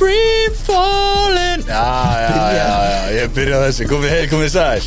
[0.00, 4.86] Free falling Já, já, já, já, ég byrjaði þessi Komið heil, komið sæl.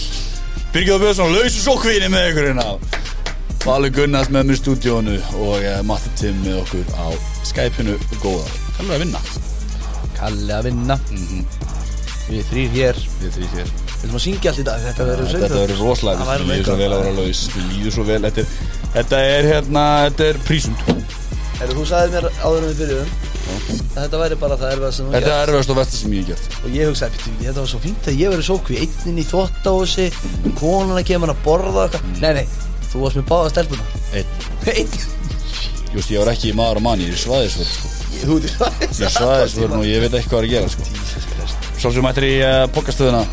[0.73, 2.66] Birgir Björnsson, lausu sokkvinni með ykkur hérna.
[3.62, 7.05] Valur Gunnars með mér í stúdíónu Og uh, Matti Tim með okkur á
[7.45, 7.99] Skype-inu.
[8.23, 8.49] Góða.
[8.80, 9.21] Kallar að vinna.
[10.18, 10.98] Kalli að vinna.
[12.32, 13.02] Við þrýr hér.
[13.21, 13.73] Við Við þrý hér
[14.04, 14.82] ætlum að syngja allt í dag.
[14.88, 17.43] Þetta verður Þetta verður rosalega Við væri líður svo vel að vera laus.
[17.54, 18.20] Við líður svo vel.
[18.25, 18.57] Þetta er,
[18.98, 19.21] þetta
[19.52, 20.84] hérna Þetta er prísund.
[21.61, 23.33] Herru, þú sagði mér áður en við byrjuðum
[23.93, 25.39] Þetta væri bara það erfað sem þú Þetta gert.
[25.43, 26.45] er erfast og vestar sem ég gert.
[26.63, 30.05] Og ég hugsaði, "Bíddu, þetta var svo fínt að ég verið sókvi Einnin í þvóttahúsi
[30.59, 32.21] Konan að kemur að borða eitthvað.
[32.21, 32.47] Nei, nei,
[32.91, 33.83] þú varst með báða stelpuna.
[34.13, 34.25] Einn.
[34.73, 34.89] Einn.
[35.93, 37.88] Just, ég var ekki í maður og manni, ég er svaðisvörð sko.
[38.23, 40.83] Þú ert Ég er svaðisvörð og ég veit ekki hvað er að gera sko.
[41.83, 43.25] Svo sem mættir í uh, pokastöðuna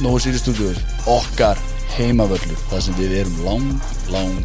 [0.00, 0.70] Nóu Sýri stúdíu
[1.06, 1.58] Okkar
[1.96, 4.38] heimavöllur Það sem við erum lang, lang,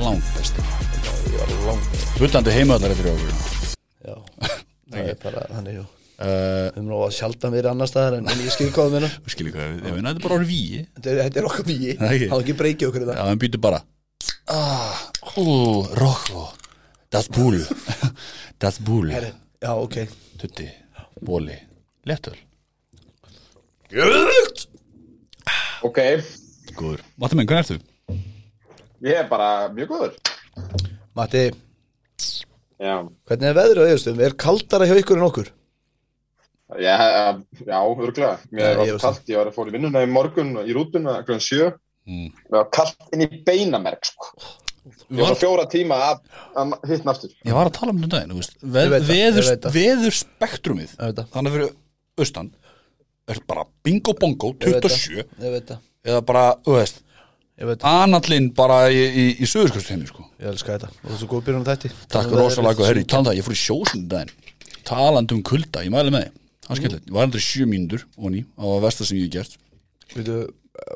[0.00, 0.64] lang bestir.
[2.18, 3.59] Bullandi heimavöllar eftir okkur
[4.00, 4.14] Já,
[4.90, 5.86] það er bara, þannig, jú.
[6.20, 8.98] Uh, Við erum nú að sjaldan verið annar staðar en, en ég skil hvað þú
[8.98, 10.82] meina Skiljið hvað, ég meina þetta er bara orðið víi.
[10.96, 11.94] Þetta er, þetta er okkar víi.
[12.00, 12.28] Það ekki.
[12.32, 13.80] Það breykið okkur í Já, það hann býtur bara.
[14.50, 14.98] Ah,
[15.40, 15.44] Ó,
[15.96, 16.44] Rocco.
[17.10, 17.62] Das Bull.
[18.60, 19.08] Das Bull.
[19.14, 19.96] Herri, Já, ok.
[20.40, 20.68] Tutti,
[21.20, 21.56] bóli,
[22.08, 22.36] léttöl
[23.90, 24.68] Gjöld!
[25.82, 25.98] Ok,
[26.76, 27.02] Góður.
[27.18, 27.80] Matti minn, hvernig ertu?
[29.02, 30.14] ég er bara mjög góður.
[31.18, 31.42] Matti,
[32.80, 32.94] Já,
[33.28, 34.20] hvernig er veðrið á eðustum?
[34.24, 35.50] Er kaldara hjá ykkur en okkur?
[36.80, 36.94] já,
[37.66, 41.20] já örgulega Mér var kallt, ég var að fór í vinnuna í morgun í rútuna,
[41.24, 41.70] klukkan sjö
[42.08, 42.30] Mm.
[42.48, 44.30] Mér var kallt inn í beinamerk sko.
[45.12, 46.22] Ég var fjóra tíma að,
[46.56, 49.50] að hittna aftur Ég var að tala um þetta daginn, þú veist Ég Veð, veður,
[49.74, 50.94] veður spektrumið.
[51.34, 51.68] Þannig fyrir
[52.24, 52.48] austan
[53.30, 54.96] er bara bingo bongo Ég veit það.
[54.96, 57.02] 27 Ég veit það eða bara, þú veist
[57.60, 60.26] anallinn bara í, í, í söðurskjöldsheimi sko.
[60.40, 60.92] Ég elska þetta.
[61.04, 63.48] Og þú svo góð byrjun á þetta Takk rosalega og herri, tala um það, ég
[63.48, 64.54] fór í sjósund daginn.
[64.88, 66.38] Talandi um kulda, ég mæli með þið
[66.70, 69.56] það er ég var aldrei sjö mínútur onni á að versta sem ég hef gert.
[70.14, 70.36] Veitu,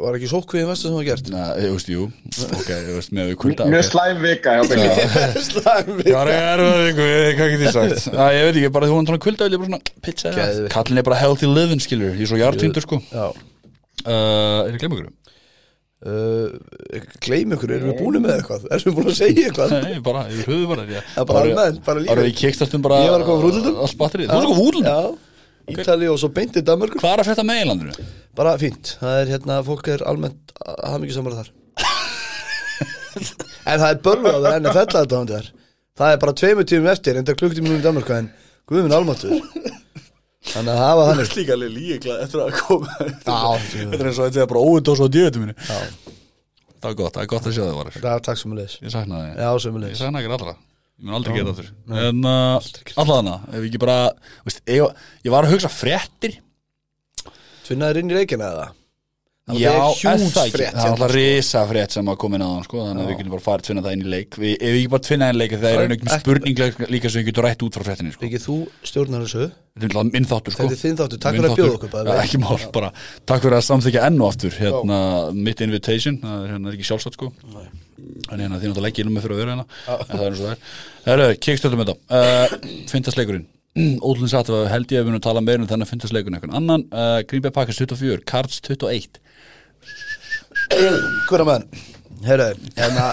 [0.04, 1.30] var ekki sókviðin vestu sem þú gert?
[1.32, 2.06] Na, ég veist, jú,
[2.46, 6.78] ok, ég veist, með kulda Mjög slæm vika það er það
[7.38, 8.06] hvað get ég sagt.
[8.14, 10.34] Æ, Ég veit ekki, bara þú hann tala um kulda ég bara svona pizza.
[10.74, 13.02] Kallin er bara healthy living, skilur Ég er svo jartvindur, sko.
[13.10, 13.26] Já
[16.04, 16.48] uh,
[16.90, 17.74] Er ég glemur ykkur?
[17.76, 18.66] erum við búin með eitthvað?
[18.70, 19.74] Erum við búin að segja eitthvað?
[19.86, 22.12] Nei, bara, ég höfðu bara Það er bara almennt, bara lífið.
[22.14, 23.80] Ára við kickstartum bara Ég var að koma frá útlöndum.
[23.84, 25.00] Alls batterið, þú er sko útlundum Já
[25.64, 28.08] Ítali og svo beintið Danmörkur Hvað er að frétta með eilandinu?
[28.36, 31.52] Bara fínt, það er hérna, fólk er almennt hafmyggju samar þar
[33.72, 35.48] En það er börnað að enn að fella þetta á þar
[35.94, 38.28] Það er bara tveimur tímum eftir, enda klukktímum í Danmörku en
[38.68, 39.32] Guðminn almatur
[40.50, 41.30] Þannig að hafa þannig.
[41.38, 42.96] Líka alveg líka eftir að koma.
[43.00, 45.78] Já, Þetta er eins og þetta er bara óvindós á djöðutuminu já,
[46.84, 48.74] Það er gott, það er gott að sjá það var það er takk sem leis
[48.84, 50.54] Ég saknaði þið Já, sem Ég leis saknaði ekki allra.
[50.94, 51.70] Ég mun aldrei geta aftur.
[52.04, 52.68] En uh,
[53.02, 53.96] allavega ef ekki bara
[54.46, 56.36] veist, ég, ég var að hugsa fréttir.
[57.64, 58.66] Tvinnaður inn í reikina eða?
[59.44, 62.78] Já, er það er hérna, alltaf risa frétt sem að koma inn á þann sko,
[62.80, 64.38] Þannig að við getum bara farið tvinna það inn í leik.
[64.40, 66.56] Við, Ef við ekki bara tvinna það inn í leik Það er einhvern Ekki- spurning
[66.94, 68.24] líka- sem við getum rætt út frá fréttinni sko.
[68.24, 68.56] Ekki þú
[68.88, 69.44] stjórnar þessu?
[69.76, 70.64] Þetta er minn þáttur sko.
[70.64, 72.16] Þetta er þinn þáttur, takk fyrir að bjóða okkur bara.
[72.24, 72.88] Ekki mál, bara
[73.26, 74.98] Takk fyrir að samþykja enn og aftur hérna,
[75.34, 77.28] Mitt invitation, það er hérna ekki sjálfsagt sko.
[78.32, 79.66] En hérna þið náttúrulega ekki innum með fyrir að vera hérna.
[80.08, 80.24] En það
[81.12, 81.20] er
[83.34, 83.44] eins
[83.74, 86.14] Ótlun satt að held ég að við erum að tala meira um þannig að fyndast
[86.14, 86.84] leikurinn eitthvað annan.
[86.94, 89.18] Uh, Green Bay Packers 24, Cards 21
[90.70, 91.66] Hver að menn?
[92.24, 92.46] Herru,
[92.78, 93.10] hérna.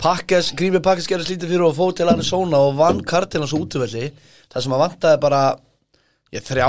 [0.00, 4.08] Pakkes, Grími Pakkes gerði slítið fyrir og fóð til svona og vann Cardinals útvöldi
[4.52, 5.40] Það sem að vantaði bara
[6.32, 6.68] ég, þrjá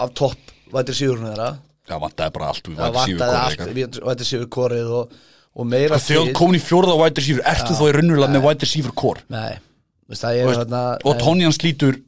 [0.00, 1.50] af topp vætir síðurinn þeirra.
[1.90, 5.16] Það vantaði bara allt við vætir síður korið og,
[5.58, 8.94] og meira Þegar komin í fjórða wide receiver Ertu þó í raunverulega með wide receiver
[8.96, 9.58] core Nei,
[10.06, 11.98] veist, það er hérna Og Tonjan slítur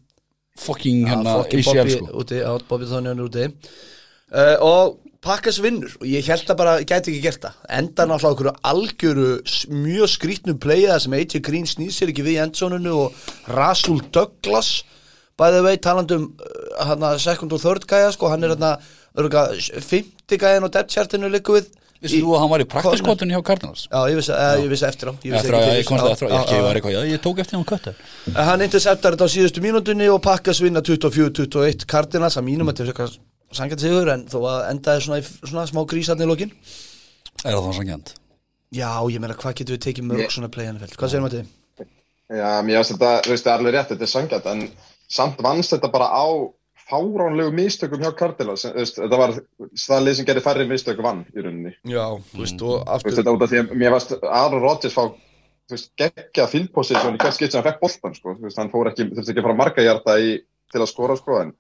[0.63, 2.59] Fucking hérna ACL Bobby sko.
[2.69, 3.47] Bobby Thonian er úti.
[4.33, 7.59] Uh, og Pakkas vinnur og ég held að bara gæti ekki gert það.
[7.79, 9.27] Enda náttúrulega okkur algjöru
[9.71, 14.81] mjög skrítnum playða sem AJ Green snýr sér ekki við í endsónunu og Rasul Douglas
[15.39, 18.75] by the way talandi um uh, hana, second og third gæja sko, hann er hérna
[19.15, 21.71] örgulega 50 gæjan og depth chartinu líku við
[22.03, 23.85] Vistu þú að hann var í praktiskottunni hjá Cardinals?
[23.87, 25.13] Já, ég vissi, uh, ég vissi eftir á.
[25.23, 26.31] Ég vissi Eftir að ekki ég komst eftir á.
[26.35, 26.63] Ég já.
[26.67, 28.01] var eitthvað ég tók eftir hann köttar
[28.33, 32.83] En Hann interceptar þetta á síðustu mínútunni og Pakkas vinna 24-21 Cardinals að mínum þetta
[32.83, 33.15] er eitthvað
[33.59, 36.53] sangjant sigur en þó að endaði svona, í- svona smá grísarni í lokin
[37.45, 38.15] Er það þá sangjant?
[38.73, 41.89] Já, ég meina hvað getur við tekið mörg svona play-in felt Hvað segir maður til?
[42.33, 44.63] Já, mér finnst þetta, þú veist, það er alveg rétt, þetta er sangjant en
[45.13, 46.25] samt vannst þetta bara á
[46.89, 49.35] fáránlegu mistökum hjá Cardinals þetta var
[49.79, 53.45] staðlið sem gerði færri mistök vann í rauninni Já, þú veist og aftur þetta út
[53.47, 55.05] af því að mér varst Aaron Rodgers fá
[56.01, 58.91] geggja field position í hvert skipt sem hann fekk boltan, sko, þú veist, hann fór
[58.91, 60.33] ekki, þurfti ekki að fara marga hjarta í,
[60.73, 61.53] til að skora, sko, en.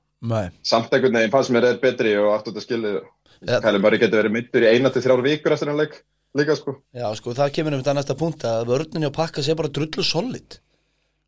[0.62, 3.02] Samt einhvern veginn fannst mér er betri og aftur þetta skilið,
[3.42, 3.58] Ja.
[3.58, 5.96] Kæli Murray getur verið myndur í eina til þrjár vikur eftir hann leik,
[6.38, 6.76] líka, sko.
[6.94, 10.04] Já, sko, það kemur um þetta næsta punkt að vörninni og pakka sé bara drullu
[10.06, 10.60] solid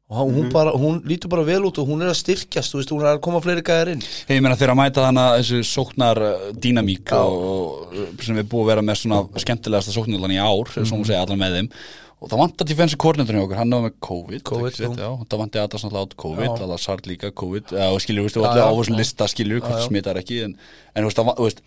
[0.08, 0.36] og hann- Mhm.
[0.38, 3.00] hún, bara, hún lítur bara vel út og hún er að styrkjast, þú veist, hún
[3.02, 6.52] er að koma fleiri gæðar inn Ég meina þeirra að mæta þannig þessu sóknar uh,
[6.52, 7.32] dýnamík og,
[8.14, 10.86] og sem við búum að vera með svona skemmtilegasta sóknarlan í ár, mm.
[10.86, 11.70] svo má segja allan með þeim
[12.20, 15.40] og það vantar defensive coordinator hjá okkur, hann var með COVID, COVID, rétt, já, það
[15.42, 16.52] vantar alltaf svona át COVID, Já.
[16.54, 19.00] alltaf sart líka COVID, og skilur, veistu, Já, allir já, á þessum já.
[19.02, 20.54] lista skilur, hvort smitar ekki, en,
[20.94, 21.64] en þú veist, það, þú veist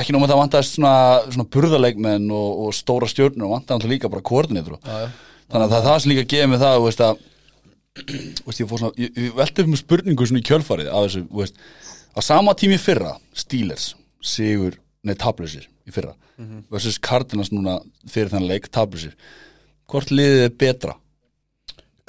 [0.00, 0.94] ekki nóg með það vantar svona,
[1.26, 5.10] svona burðarleikmenn og, og stóra stjórnur og vantar alltaf líka bara já.
[5.50, 7.24] þannig að það er það sem líka gefið mig það þú veist að
[8.00, 11.24] þú veist, ég, svona, ég, ég velti upp með spurningu svona í kjölfarið af þessu,
[11.26, 11.58] þú veist,
[12.14, 16.14] á sama tími í fyrra Steelers, Sigur nei, tablusir í fyrra
[16.70, 19.16] versus Cardinals núna fyrir þennan leik tablusir,
[19.90, 20.96] hvort liðið er betra?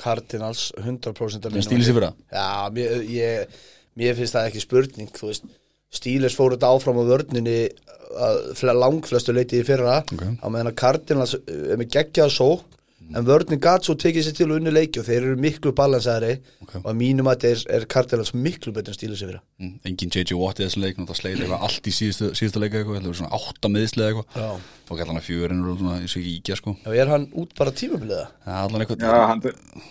[0.01, 3.57] Cardinals 100% að en Steelers í fyrra Já, mér, ég,
[3.99, 5.11] mér finnst það ekki spurning
[5.91, 7.57] Steelers fóru þetta áfram á vörninni
[8.11, 10.01] að langflestu leiti í fyrra.
[10.13, 10.23] Ok.
[10.39, 12.51] á meðan að Cardinals eh, er með geggjað svo
[13.17, 16.35] en vörnin gat svo tekið sér til og unni leiki og þeir eru miklu balansæðari
[16.61, 16.73] Ok.
[16.79, 20.13] og að mínum að er, er Cardinals miklu betur en Steelers í fyrra mm, engin
[20.15, 23.11] JJ Watt í þessum leik það sleið eitthvað allt í síðustu, síðustu leika eitthvað, það
[23.11, 24.49] var svona átta meðslega eitthvað Já.
[24.91, 27.27] og gæti hann að fjögur og svona, ég sé ekki íkja sko Já, er hann
[27.41, 28.27] út bara tímabiliða?
[28.45, 29.43] Er allan eitthvað Já, hann,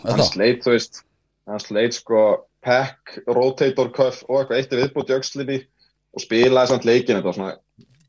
[0.06, 1.02] hann sleit, þú veist,
[1.50, 2.22] hann sleit, sko,
[2.64, 5.60] pack, rotator cuff og eitthvað eitt í viðbúti öxlinni
[6.10, 7.52] og spilaði samt leikin, þetta var svona,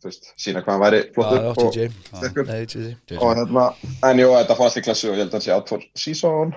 [0.09, 3.65] veist, sína hvað hann væri flottur já, og TJ Og hérna,
[4.09, 5.86] en jú, þetta fór allt í klassu og ég held að hann sé out for
[5.95, 6.53] season.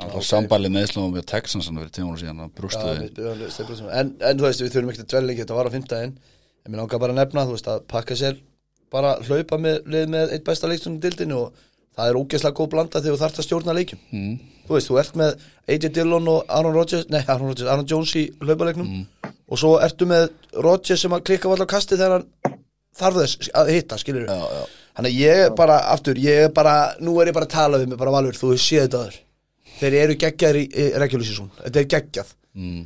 [0.00, 2.52] Það var sambælið meðslum með Texans hann verið tíma ára síðan að
[3.70, 5.74] við sem- en, en þú veist, við þurfum ekki að dvelja ekki þetta var á
[5.74, 6.14] fimmtæðin
[6.64, 8.38] en mér langar bara að nefna, þú veist, að pakka sér
[8.90, 11.52] bara hlaupa með, lið með eitt besta leikstunum dildinu og
[11.96, 14.00] það er ógeðslega góð blanda þegar þú þarft að stjórna leikjum.
[14.10, 14.34] Mm.
[14.70, 18.14] þú veist, þú ert með AJ Dillon og Aaron Rodgers, nei, Aaron Rodgers, Aaron Jones
[18.16, 19.06] í hlaupaleiknum.
[19.50, 20.28] Og svo ertu með
[20.62, 22.56] Rodgers sem að klikka valla á kasti þegar hann
[22.98, 24.62] þarf þess að hitta, skilur Já, já
[25.00, 27.78] Þannig að ég er bara, aftur, ég er bara, nú er ég bara að tala
[27.80, 29.14] við mig, bara valur, þú séð þetta aður.
[29.78, 32.32] Þeir eru geggjaðir í, í regular season, þetta er geggjað.
[32.58, 32.82] mm.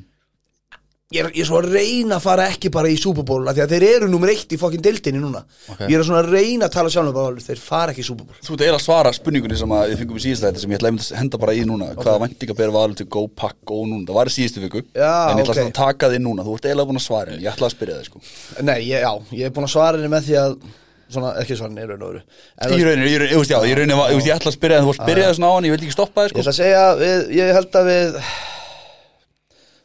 [1.15, 3.55] Ég er, ég er svo að reyna að fara ekki bara í Super Bowl, af
[3.57, 5.45] því að þeir eru nummer eitt í fokkin deildinni núna.
[5.71, 5.85] Ok.
[5.87, 8.39] Ég er svona að reyna að tala bara valur, þeir fara ekki í Super Bowl.
[8.41, 10.81] Þú ert eiginlega að svara spurningunni sem að við fengum í síðasta þetta sem ég
[10.83, 14.09] ætla að henda bara í núna hvaða væntinga ber valið til go, pack, go núna
[14.09, 15.63] það var í síðustu viku Já, en ég ætla ok.
[15.69, 18.01] að taka þið núna, þú ert eiginlega búin að svara en ég ætla að spyrja
[18.01, 20.03] þig sko Nei, ég, já, ég er búin að svara
[21.13, 22.17] svona, ekki henni, í raun og.
[22.59, 23.83] En Í þú veist, rauninni, ég, ég, veist, já, ég,
[24.25, 26.25] ég ætla að spyrja þig þú varst byrjaði svona á hann, ég vil ekki stoppa
[26.25, 28.19] ég sko ætla að segja, við, ég held að við,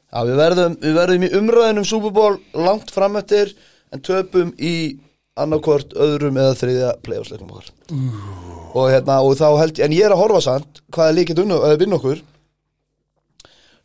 [0.09, 3.53] já, við verðum, við verðum í umröðinum Super Bowl langt framöttir
[3.93, 4.73] en töpum í
[5.39, 7.69] annarkvort öðrum eða þriðja playoffsleiknum okkar.
[8.75, 11.43] Og hérna og þá held ég, en ég er að horfa samt hvað er líkið
[11.55, 12.21] að vinna okkur.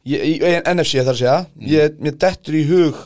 [0.04, 1.36] Ég, í, í NFC þar að segja.
[1.70, 2.98] Ég, mér dettur í hug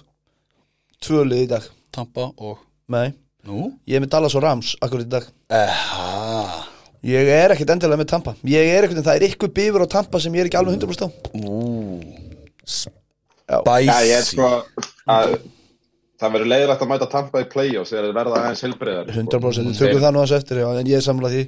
[1.04, 1.68] tvölið í dag.
[1.94, 2.64] Tampa og?
[2.90, 3.12] Nei,
[3.46, 3.68] Nú?
[3.86, 5.28] ég er með Dallas og Rams akkur í dag.
[5.54, 6.64] Eha.
[7.06, 8.34] Ég er ekkert endilega með Tampa.
[8.48, 11.06] Ég er ekkert, það er ykkur bifur á Tampa sem ég er ekki alveg 100%
[11.06, 11.08] á.
[11.38, 12.18] Ú
[13.48, 14.48] Er sko,
[15.08, 15.34] að
[16.18, 19.12] það verður leiðilegt að mæta Tampa í play-offs þegar þeir verða aðeins helbriðar.
[19.14, 21.44] 100% við tökum það nú aðeins eftir já, en ég er samlað því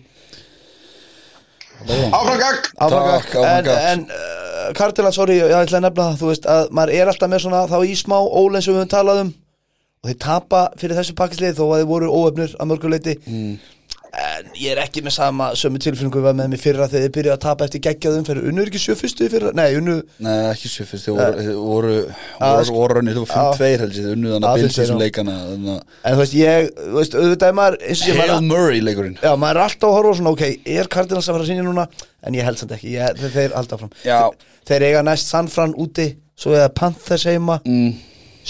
[2.12, 2.58] Áfram gang!
[2.76, 3.36] Áfram Takk, gakk.
[3.40, 6.92] áfram en, en uh, Cardinal, sorry, ég ætla að nefna það þú veist að maður
[6.98, 9.30] er alltaf með svona þá í smá ólein sem við höfum talað um
[10.00, 13.54] og þeir tapa fyrir þessu pakkislið þó að þeir voru óöfnir að mörguleiti Mm.
[14.40, 17.14] En ég er ekki með sama sömu tilfinningu við var með mér fyrra þegar þeir
[17.16, 19.96] byrjuðu að tapa eftir geggjaðum fyrir unnu er ekki sjö fyrstu í fyrra, nei unnu
[20.24, 21.96] Nei, ekki fyrst, þið voru,
[22.40, 25.36] þið rönnir, þið voru 5-2 held ég, þið unnuð hann Já, að 5-2, þessum leikana
[25.40, 27.80] en þú veist ég, þú veist, auðvitað er maður
[28.20, 29.16] maður Murray leikurinn.
[29.20, 30.44] Já, maður er alltaf að horfa svona, ok,
[30.76, 31.86] er Cardinals að fara að sinja núna?
[32.26, 35.50] En ég held samt ekki, ég, þeir, þeir alltaf fram þeir, þeir eiga næst San
[35.52, 36.08] Fran úti,
[36.40, 37.90] svo eða Panthers heima, mm,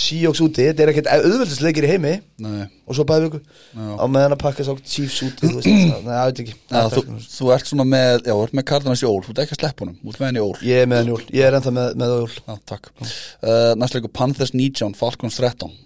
[0.00, 2.12] Seahawks úti Þetta er ekkert auðvöldast leikir í heimi.
[2.40, 3.40] Nei, Og svo bæði viku.
[3.76, 3.88] Já.
[4.00, 6.54] Á meðan að pakka svo Chiefs úti, veist það, Nei, ég veit ekki.
[6.70, 9.42] Já, þú, þú ert svona með, já, þú ert með Cardinals í ól, þú ert
[9.44, 10.56] ekki að sleppa honum, þú ert með henni í ól.
[10.66, 12.84] Ég er með hann jól, ég er ennþá með, með jól Já, takk.
[13.04, 15.76] Uh, Næst leikur Panthers 19, Falcons 13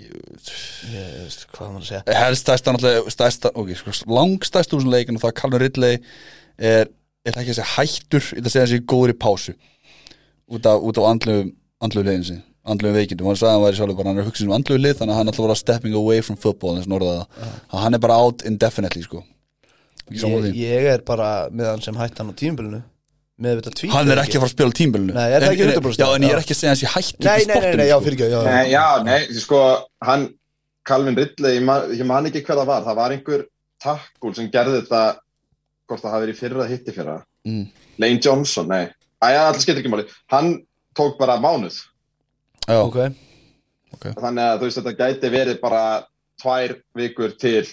[0.00, 0.12] Ég
[1.20, 2.02] veist, hvað maður að segja?
[2.18, 5.94] Helst stærsta náttúrulega, stærsta, ok, sko, langstærsta úr svona leikinu, það Calvin Ridley
[6.56, 6.90] er,
[7.26, 8.66] er ekki að segja hættur, ég ætla að segja
[11.06, 14.26] hans andlu, leiðin sin andlu veikindum, hann sagði að hann væri sjálfur bara hann er
[14.28, 16.92] hugsið um andlu lið, þannig að hann alltaf var stepping away from football, eins og
[16.92, 17.54] norðaða það.
[17.84, 19.22] Hann er bara out indefinitely, sko.
[20.10, 20.50] Ég, því.
[20.58, 22.80] ég er bara með hann sem hættan á tímbilinu
[23.40, 25.52] Með þetta tweet hann er ekki að fara að spila á tímbilinu Nei, er það
[25.54, 26.00] ekki En- 100%?
[26.02, 26.40] Já, en ég er Já.
[26.42, 28.04] ekki að segja hans í hættur Nei, nei, nei, nei, já, sko.
[28.04, 29.60] fyrir ekki já, Nei, já, nei, sko,
[30.08, 30.24] hann,
[30.90, 33.46] Calvin Ridley, ég man, ég man ekki hver það var, það var einhver
[33.86, 35.02] takkul sem gerði þetta
[35.86, 37.16] hvort það hafi verið í fyrra hitti fyrra.
[37.46, 37.64] Mm.
[38.02, 38.84] Lane Johnson, nei.
[39.22, 39.46] Æja,
[40.96, 41.76] tók bara mánuð.
[42.66, 42.98] Já, ok.
[44.00, 45.84] Þannig að þú veist, þetta gæti verið bara
[46.40, 47.66] tvær vikur til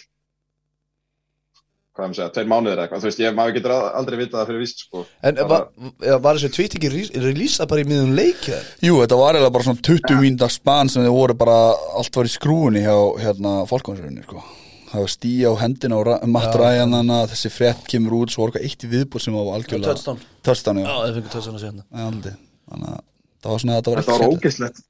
[1.98, 4.18] hvað er maður að segja, tveir mánuðir eða eitthvað, þú veist, ég, maður getur aldrei
[4.20, 5.02] vitað það fyrir víst, sko.
[5.26, 5.64] En var,
[6.06, 6.92] eða var þessi tweet ekki
[7.24, 8.62] releasað bara í miðun leik eða?
[8.86, 11.58] Jú, þetta var eiginlega bara svona 20 mínúta span sem þið voru bara,
[11.98, 14.46] allt var í skrúinni hjá hérna fólkvæmsrauninni, sko.
[14.88, 18.46] Það var stíja á hendina og Matt Ryan þannig að þessi frétt kemur út svo
[18.46, 20.22] eitthvað eitt viðbúr sem var algjörlega Touchdown.
[20.48, 23.02] Touchdown, Já, já, það fengur touchdown að segja hérna Þannig að
[23.44, 24.86] það var svona, þetta var ekki ógeðslegt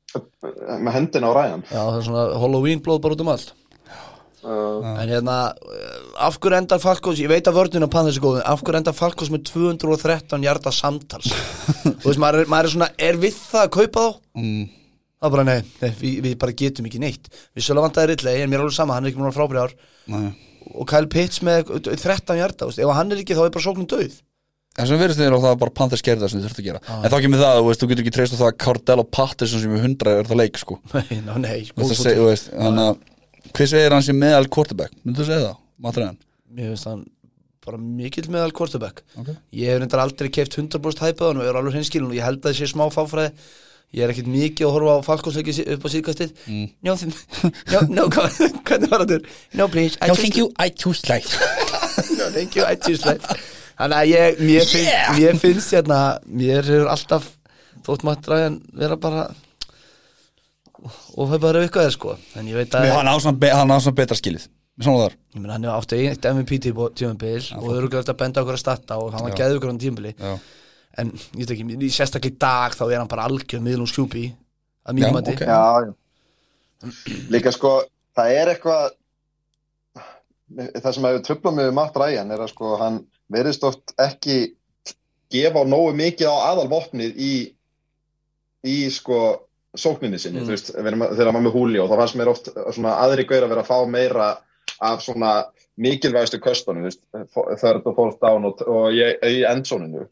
[0.87, 1.63] með hendina á ræðan.
[1.69, 3.53] Já, það er svona Halloween blóð bara út um allt.
[4.47, 5.35] Uh, En hérna,
[5.75, 8.77] eh, af hverju endar Falkos Ég veit að vörðin á Panthers er góð Af hverju
[8.79, 11.25] endar Falkos með 213 hjarta samtals?
[11.83, 14.21] Þú veist, maður er, maður er svona Er við það að kaupa þá?
[14.39, 14.61] mm,
[15.17, 17.27] Það er bara, nei, nei við, við bara getum ekki neitt.
[17.57, 19.63] Við sjöla vantaði Ridley, en mér er alveg sama Hann er ekki múin að frábæri
[19.65, 19.75] ár.
[20.13, 20.27] Nei.
[20.77, 24.21] Og Kyle Pitts með 13 hjarta Ef hann er ekki, þá er bara sóknum döð
[24.77, 26.67] En sem verðist þér á það að bara Panthers gerði það sem þið þurftu að
[26.69, 28.99] gera En þá kemur það, þú veist, þú getur ekki treyst á það að Cardell
[29.03, 32.01] og Patterson sem er 100 er það leik, sko Nei, ná, nei, góð veist, að
[32.05, 34.93] segja, þú veist, þannig að Hver segir hann sem meðal quarterback?
[35.07, 35.59] Myndu þú segja það?
[35.87, 36.17] Matriðan?
[36.57, 37.05] Mér finnst hann
[37.67, 39.31] bara mikill meðal quarterback Ok.
[39.57, 42.39] Ég hef reyndar aldrei keift 100% hæpað hann og er alveg hreinskilin og ég held
[42.43, 43.33] að það sé smá fáfræði
[43.95, 46.65] Ég er ekkert mikið að horfa á falkonsleiki upp á síðkastið Mm.
[46.83, 46.95] no,
[47.71, 49.35] no, no, hvað- hvernig var þetta?
[49.55, 51.39] No, please, I just- you, I choose life
[52.19, 53.23] no, thank you, I choose life
[53.77, 54.87] Þannig að ég, mér, finn,
[55.19, 57.27] mér finnst hérna, mér hefur alltaf
[57.85, 59.25] þótt maður dræðan vera bara
[61.17, 62.13] og það bara eitthvað er sko.
[62.37, 62.93] En ég veit að be-
[63.53, 64.47] hann á svona betra skilið.
[64.77, 68.57] Ég menn hann hefur átt eitt MVP tímabil og þau eru glæðið að benda okkur
[68.57, 70.11] að starta og hann var geður okkur á tímabili.
[70.17, 70.33] Já,
[71.01, 74.27] en ég veit ekki, í sérstaklega í dag þá er hann bara algjör miðlum skjúpi
[74.85, 75.41] að mínum að ok.
[75.49, 76.91] já, já.
[77.33, 77.71] Líka sko,
[78.17, 78.97] það er eitthvað,
[80.77, 82.99] það sem hefur tröflað við Matt Ryan er að sko, hann
[83.33, 84.37] verðist oft ekki
[85.33, 87.33] gefa nógu mikið á aðalvopnið í,
[88.67, 89.21] í sko,
[89.77, 90.47] sókninni sinni, Mm.
[90.47, 93.49] þú veist, þegar maður með húli og þá fannst mér oft svona aðri gaur að
[93.53, 94.29] vera að fá meira
[94.79, 95.31] af svona
[95.77, 97.01] mikilvægastu köstunum, þú veist,
[97.61, 100.07] third og fourth down og, og ég, í endzóninu.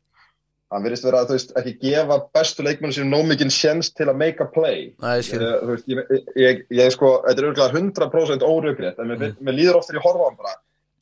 [0.74, 4.10] Hann verðist vera að, þú veist, ekki gefa bestu leikmennu sínum nóg mikinn sjens til
[4.10, 4.92] að make a play.
[5.02, 5.32] Nei, ég.
[5.32, 9.44] Ég, þú veist, ég, ég, ég sko, þetta er örgulega 100% órugrétt, en mér, mm.
[9.46, 10.56] mér líður oft þegar ég horfa á hann bara,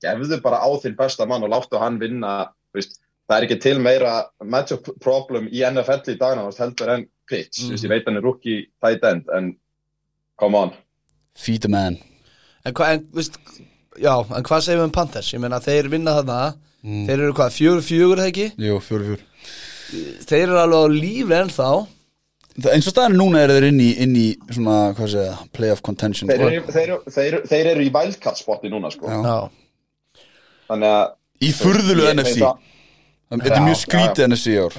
[0.04, 2.34] gefðu bara á þinn besta mann og láttu hann vinna,
[2.76, 7.64] veist, það er ekki til meira matchup problem í NFL í veist, heldur en pitch,
[7.64, 9.54] þú veist, ég veit hann er rookie tight end, en
[10.40, 10.74] come on.
[11.36, 11.98] feed the man
[12.66, 13.34] En hvað, en, veist,
[14.00, 15.34] já, en hvað segum við um Panthers?
[15.34, 16.38] Ég meina, þeir vinna þarna,
[16.84, 18.46] þeir eru hvað, fjögur, fjögur, eða ekki?
[18.64, 19.26] Jú, fjóri, fjóri
[20.24, 21.68] Þeir eru alveg á lífi ennþá
[22.54, 25.82] Það- eins og staðan núna eru þeir inn í, inn í svona, hvað segja, playoff
[25.84, 29.10] contention Þeir eru, þeir, eru- þeir, eru- þeir eru í wildcard spotti núna, sko.
[29.10, 29.20] Já.
[29.26, 29.38] Já,
[30.74, 31.18] Þannig að...
[31.44, 32.54] í furðulu Ég- NFC
[33.42, 34.28] þetta er mjög skrítið.
[34.28, 34.78] NFC í ár.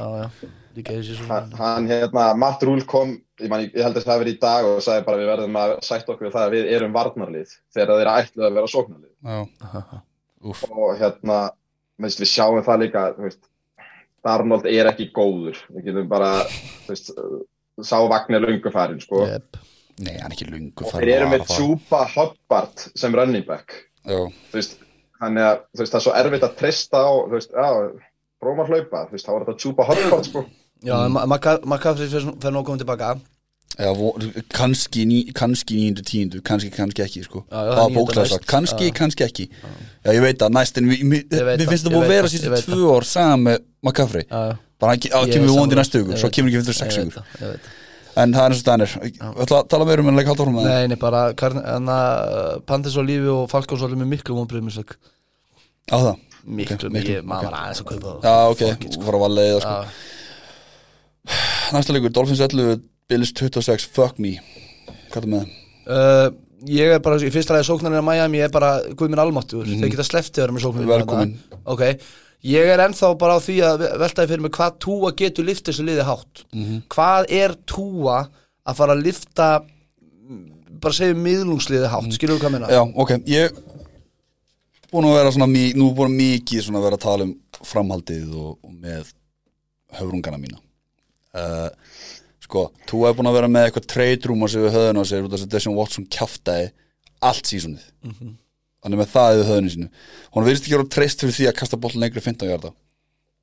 [1.29, 4.41] Hann, hann, hérna, Matt Rúl kom, ég, man, ég held að það hafi verið í
[4.43, 8.01] dag og sagði bara við verðum að sætta okkur það að við erum varnarlið þegar
[8.01, 9.13] þeir ætluð að vera sóknarlið.
[10.45, 11.39] Og hérna
[12.03, 13.47] veist, við sjáum það líka veist,
[14.25, 15.61] Darnold er ekki góður.
[15.73, 16.33] Við getum bara
[16.89, 17.13] veist,
[17.81, 19.23] sá vagnir löngufarin sko.
[19.31, 19.61] Jep.
[20.03, 23.77] Nei, hann er ekki lungu og þeir eru með Tjúpa Hubbard sem running back.
[24.03, 24.75] Já, þú veist,
[25.25, 27.69] þannig að þú veist, það er svo erfitt að treysta á þú veist, já,
[28.45, 30.45] prófum að hlaupa þú veist, þá er þetta Tjúpa Hubbard sko.
[30.85, 30.97] Já,
[31.65, 32.11] McCaffrey
[32.53, 33.15] nú að koma tilbaka.
[33.75, 33.91] Já,
[34.55, 37.41] kannski, ný, kannski nýjundu tíundu, kannski, kannski ekki sko.
[37.51, 38.95] Já, já, það var sagt, kannski, Já.
[39.01, 39.47] kannski ekki.
[40.05, 42.31] Já, ég veit það, næst en við, við, við það, finnst það búið að vera
[42.31, 45.01] það, veit tvö ár saman með McCaffrey bara hann,
[45.33, 45.81] kemur við sammála.
[45.81, 47.67] næstu viku Ég svo kemur ekki fyrir Ég sex það, það.
[48.23, 48.95] en það er eins og það er.
[49.25, 51.25] Við ætla að tala meira um en leik halda fórum með Nei, nei, bara
[51.65, 51.99] hana,
[52.69, 54.95] Panthers á lífi og Falcons á lífi með miklu vonbröðum það
[55.93, 56.15] á það
[56.45, 59.05] Miklu, Ok, miklu, maður var aðeins að kaupa það Já, ok, Fuck it, sko.
[59.07, 59.77] fara að valið sko.
[61.75, 64.35] Næsta leikur, Dolphins 11, Bills 26 Fuck me,
[65.13, 65.61] hvað er með það?
[65.85, 69.21] Uh, Ég er bara, í fyrsta ræði sóknarinn á Miami Ég er bara, guð minn
[69.21, 70.95] almáttur Þeir geta sleftið að vera með sóknarinn Mhm.
[70.95, 71.35] Velkomin.
[71.65, 71.83] Ok,
[72.45, 75.85] ég er ennþá bara á því að veltaði fyrir mig hvað Túa getur lift þessu
[75.89, 76.83] liði hátt Mhm.
[76.89, 78.29] Hvað er Túa
[78.67, 79.49] að fara að lifta
[80.81, 82.61] bara segjum miðlungsliði hátt, skilur þú hvað?
[82.61, 82.71] Mhm.
[82.71, 83.53] Já, ok, ég
[84.95, 87.35] búin að vera svona, nú er búin mikið svona að vera að tala um
[87.65, 89.11] framhaldið og, og með
[89.99, 90.61] höfrungana mína.
[91.35, 91.69] Uh,
[92.45, 95.05] sko, þú hefur búin að vera með eitthvað trade room á sig við höðun á
[95.11, 96.71] sér út af þess að Deshaun Watson kjaftaði
[97.25, 97.85] allt sísunnið
[98.85, 99.87] þannig með það yfir höðunni sínu.
[100.35, 102.73] Hún verðist ekki að vera treyst fyrir því að kasta boltan lengri 15 hjarta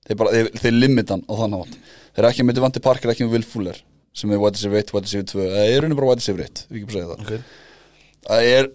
[0.06, 1.80] þeir, bara, þeir, þeir limita hann á þann hátt.
[2.12, 3.82] Þeir eru ekki með Devante Parker, ekki með Will Fuller
[4.14, 6.64] sem er White Receiver 1, White Receiver 2 eða er raunin bara White Receiver 1,
[6.70, 7.22] við ekki bara segja það.
[7.26, 7.54] Ok.
[8.28, 8.70] það er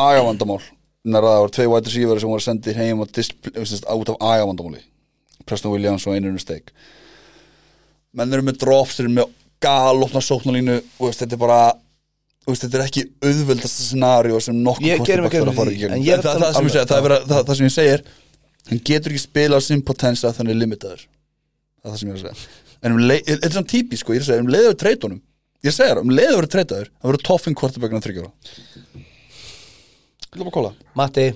[0.00, 0.60] agavandamál
[1.08, 4.82] nær að það voru tvei white receiver sem voru sendir heim át af agavandamáli
[5.48, 6.72] Preston Williams og einurinn steik
[8.16, 9.30] menn eru með drops, eru með
[9.62, 11.60] galopna sóknarlínu og þetta er bara
[12.48, 16.32] veist, þetta er ekki auðveldasta scenario sem ekki quarterback þarf að fara í er það,
[16.32, 18.04] að það, tala um það, það, það, sem ég segir
[18.70, 21.04] hann getur ekki spila sin potensa þannig er limitaður.
[21.80, 22.58] Það er það sem ég er að segja.
[22.80, 25.20] En um leið, þetta er svona típi sko, ég er að segja um leiður treytunum
[25.66, 28.30] ég segja það, um leiður treytaður það verður toffin quarterbackin að þryggjara
[30.30, 30.74] Það bara kóla?
[30.98, 31.28] Matti,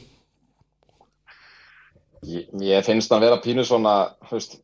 [2.25, 4.55] Ég, ég finnst hann vera pínu svona, veist,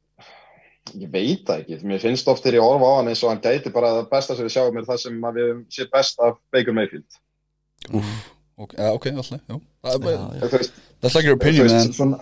[0.97, 1.77] ég veit það ekki.
[1.85, 4.37] Mér finnst oft þegar ég orfa á hann eins og hann gæti bara það besta
[4.39, 7.19] sem við sjáum er það sem að við sé best af Baker Mayfield.
[8.01, 8.15] Úf,
[8.65, 10.71] ok, ja, ok, alltaf, já er-
[11.01, 12.19] That's like your þú opinion, veist, man svona,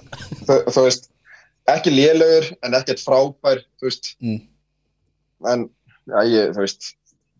[0.48, 1.08] þú, þú veist,
[1.76, 4.10] ekki lélögur en ekkert frábær, þú veist.
[4.22, 4.40] Mm.
[5.54, 5.64] En,
[6.10, 6.90] já, ég, þú veist,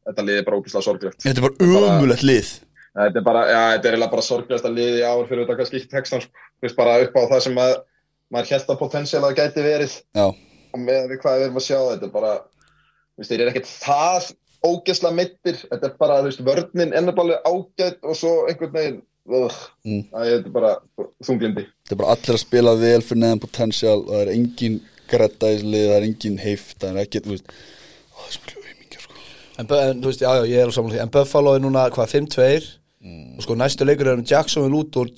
[0.06, 1.18] þetta liði bara óbúslega sorglegt.
[1.26, 1.66] Þetta er bara
[1.98, 2.54] umulett lið
[2.99, 5.78] Þetta er bara, já, þetta er eiginlega bara sorglegast að liði ár fyrir þetta kannski
[5.78, 6.47] ekki textan, sko.
[6.59, 7.75] Þú veist, bara upp á það sem að
[8.35, 9.95] maður held að potensiál að það gæti verið.
[10.19, 10.26] Já,
[10.75, 12.33] og með við hvað við erum að sjá þetta er bara,
[13.14, 14.28] þú veist, þeir eru ekkert það
[14.69, 19.59] ógeðsla mittir, þetta er bara, þú veist, vörninn ennabálega ágætt og svo einhvern veginn, ugh,
[19.87, 20.02] Mm.
[20.11, 20.71] það er bara
[21.25, 21.64] þunglindi.
[21.87, 25.47] þetta er bara allir að spila vel fyrir neðan potential og það er engin gretta
[25.52, 27.52] í þessu lið, það er engin heift það er ekkert, þú veist
[28.09, 29.14] Ó, það er sko
[29.59, 31.87] en, en þú veist, já, já, ég er á saman því En Buffalo er núna,
[31.95, 32.69] hvað, 5-2
[33.38, 35.12] Og sko, næstu leikur er um Jacksonville út og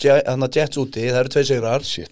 [0.56, 2.10] Jets úti, það eru tvei sigrar Shit,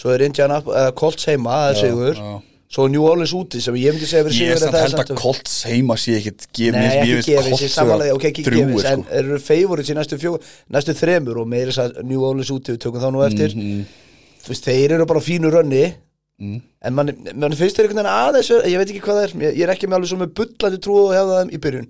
[0.00, 2.40] Svo er Indiana, uh, Colts heima, það er sigur já.
[2.70, 4.78] Svo er New Orleans úti, sem ég myndi segja verið Ég sigur er en samt
[4.80, 9.02] held að Colts heima sé gefið Nei, ekki gefis, ég samanlega, ok, ekki gefis En
[9.02, 9.16] sko.
[9.18, 10.36] eru favorites í næstu, fjó,
[10.70, 13.82] næstu þremur Og meiri þess að New Orleans úti, við tökum þá nú eftir Mhm.
[14.40, 15.82] Þú veist, þeir eru bara fínu rönni
[16.40, 16.60] Mm.
[16.88, 19.56] En mann, mann finnst þeir einhvern veginn aðeins Ég veit ekki hvað það er, ég,
[19.58, 21.88] ég er ekki með alveg svo með bullandi trú og hefða þeim í byrjun.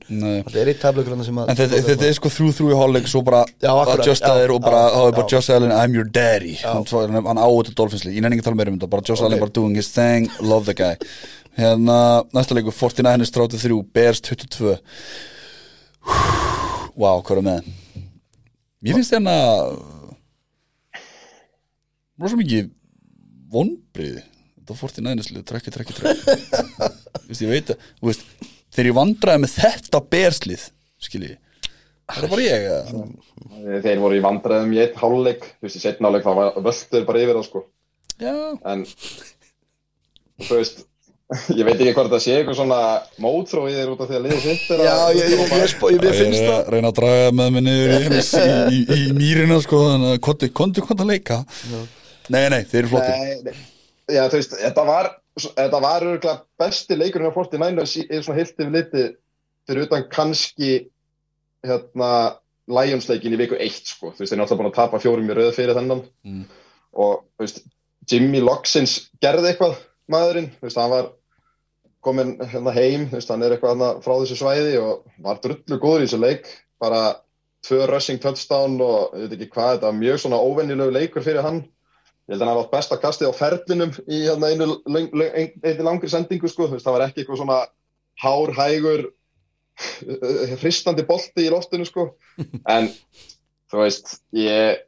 [0.48, 3.06] Það er eitt tablugrana sem að En þetta, þetta er sko þrjú þrjú í hálfleik
[3.12, 5.28] svo bara Allen og bara, þá er bara já.
[5.36, 6.56] Josh Allen I'm your daddy.
[6.64, 9.28] Hann, á þetta Dolphinsli, ég nenni ekki að tala meira um þetta bara Josh Ok.
[9.28, 10.98] Allen bara doing his thing, love the guy.
[11.60, 12.00] Hérna,
[12.34, 14.74] næsta leikur 49ers 33, Bears 22
[16.98, 17.70] Wow, hvað er með?
[18.82, 19.38] Mér finnst hérna
[22.20, 22.74] rosa mikið
[23.52, 24.26] vonbriði
[24.70, 26.90] þetta 49ers lið, trekki, trekki, trekki
[27.30, 28.26] Vist, ég veit að, þú veist
[28.70, 30.66] þegar ég vandraði með þetta Bears-lið
[31.00, 31.32] skilji,
[32.10, 33.06] það er bara ég eða?
[33.86, 37.08] Þeir voru í vandræðum í einn hálfleik, þú veist, í setna hálfleik það var völdur
[37.08, 37.62] bara yfir það, sko.
[38.20, 38.34] Já,
[38.70, 38.84] En,
[40.44, 40.82] þú veist,
[41.54, 42.80] ég veit ekki hvort það sé eitthvað svona
[43.22, 46.06] mótróið þér út af því að liðið sitt er Já, ég, ég, ég, ég, ég,
[46.06, 48.80] ég finnst Ég er það að reyna að draga með mig niður í, í, í,
[48.96, 51.40] í mýrina sko, þannig að konti, konti, konti að leika
[52.30, 53.54] Nei, nei, þeir eru flottir Nei, nei.
[54.10, 58.54] Já, þú veist, þetta var, þetta var örgulega besti leikurinn á 49ers í, svona heilt
[58.56, 59.04] yfir liti
[59.68, 60.72] fyrir utan kannski
[61.66, 62.10] hérna
[62.70, 64.12] Lions-leikin í viku 1, sko.
[64.14, 66.02] Þú veist, þeir náttúrulega búin að tapa fjórum í röðu fyrir þennan.
[66.26, 66.44] Mm.
[66.98, 67.62] og, þú veist,
[68.10, 69.78] Jimmy Loxins gerði eitthvað,
[70.10, 71.10] maðurinn, þú veist, hann var
[72.04, 75.78] komin hérna heim, þú veist, hann er eitthvað hérna frá þessu svæði og var drullu
[75.82, 76.48] góður í þessu leik,
[76.80, 77.02] bara
[77.66, 81.44] tvö rushing touchdown og ég veit ekki hvað, þetta var mjög svona óvenjulegu leikur fyrir
[81.44, 81.60] hann
[82.30, 85.32] ég held að hann hafa átt besta kastið á ferlinum í hérna, einu, löng, löng,
[85.34, 86.68] ein- einni langri sendingu sko.
[86.76, 87.56] Það var ekki eitthvað svona
[88.22, 89.08] hár, hægur
[90.60, 92.12] hristandi bolti í loftinu sko.
[92.74, 92.90] en
[93.70, 94.82] þú veist ég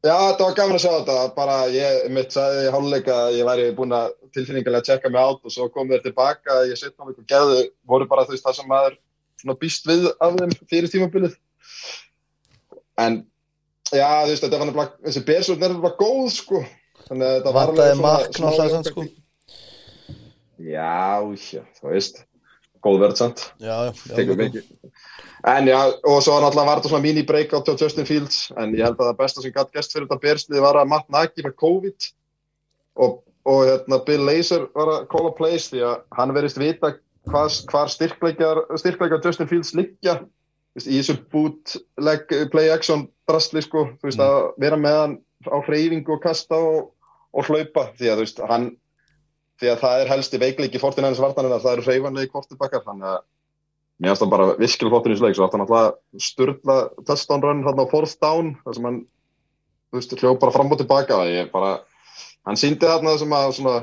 [0.00, 3.48] já þetta var gaman að sjá þetta bara ég mitt sagði í háluleika að ég
[3.48, 7.08] væri búin að tilfinningarlega tjekka mig át og svo kom þeir tilbaka ég setna á
[7.08, 8.96] mig og geðu voru bara þú veist það sem maður
[9.42, 11.36] svona býst við af þeim fyrir tímabilið
[13.04, 13.20] en
[13.90, 16.60] Já, þú veist, þetta var nefnilega, þessi Bersvöld er nefnilega góð, sko.
[17.08, 19.06] Þannig að þetta var Vantaði svona mark smá- náttúrulega samt, sko.
[20.60, 21.22] Já,
[21.56, 22.20] já, þú veist,
[22.84, 24.68] góð verð samt, Já, já, mjög mikið.
[25.48, 28.84] En já, og svo náttúrulega var þetta svona mini breakout til Justin Fields, en ég
[28.84, 31.54] held að það besta sem gætt gæst fyrir þetta Berslið var að Matt Nagy með
[31.62, 32.08] COVID
[33.00, 36.92] og, og hérna, Bill Lazor var að call a place því að hann verist vita
[37.30, 40.18] hvað, hvar styrkleikar, styrkleikar Justin Fields liggja
[40.78, 45.16] í þessu bootleg play action drastli sko, þú veist, að vera með hann
[45.50, 46.92] á hreyfingu og kasta og,
[47.34, 48.70] og hlaupa því að þú veist, hann
[49.60, 53.18] því að það er helsti veikleiki fórtin hennes vartanina, það eru hreyfanlegi kortibakkar þannig að
[54.00, 57.64] mér finnst það bara virkilega flottur í þessu leik, svo hann alltaf sturla touchdown run
[57.66, 59.00] hann á fourth down þar sem hann,
[59.90, 61.74] þú veist, hljóð bara fram og tilbaka og ég bara,
[62.48, 63.76] hann síndi þarna sem að svona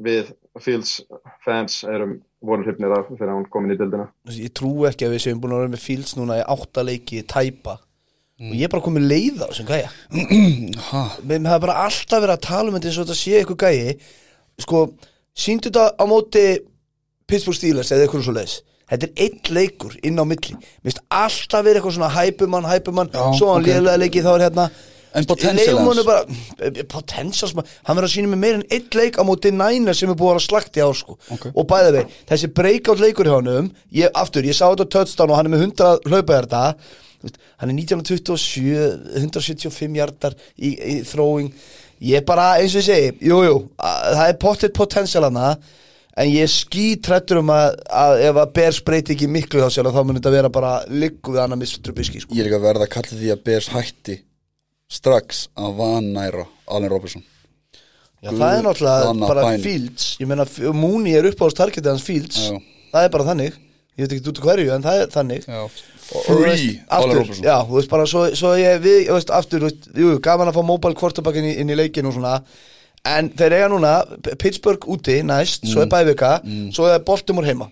[0.00, 0.96] við Fields
[1.44, 5.14] fans erum voru hrifnir af þegar hann kom inn í dildina Ég trú ekki að
[5.16, 7.76] við séum búin að vera með Fields núna í átta leiki tæpa.
[8.40, 9.90] Og ég er bara komið leið á sem gæja.
[11.28, 14.06] Við hefum bara alltaf verið að tala um þetta eins og þetta sé eitthvað gæi.
[14.64, 14.80] Sko,
[15.36, 16.44] síndu þetta á móti
[17.28, 18.54] Pittsburgh Steelers eða eitthvað svo leiðis.
[18.90, 20.56] Þetta er einn leikur inn á milli.
[20.56, 23.68] Mér finnst alltaf verið eitthvað svona hæpumann, hæpumann Svo hann ok.
[23.68, 23.76] okay.
[23.76, 24.66] lélega leiki þá er hérna
[25.18, 26.24] En potential hans bara,
[26.88, 29.94] potential sem að- hann verður að sína með meir en eitt leik á móti næna
[29.94, 31.18] sem er búið að í ár sko.
[31.34, 31.46] Ok.
[31.54, 35.30] og bæða við, þessi breakout leikur hjá honum, ég, aftur, ég sá þetta á touchdown
[35.30, 36.62] og hann er með 100 hlaupahjarta
[37.60, 41.50] hann er 1927 175 hjartar í, í throwing
[42.00, 45.58] ég bara, eins og ég segi jú, jú, að- það er pottet potential hana
[46.16, 50.02] en ég skítrættur um að, að ef að Bears breyti ekki miklu þá sjálf þá
[50.06, 51.82] mun þetta vera bara liggu við annað Mr.
[51.84, 52.34] Trubisky sko.
[52.34, 54.16] Ég er líka verið að kalla því að Bears hætti
[54.90, 57.22] strax að vanæra Allen Robertson
[58.20, 59.62] Já, það er náttúrulega Guð, bara bæn.
[59.64, 60.06] Fields.
[60.20, 60.44] Ég meina,
[60.76, 62.40] Mooney er upp á stargetið hans Fields.
[62.50, 62.58] Já.
[62.92, 63.54] Það er bara þannig.
[63.96, 65.46] Ég veit ekki út af hverju, en það er þannig.
[65.48, 65.62] Já,
[66.26, 69.88] free Allen Robertson Já, þú veist bara, svo, svo ég við, þú veist, aftur, veist,
[69.96, 72.34] jú, gaman að fá mobile quarterback inn í, inn í leikin og svona.
[73.08, 73.94] En þeir eiga núna,
[74.36, 75.94] Pittsburgh úti næst, svo er Mm.
[75.96, 76.34] bævika
[76.76, 77.70] Svo er Baltimore heima.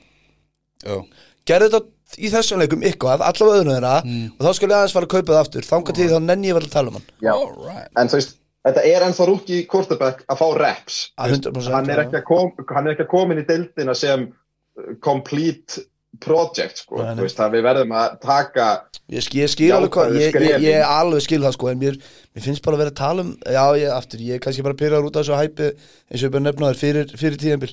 [0.80, 0.96] Já,
[1.44, 1.84] Gerðu þetta
[2.16, 4.26] í þessum leikum eitthvað, allavega öðrum þeirra Mm.
[4.38, 5.68] Og þá skal ég aðeins fara að kaupa það aftur.
[5.68, 7.08] Þanga til þá nenni ég vel að tala um hann.
[7.20, 7.32] Já.
[7.34, 7.90] alright.
[8.00, 8.34] En þú veist,
[8.68, 10.96] þetta er ennþá rúki quarterback að fá reps.
[11.18, 14.28] Að 100% hann er, ekki að kom, hann er ekki að komin í deildina sem
[14.30, 15.84] uh, complete
[16.24, 17.02] project sko.
[17.04, 18.66] Nei, veist, að við verðum að taka
[19.12, 21.98] Ég, sk- ég skil alveg hvað, ég, ég, alveg skil það sko en mér,
[22.34, 24.76] mér finnst bara að vera að tala um já, ég, aftur, ég er kannski bara
[24.80, 27.70] pyrraður út af þessu hæpi eins og ég bara nefna þér fyrir, fyrir tíðanbíl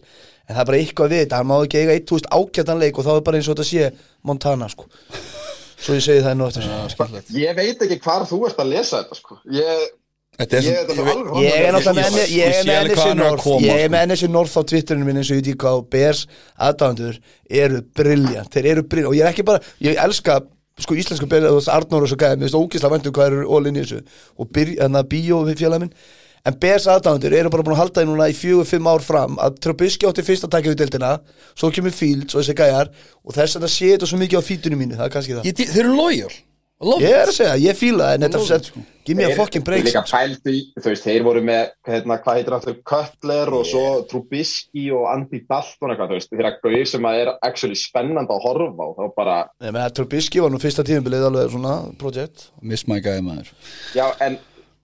[0.47, 3.05] en það er bara eitthvað við þetta, hann má ekki eiga 1000 ágættan leik og
[3.07, 3.91] þá er bara eins og þetta sé
[4.23, 4.87] Montana sko.
[5.75, 6.65] Svo ég segi það nú eftir.
[6.69, 9.39] Já, skemmtilegt ég veit ekki hvar þú ert að lesa þetta sko.
[9.53, 9.85] ég,
[10.35, 13.45] Þetta er ég, þetta ég er Ég er náttúrulega Ég- er með að North.
[13.63, 13.91] ég er sko.
[13.93, 16.25] með NSC North á Twitterinu minn eins og hvað og Bears
[16.59, 20.41] aðdándur eru briljant þeir eru briljant og ég er ekki bara ég elska
[20.77, 23.45] sko íslensku veist Arnór og svo gæði mér finnst ógislega væntum hvað eru
[23.79, 24.01] í þessu.
[24.35, 25.93] Og byrja þannig að bíó félag minn
[26.45, 29.37] en Bears aðdándur eru bara búin að halda því núna í fjögur fimm ár fram
[29.41, 31.13] að Trubisky átti fyrst að taka við deildina
[31.57, 32.91] svo kemur Fields og þessi gæjar
[33.25, 35.47] og þess að það sé þetta svo mikið á fítinu mínu það er kannski það.
[35.49, 35.95] Ég- Þeir eru
[36.85, 38.81] love ég er að segja, ég fíla það en þetta it, sko.
[39.07, 39.85] give me a Þeir- fucking þeir break
[40.91, 45.93] veist, þeir voru með hérna, hvað heitir aftur, Cutler og svo Trubisky og Andy Dalton
[45.93, 49.37] eitthvað, þú veist, þeirra gauð sem að er actually spennandi að horfa á, þá bara
[49.63, 53.49] Ég meina, Trubisky var nú fyrsta tíðanbilið alveg svona project Miss my guy maður.
[53.95, 54.37] Já, en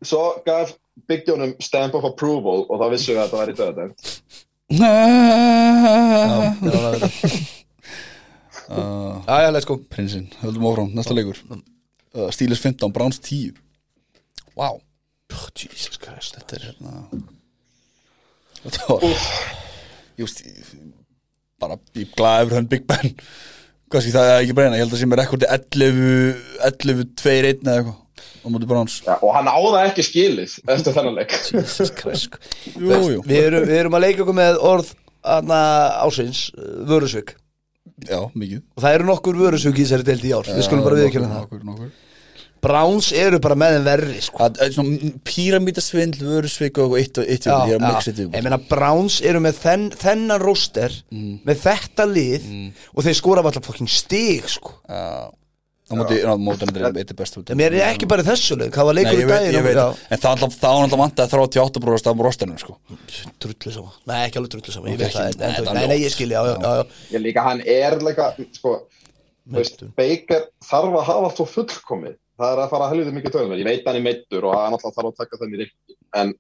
[0.06, 0.74] svo gaf
[1.08, 3.54] Big Johnum stamp of approval og þá vissum við að það væri
[8.72, 9.76] uh, Já, já, let's go.
[9.92, 11.40] Prinsinn, höldum áfram, næsta leikur.
[12.16, 13.54] Uh, Steelers 15, Browns 10
[14.56, 14.82] Wow
[15.32, 16.92] oh, Jesus Christ Þetta er hérna
[18.62, 19.06] Þetta var
[20.20, 20.82] ég-
[21.62, 23.14] bara glæði yfir hann Big Ben.
[23.92, 27.64] Kanski það er ekki breyna Ég held að sem er rekordi 11 11, 2, 1
[27.64, 28.01] eða eitthvað
[28.42, 29.00] á móti Browns.
[29.06, 31.38] Já, og hann áða ekki skilið eftir þennan leik.
[32.82, 34.94] Jú Við erum, við erum að leika okkur með orð
[36.02, 37.36] ásins, uh, vörusvik
[38.10, 38.62] Já, mikið.
[38.78, 41.44] Og það eru nokkur vörusvik í þessari deildi í ár Við skulum bara viðkjöna það.
[41.44, 41.92] nokkur, nokkur.
[42.62, 44.48] Browns eru bara með þeim verri sko.
[44.62, 44.74] Er
[45.26, 47.82] píramítasvindl, vörusvik og eitt og eitt Já, Ég að já.
[47.88, 52.50] mixa þetta Ég meina Browns eru með þenn, þennan róster Með þetta lið
[52.94, 54.76] Og þeir skora alltaf fucking stig sko.
[54.90, 55.30] Já
[55.92, 59.58] mér er ekki bara þessu leik Það var leikur í daginn.
[59.60, 62.78] En það er alltaf, vant að 38 bróðast af rostanum, sko.
[63.42, 63.92] Drullu sama.
[64.10, 65.28] Nei, ekki alveg drullu sama Ég Ok, veit það.
[65.32, 66.86] ekki- en- nei, Nei, ég skilji, já, já, já, já.
[67.16, 68.74] ég líka, hann er líka sko,
[69.98, 72.16] Baker þarf að hafa allt svo fullkomið.
[72.40, 74.74] Það er að fara að helvita mikið töðum ég veit hann er meittur og hann
[74.74, 76.34] alltaf þarf að taka þenni rikki en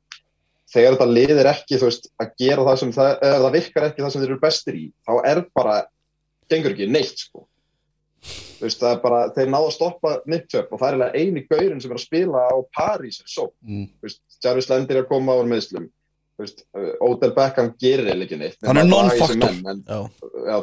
[0.71, 4.11] þegar þetta liðir ekki þú veist, að gera það sem það, það virkar ekki það
[4.11, 5.75] sem þeir eru bestir í þá er bara,
[6.49, 7.43] gengur ekki neitt sko
[8.61, 10.11] veist, það er bara, þeir náðu að stoppa
[10.51, 13.47] Chubb og það er eiginlega eini gaurin sem er að spila á París er svo,
[13.65, 13.87] Mm.
[13.97, 15.87] þú veist, Jarvis Lendir er að koma á meðslum,
[16.37, 16.63] þú veist,
[17.01, 18.57] Odell Beckham gerir ekki neitt.
[18.65, 18.85] Hann er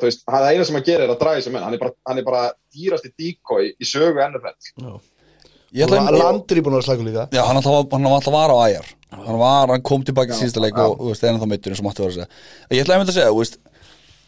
[0.07, 1.93] veist, það er eina sem hann gerir er að draga sig menn, hann er bara,
[2.07, 2.45] hann er bara
[2.75, 5.01] dýrasti decoy í sögu NFL
[5.75, 7.27] Ég ætla Og að Landry búin að slagur líka.
[7.29, 7.91] Já, hann alltaf,
[8.33, 10.85] var á æjar Hann var, hann kom tilbaka í síðasta leik já.
[10.87, 11.49] og, þú veist, einu þá
[11.81, 12.29] og mátti vera að segja.
[12.73, 13.59] Ég ætla einmitt að segja, þú veist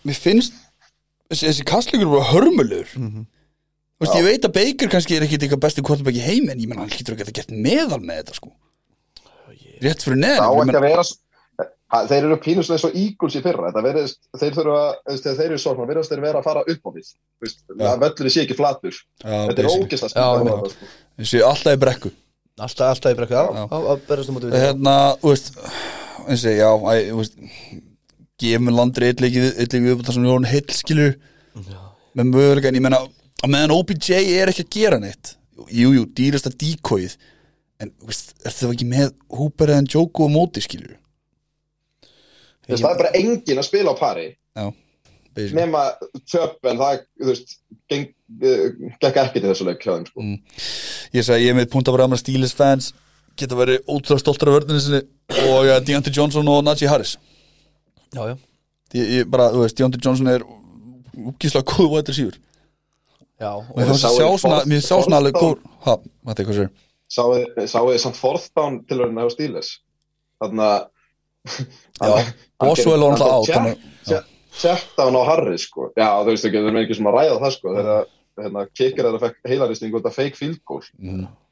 [0.05, 0.53] Mér finnst
[1.31, 3.27] þessi, þessi kastleikur bara hörmulegur Mhm.
[4.01, 6.59] Þú veist, ég veit að Baker kannski er ekki eitthvað besti quarterback í heim en
[6.62, 8.49] ég menn hann hlýtur ekki að geta gert meðal með þetta sko.
[9.85, 11.11] Rétt fyrir neðan ég
[11.90, 13.69] ha, þeir eru pínuslega og Eagles í fyrra.
[13.69, 14.81] Þetta verið, þeir þurfa,
[15.21, 16.90] þeir eru svona verðast þeir vera að fara upp á
[17.90, 18.97] að völlur sé ekki flatur.
[19.21, 20.90] Já, þetta er ógist að spila það, sko.
[21.21, 22.12] Þessi alltaf í brekku.
[22.61, 23.62] Alltaf, alltaf í brekku, já, Já.
[23.69, 24.59] á, á, berðast á móti við.
[24.64, 25.53] Hérna, þú veist
[26.31, 27.37] og, já, æ, þú veist
[28.40, 31.18] gefum landri eitt leikið eitt leikið upp sem við vorum heill skilur
[32.16, 33.05] með möguleika, en ég menna
[33.40, 35.37] að meðan OBJ er ekki að gera neitt.
[35.70, 37.18] Jú, jú, dýrasta díkóið
[37.81, 40.96] en, þú veist, er það ekki með Hooper eða Njoku og móti skilur
[42.70, 44.26] veist, það er bara engin að spila á pari.
[44.59, 44.66] Já,
[45.57, 45.85] nema
[46.29, 47.57] tjöp en það, þú veist
[47.90, 48.66] geng, uh,
[49.03, 50.26] gekk ekki til þessu leik hjá þeim sko.
[51.16, 52.92] ég sagði, ég er með punkt að vera með Steelers fans.
[53.38, 55.03] Geta verið ótrúlega stoltur af vörðinu sinni.
[55.46, 57.16] Og uh, Deontay Johnson og Najee Harris
[58.14, 58.37] Já, já.
[58.94, 60.42] Ég, ég bara, þú veist, Deontay Johnson er
[61.14, 61.90] úkíslega góð
[63.40, 65.94] Já, og að sáu sjá svona, fourth- mér sá svona alveg góð ha,
[66.27, 66.70] maður eitthvað sér
[67.11, 69.70] Sáuði sáuði samt fourth down tilhörina hjá Steelers.
[70.38, 70.83] Þannig að
[72.01, 72.12] Já,
[72.61, 74.20] Boswell var náttúrulega át þannig- já.
[74.61, 75.88] Check down á Harris sko.
[75.96, 77.75] Já, þú veist ekki, það er ekki sem að ræða það sko.
[77.79, 78.07] Þegar
[78.40, 80.83] hérna, kikkir þeirra fekk heilaristing út af fake field goal.
[80.99, 81.11] Mm.
[81.11, 81.50] bara versta Þetta fake field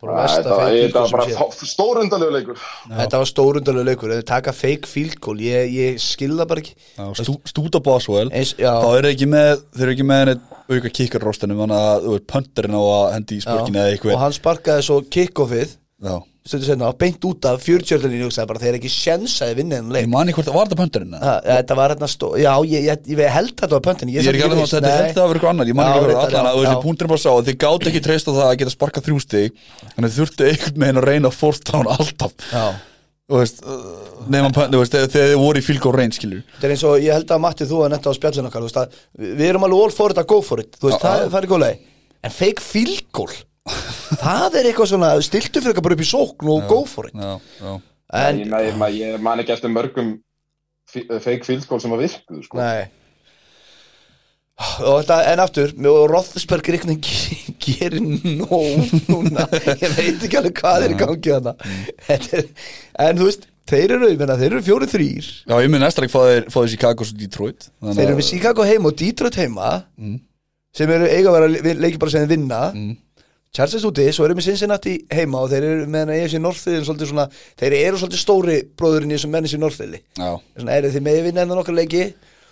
[0.00, 1.64] þetta var bara séð.
[1.68, 2.62] stórundalegu leikur.
[2.88, 4.14] Þetta var stórundalegu leikur.
[4.14, 5.36] Þið taka fake field goal.
[5.44, 6.72] Ég, ég skilða bara ekki.
[7.20, 8.30] Stú, stúta Boswell.
[8.32, 10.38] Þá er ekki með, þeir eru ekki með henni
[10.70, 14.20] auka kikkarróstanum, þannig að þú veist pöntarinn á að hendi í spörkinu eða og eitthvað
[14.22, 15.76] hann sparkaði svo kick-offið.
[16.00, 16.14] Já,
[16.50, 19.92] senna, beint út af 40-öldinni og sagði bara þeir eru ekki sjensaði vinnið en ég
[19.96, 20.66] leik man ekki hvort það var
[21.46, 22.08] Þetta var hérna.
[22.40, 24.64] Já, ég, ég, ég, ég held að þetta var pöntin Ég er ekki alveg að
[24.74, 26.74] þetta held það að vera eitthvað annar Ég man Já, ekki reyndar, allan að þessi
[26.74, 26.84] já.
[26.84, 29.48] punkturinn bara sá þið gátt ekki treyst á það að geta sparkað þrjú stig
[29.94, 31.28] Þannig þurftu einhvern veginn að reyna
[31.70, 32.32] down alltaf.
[33.30, 37.62] Þegar þið voru í fylg og reyn, Þetta er eins og ég held að Matti
[37.70, 38.66] þú að netta á spjallin okkar
[39.14, 39.94] við erum alveg all
[40.42, 40.74] for it
[43.68, 46.80] að það, er en eitthvað svona, stiltu fyrir eitthvað bara upp í sókn og go
[46.88, 47.14] for it.
[47.14, 47.74] Já, já.
[48.10, 50.16] En, Ég, ég, ég, ég man ekki eftir mörgum
[50.90, 52.58] fi- fake field goal sem að virkuðu sko.
[52.58, 52.88] Nei.
[54.84, 59.46] Og þetta, en aftur og Rothsberg er einhvern veginn ge- gerir nóg núna.
[59.80, 62.50] Ég veit ekki alveg hvað er í gangi er-
[63.06, 66.02] en þú veist þeir eru, ég meina, þeir eru fjóri þrýr Já, ég mun næsta
[66.02, 68.90] leik fá þeir, fá þeir Chicago og Detroit Þannig þeir eru að- með Chicago heima
[68.90, 70.16] og Detroit heima Mm.
[70.76, 72.60] sem eru eiga að vera leiki bara sem þeir vinna.
[72.74, 72.96] Mm.
[73.50, 77.08] Chargers úti, svo erum við Cincinnati heima og þeir eru með henni EFC Northfield svolítið
[77.10, 77.24] svona,
[77.58, 81.42] þeir eru svolítið stóri bróðurinn í þessum menni sem Northfield svona eru þeir með vinna
[81.42, 82.04] enn nokkar leiki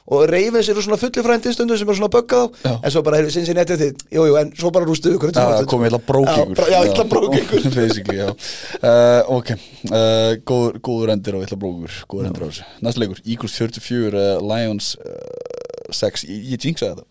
[0.08, 2.72] og Ravens eru svona fulli frændin stundu sem eru svona bögga þá Já.
[2.88, 5.90] en svo bara eru Cincinnati þið, jú, jú, en svo bara rústuðu ykkur það komið
[5.92, 6.32] illa brók
[6.72, 7.68] Já, illa brók ykkur.
[7.78, 8.32] Basically, já.
[8.80, 9.52] Uh, Ok,
[9.92, 12.66] uh, góður, góður endir og illa brók ykkur Góður endir á þessu.
[12.88, 17.07] Næsta leikur, Eagles 44, uh, Lions uh, 6 Ég, ég jinxaði þetta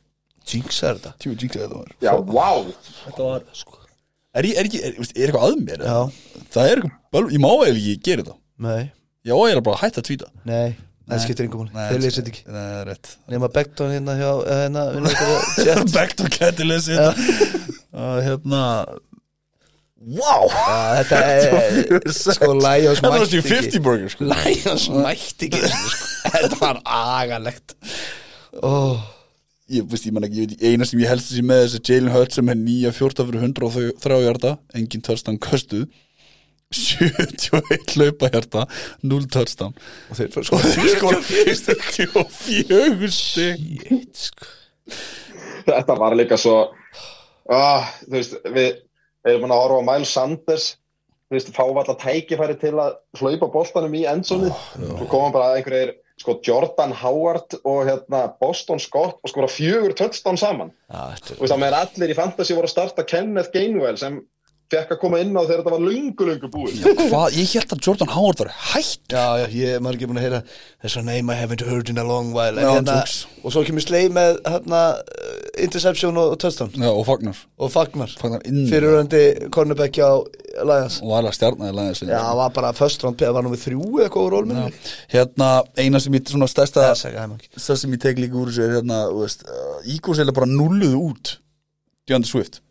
[0.48, 1.12] Jinx er þetta?
[1.22, 1.94] Tjú, jinxaði þetta maður.
[2.06, 2.70] Já, wow
[3.06, 3.80] Þetta var, sko.
[4.38, 5.82] Er, ég, er, ekki, er, veist, er eitthvað að mér?
[5.84, 5.94] eða?
[5.94, 6.44] Já.
[6.54, 8.38] Það er eitthvað, bölv- ég má eiginlega ekki gera þetta.
[8.68, 8.84] Nei,
[9.28, 10.76] Já, ég er bara að hætta að tvíta nei,
[11.10, 11.88] það skiptir yngum máli.
[11.90, 12.44] Þeir leysið ekki.
[12.48, 13.10] Það er rétt.
[13.34, 18.62] Nefna Beckton hérna hjá, hérna, vinna ykkur Back to Catalyst uh, Hérna
[19.98, 24.28] Wow Já, þetta er, sko, Lions Þetta var mætti þessi 50 burger sko.
[24.30, 25.72] Lions mætti ekki.
[26.38, 27.74] Þetta var agalegt.
[28.64, 29.02] Oh.
[29.68, 32.14] Ég, veist, ég, man ekki, ég veit eina sem ég helst þessi með þessi Jalen
[32.14, 35.88] Hurts sem er 9 14 fyrir 103 hjarta engin törstan köstuð.
[36.74, 38.66] 71 hlaupa hjarta
[39.08, 39.72] 0 törstan
[40.12, 43.62] Og þeir og sko þeir sko 44 stig.
[43.86, 44.50] Shit, sko.
[45.70, 46.58] Þetta var líka svo
[47.48, 48.82] ah, Þú veist, við
[49.24, 50.68] erum búin að horfa á Miles Sanders
[51.28, 55.96] Þú veist, fá alltaf tækifæri til að hlaupa boltanum í endzónið Svo komum bara einhverjir
[56.18, 60.74] sko Jordan Howard og hérna Boston Scott og skora fjögur touchdown saman.
[60.90, 64.22] Já, þetta Þú veist, að meðan allir í fantasy voru að starta Kenneth Gainwell sem
[64.72, 66.82] fekk að koma inn á þegar þetta var lungu, lungu búið.
[67.08, 70.26] Hvað, ég held að Jordan Howard var hætt Já, já, ég maður ekki búin að
[70.28, 70.42] heyra
[70.84, 72.60] There's a name I haven't heard in a long while.
[72.60, 72.98] Já, en, hérna.
[73.44, 76.76] Og svo kemur Slay með hérna, uh, interception og, og touchdown.
[76.76, 77.40] Já, og Fagnar.
[77.64, 78.14] Og Fagnar.
[78.20, 78.66] Fagnar inn.
[78.68, 79.24] Fyriröndi
[79.56, 80.12] cornerback á
[80.68, 81.00] Lions.
[81.02, 84.12] Og var alveg stjarnaði læðis Já, það var bara first round var nummið þrjú eða
[84.14, 84.86] hvað úr rólminni.
[85.16, 85.50] Hérna,
[85.80, 89.48] eina sem ég svona stærsta það sem ég tek líka úr þessu er hérna, veist,
[89.48, 91.38] uh, er bara nulluðu út
[92.08, 92.62] DeAndre Swift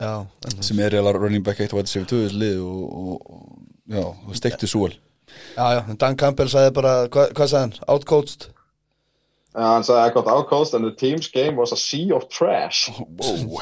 [0.00, 3.92] Já, en, sem er eiginlega running back 1 og 1 7 lið og, og, og
[3.92, 4.94] já, það steikti súl
[5.56, 7.74] já, já, en Dan Campbell sagði bara, hva, hvað sagði hann?
[7.92, 8.48] Outcoached?
[9.50, 12.88] Uh, hann sagði I got outcoached and the team's game was a sea of trash.
[13.18, 13.60] Wow.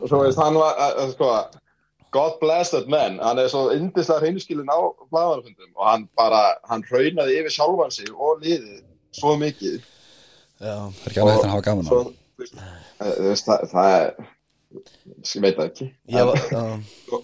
[0.00, 1.30] og svo veist hann var uh, sko,
[2.16, 3.20] God bless that man.
[3.22, 4.80] Hann er svo yndislega hreinskilin á
[5.12, 8.82] blaðarfundum og hann bara, hann raunaði yfir sjálfan sig og liðið
[9.14, 9.78] svo mikið.
[10.58, 13.96] Já, það er ekki alveg eftir að hafa gaman á uh, þú veist, það, það
[14.00, 14.14] er
[14.72, 15.88] ég veit það ekki.
[16.12, 17.20] Ég var, já.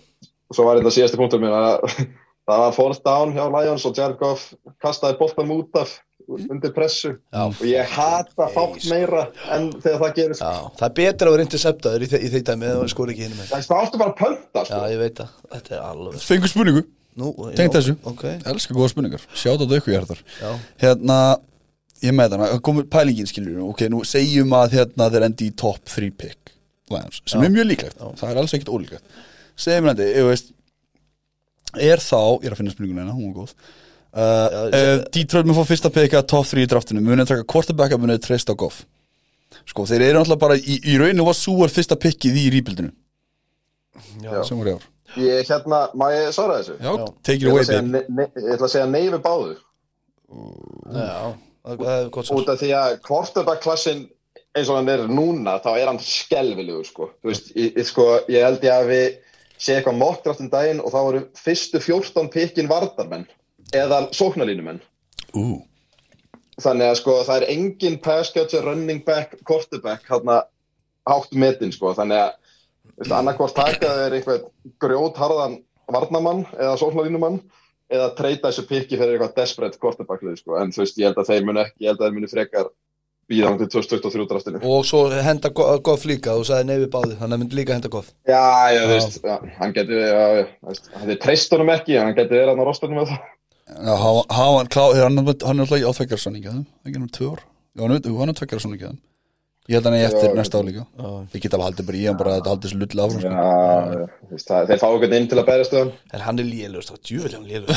[0.49, 1.87] Svo var þetta punktur mér að
[2.49, 5.97] það var fourth down hjá Lions og Jared Goff kastaði boltan út af
[6.29, 7.15] undir pressu.
[7.33, 7.45] Já.
[7.49, 10.45] og ég hata fátt meira en þegar það gerist.
[10.45, 13.41] Já, það er betra að vera interceptaður í, í því dæmi og skor ekki hinum
[13.41, 14.81] með það áttu bara að pönta Já, sko.
[14.93, 16.85] ég veit það, þetta er alveg fengur spurningu,
[17.19, 17.97] Nú, Tengt já, þessu.
[18.07, 19.23] Ok, elskar góða spurningar.
[19.35, 20.21] Sjáta þetta ykkur hjartar.
[20.39, 20.51] Já,
[20.85, 21.17] hérna,
[22.05, 25.83] ég með þarna komur pælingin skilur, ok, nú segjum að hérna þeir endi í top
[25.91, 26.48] 3 pick
[26.95, 27.47] Lions, sem Já.
[27.49, 29.19] er mjög líklegt, það er alls ekkert ólíklegt.
[29.59, 30.53] Segjum við endi, ég veist
[31.77, 33.57] er þá, ég er að finna spurninguna hérna, hún var góð.
[34.09, 37.99] Uh, Já, uh, Detroit mun fá fyrsta picka top 3 í draftinu, munið taka quarterbacka
[38.01, 38.85] munið treyst á Goff?
[39.69, 42.89] Sko, þeir eru náttúrulega bara í, í rauninu var súar fyrsta pickið í rýpildinu
[44.25, 44.41] já.
[44.49, 44.87] sem voru í ár.
[45.19, 46.77] Ég, hérna, má ég svara þessu?
[46.81, 47.07] Já, Já.
[47.25, 49.55] take it away, að ég ætla að segja nei við báðu.
[50.93, 51.37] Já,
[51.69, 52.43] það er gott svar.
[52.43, 54.03] Út af því að quarterback-klassin
[54.57, 57.11] eins og hann er núna, þá er hann skelvilegur, sko.
[57.27, 59.07] Veist, ég, sko, ég held ég að við
[59.59, 63.27] sé eitthvað mokkdraft um daginn og þá voru fyrstu 14 pikkin vardarmenn
[63.77, 64.79] eða sóknalínumenn.
[65.37, 65.59] Ú,
[66.59, 70.41] Þannig að sko það er engin catcher, running back, quarterback hérna
[71.07, 71.93] hátt metin sko.
[71.95, 72.33] Þannig að
[72.89, 74.49] þú veist, annarkvort taka þeir einhvern
[74.83, 75.55] grjótharðan
[75.95, 77.39] varnamann eða sóknalínumann
[77.95, 80.59] eða treyta þessu pikki fyrir eitthvað desperate quarterback-lið sko.
[80.59, 82.73] En þú veist, ég held að þeir munu ekki, ég held að þeir munu frekar
[83.45, 84.59] hann til 2023 draftinu.
[84.65, 87.75] Og svo henda go- goff líka, þú sagði nei við báði Þannig að myndi líka
[87.77, 88.09] henda goff.
[88.27, 88.41] Já,
[88.73, 90.01] já, þú veist, já, hann getur,
[90.97, 93.21] hann er treyst honum ekki, hann getur verið hann á rostunum með það.
[94.33, 95.29] hann klá Hann hann
[95.61, 96.49] er alltaf á tveggjarsanningi
[96.89, 97.41] Ekki um tvö ár.
[97.77, 98.89] Já, hann er- hann er tveggjarsanningi
[99.69, 100.87] Ég held hann er eftir Já, næsta ár líka.
[101.35, 103.29] Ég get alveg haldið bara í hann bara að þetta haldið sér lull áfram sko.
[104.65, 105.93] þeir fá okkur inn til að berjast við hann.
[106.15, 107.69] En hann er lélur, það djúvel hann lélur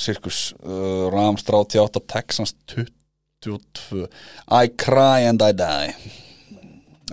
[0.01, 4.05] sirkus uh, Rams 38, Texans 22
[4.49, 5.95] I cry and I die.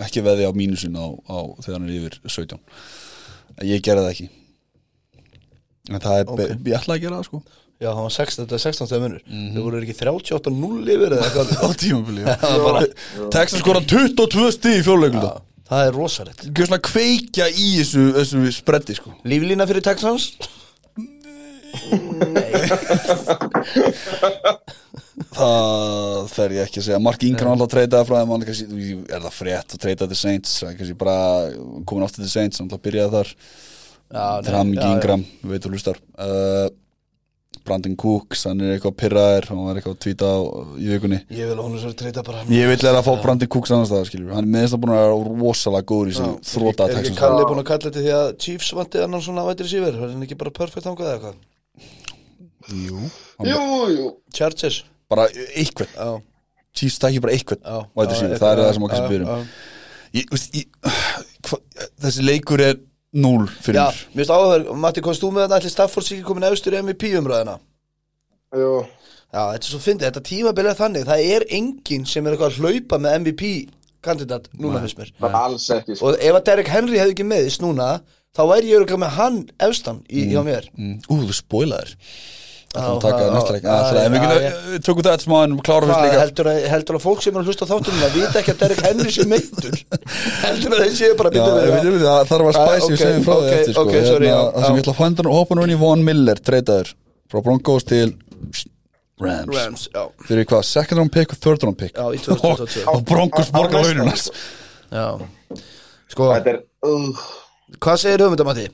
[0.01, 2.57] Ekki veði á mínusin á, á þegar hann er yfir 17
[3.69, 4.29] ég gerði það ekki.
[5.93, 6.39] En það er, Ok.
[6.71, 7.41] ég ætla að gera það sko.
[7.83, 11.25] Já, hann var 16, þetta er 16 þegar munur Þau voru ekki 38-0 yfir eða
[11.27, 11.49] eitthvað.
[11.65, 12.21] Á tímabili
[13.35, 15.33] Texans skora 22 stig í fjóluleikluta
[15.73, 16.41] Það er rosalegt.
[16.85, 19.13] Kveikja í þessu, þessu spretti sko.
[19.25, 20.33] Líflína fyrir Texans
[25.33, 27.01] Það fer ég ekki að segja.
[27.03, 28.67] Mark Ingram alltaf treytaði frá þeim hann er kannski,
[29.07, 30.53] er það frétt að treyta til Saints?
[30.65, 31.17] Er kannski bara
[31.89, 33.33] komin aftur til Saints hann alltaf byrjaði þar.
[34.13, 36.67] Þegar hann ekki Ingram, við veitum hlustar uh,
[37.63, 40.37] Brandon Cooks hann er eitthvað pyrraðir, hann var eitthvað að tvíta á,
[40.77, 41.19] í vikunni.
[41.33, 42.43] Ég vil að hún er svo treyta bara.
[42.51, 44.93] Ég vil er að fá Brandon Cooks annars það skilur hann er meðist að búin
[44.93, 48.13] að vera rosalega góður í þessu þróta Er ekki Kalli búin að kalla þetta því
[48.19, 51.41] að Chiefs vandi annan svona vætri síver Er hann ekki bara perfect þangað eða eitthvað
[52.71, 53.09] Jú,
[53.43, 53.59] Jú,
[53.97, 54.05] jú.
[54.33, 54.83] Chargers.
[55.11, 56.21] Bara eitthvað Já,
[56.73, 57.75] Chiefs tækir bara eitthvað já.
[57.95, 59.29] Wide receiver, það er það sem okkar sem byrjum.
[62.03, 62.79] þessi leikur er
[63.13, 64.01] núl fyrir Já, mér.
[64.15, 65.59] finnst áhugaverð, Matti, komst þú með þetta?
[65.59, 67.59] Allir Stafford sér ekki komin efstur í MVP umræðina
[68.53, 68.73] Jú.
[69.33, 71.05] Já, þetta er svo fyndið, þetta tímabilið er þannig.
[71.09, 73.47] Það er enginn sem er eitthvað að hlaupa með MVP
[74.05, 75.09] kandidat núna fyrst mér.
[75.17, 76.11] Það er alls ekki, sko.
[76.11, 77.87] Og ef að Derek Henry hefði ekki meðist núna
[78.33, 80.65] Þá væri ég örugglega með hann efstan í, hjá mér.
[80.73, 80.95] mm.
[81.05, 81.91] Ú, þú spoilaðir
[82.73, 86.21] Það er að við við tökum þetta smá en klára fyrst líka.
[86.23, 88.59] heldur, að, heldur að fólk sem er að hlusta á þáttunum að vita ekki að
[88.63, 89.77] Derek Henry sé meittur
[90.47, 92.21] heldur að þeir séu bara Já, býta við við það.
[92.31, 93.85] Þarf að Ah, spæsi ok, og segjum frá því eftir sko.
[93.93, 96.91] já, Það sem ég ætla að fænda nú hópa nú inn í Von Miller treytaður
[97.29, 98.07] frá Broncos til
[99.23, 99.87] Rams, Rams,
[100.27, 101.93] fyrir hvað, second round pick og third round pick?
[101.93, 103.85] Já, í 2022 og Broncos borgar
[104.93, 105.07] Já,
[106.09, 106.57] sko, Þetta
[107.77, 108.65] hvað segir höfum þetta Matti?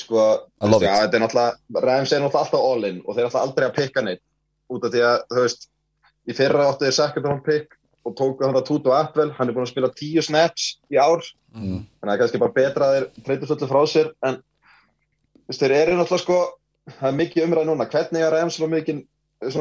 [0.00, 0.24] Sko,
[0.60, 1.04] I love já, it.
[1.04, 3.76] þetta er náttúrulega, Rams er náttúrulega alltaf all in og þeir er alltaf aldrei að
[3.78, 4.22] pikka neitt
[4.74, 5.68] út af því að, þú veist,
[6.24, 9.54] í fyrra áttu þeir second round pick og tóku hann að Tutu Appel, hann er
[9.56, 11.22] búin að spila tíu snaps í ár,
[11.54, 11.84] Mm.
[11.86, 14.38] þannig að það er kannski bara betra að þeir treytast öllu frá sér, en
[15.46, 16.38] veist, þeir eru náttúrulega sko,
[16.96, 19.04] það er mikið umræð núna, hvernig er Rams svona mikið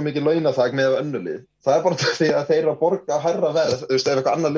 [0.08, 3.84] mikið launathag með önnulið það er bara því að þeir eru að borga hærra verð,
[3.84, 4.56] þú veist, ef eitthvað annar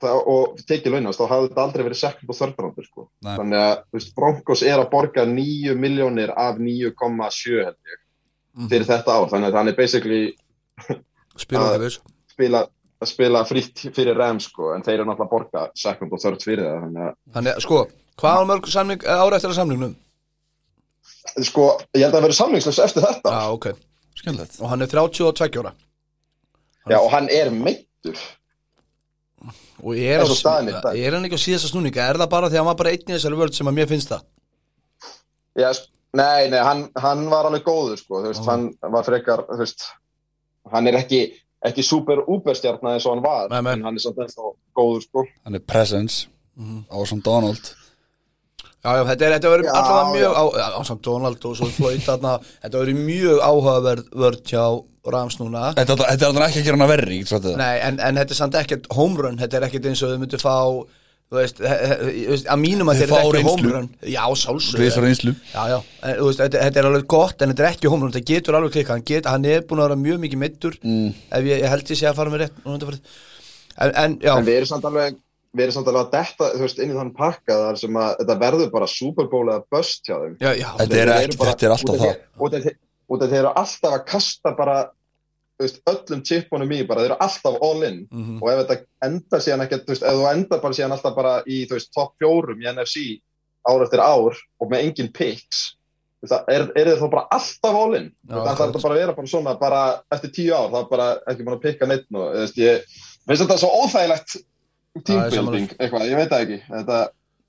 [0.00, 0.22] hann Mm.
[0.22, 3.36] það, og tekið launast, þá hafði þetta aldrei verið second og third rounder, sko Nei.
[3.36, 7.98] þannig að, þú veist, Broncos er að borga 9 miljónir af 9,7 held ég,
[8.56, 8.68] Mhm.
[8.68, 10.36] fyrir þetta ár þannig að hann er basically
[10.88, 10.94] Ah.
[11.36, 11.98] okkar við
[12.30, 12.68] spila,
[13.02, 16.40] að spila fritt fyrir Rams, sko, en þeir eru náttúrulega að borga second og third
[16.42, 17.86] fyrir það, þannig að Þannig, að, sko,
[18.18, 19.96] hvað var mörg samling, eh, ára eftir að samlingnum?
[21.42, 23.66] sko, ég held að það verið samlingslaus eftir þetta Já, ok,
[24.18, 25.72] Skemmtilegt og hann er 32 ára
[26.88, 28.16] Já, og hann er meittur
[29.82, 30.96] og er, á, dag.
[30.98, 33.04] er hann ekki á síðasta snúninga er það bara því að hann var bara einn
[33.06, 34.24] í þessari vörld sem að mér finnst það
[35.58, 35.70] Já,
[36.14, 38.50] nei, nei, hann, hann var alveg góður, sko, þú veist, Já.
[38.52, 39.86] hann var frekar, þú veist,
[40.70, 41.20] hann er ekki,
[41.66, 45.24] ekki super úberstjarnar eins og hann var, Nei, en hann er samt ennþá góður, sko.
[45.44, 46.28] Hann er presence
[46.58, 46.84] Mhm.
[46.90, 47.74] á som Donald
[48.78, 50.44] Já, já, þetta er, þetta verður allavega mjög á,
[50.78, 54.62] á samt Donald og svo Floyd þarna, þetta verður mjög áhugaverð vörð hjá
[55.08, 55.72] Rams núna.
[55.74, 57.50] Þetta þetta er alltaf ekki að gera hana verri það.
[57.58, 59.38] Nei, en, en þetta er samt ekkert home run.
[59.40, 60.56] Þetta er ekkert eins og þau myndu fá
[61.28, 61.60] þú veist,
[62.48, 63.52] að mínum að þetta er ekki reynslu.
[63.52, 63.88] home run.
[64.08, 67.52] Já, sálsög Rísar einslu Já, já, en, þú veist, þetta, þetta er alveg gott en
[67.52, 69.90] þetta er ekki home run, þetta getur alveg klikka hann, get, hann er búin að
[69.90, 71.10] vera mjög mikið mittur mm.
[71.28, 74.60] ef ég, ég held ég sé að fara með rétt en, en, já, En við
[74.62, 75.20] erum samt alveg,
[75.58, 78.12] við erum samt alveg að detta, þú veist, inn í þann pakka þar sem að
[78.20, 80.36] þetta verður bara Super Bowl eða bust hjá þeim.
[80.40, 82.20] já, já Þetta er ekki- bara- þetta er alltaf það.
[82.38, 84.78] því þeir eru alltaf að kasta bara
[85.58, 88.42] þú veist, öllum chipunum í bara, þeir eru alltaf all in Mhm.
[88.42, 91.42] og ef þetta endar síðan ekkert, þú veist, ef þú endar bara síðan alltaf bara
[91.48, 93.20] í, þú veist, topp fjórum í NFC
[93.68, 95.74] ár eftir ár og með engin picks,
[96.24, 98.12] það er, er þið þá bara alltaf all in?
[98.28, 99.80] Já, það þarf bara að vera bara svona, bara
[100.12, 102.06] eftir tíu ár, það er bara ekki búin að pikka neitt
[102.56, 102.82] ég
[103.26, 104.36] finnst þetta svo óþægilegt
[104.98, 107.00] Ég teambuilding, eitthvað, ég veit það ekki, þetta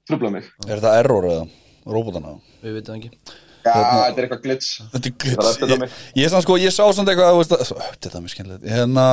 [0.10, 0.50] trubla mig.
[0.68, 1.45] Er það error eða?
[1.89, 2.39] Róbotana?
[2.64, 3.12] Við veitum ekki
[3.60, 4.68] Já, Hérna- þetta er eitthvað glitch.
[4.93, 8.24] Þetta er er glitch Ég, ég, er samt sko, ég sá samt eitthvað Þetta er
[8.24, 9.08] mjög skemmtilegt Hérna,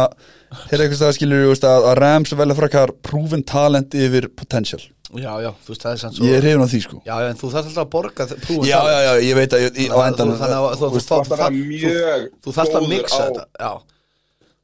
[0.70, 4.82] hérna eitthvað stað skilur þú veist, að að Rams velja frakar proven talent yfir potential
[5.16, 7.14] Já, já, þú veist, það er sann svo Ég er hefðin á því sko Já,
[7.22, 9.82] já, en þú þarf alltaf að borga prúfum Já, já, já, ég veit að ég,
[9.82, 13.72] ég, Þannig að þú- þarf að vera þú- mjög Þú þarfst að mixa þetta Já.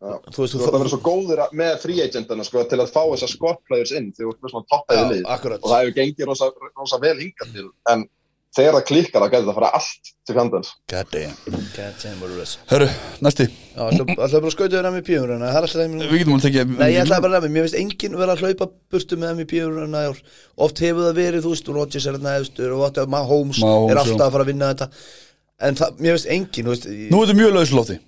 [0.02, 2.90] Þú veist, Þú þarf að vera svo góður að- með free agentana sko, til að
[2.90, 5.60] fá þessar squad players inn þegar þú ert með svona toppaði Já, lið akkurat.
[5.62, 6.50] og það hefur gengið rosa,
[6.80, 8.04] rosa vel hingað til en
[8.52, 10.72] þegar það klikkar þá getur það að fara allt til fjandans.
[10.92, 11.06] God
[12.02, 12.58] damn it is.
[12.68, 12.88] Hörru,
[13.24, 13.46] næsti.
[13.72, 17.00] Ætla ætla bara að skauta Það er alltaf það Við getum alveg tekið Nei, ég
[17.06, 20.22] ætlaði bara að nefna, mér finnst enginn vera að hlaupa burtu með MVP-urinn að ár.
[20.58, 24.32] Oft hefur það verið, þú veist, Rodgers er þarna efstur og Mahomes, er alltaf að
[24.36, 24.90] fara að vinna þetta.
[25.62, 27.98] En það, mér finnst enginn, Nú er þetta mjög lauslófti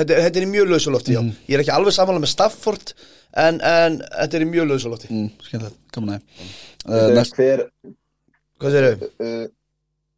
[0.00, 1.20] þetta, er- þetta er í mjög lausulofti, já.
[1.48, 2.94] Ég er ekki alveg samanlega með Stafford
[3.36, 6.22] En, en þetta er í mjög lausulofti mm, Skemmtilegt, gaman að
[6.88, 7.64] uh, næst, hver
[8.60, 9.10] Hvað segir þau?
[9.26, 9.44] uh,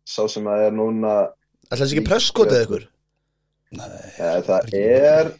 [0.08, 1.14] sá sem að er núna
[1.68, 2.84] Það er ekki presskot eða ykkur?
[3.78, 5.32] uh, það er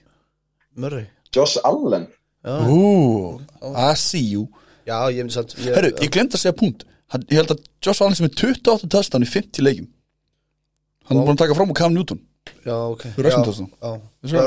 [0.78, 1.07] Murray.
[1.34, 2.05] Josh Allen.
[2.47, 3.41] Já, Ú,
[3.74, 4.45] I see you.
[4.86, 6.84] Já ég myndi samt ég, Herru, ég glemt að segja punkt.
[7.12, 9.89] Hann- Ég held að Josh Allen sem er 28 touchdown í 50 leikjum.
[11.09, 12.20] Hann er búin að taka fram úr Cam Newton
[12.64, 13.03] Já, ok.
[13.16, 13.68] Fyrir touchdown.
[13.82, 14.38] Já, já.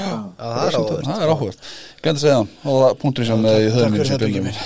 [0.00, 0.04] Já,
[0.40, 1.06] það er áhugavert.
[1.10, 1.70] Það er áhugast
[2.02, 4.60] Glemt að segja hann Og það punktur sem takk- ég höfði fyrir sem Biggi mér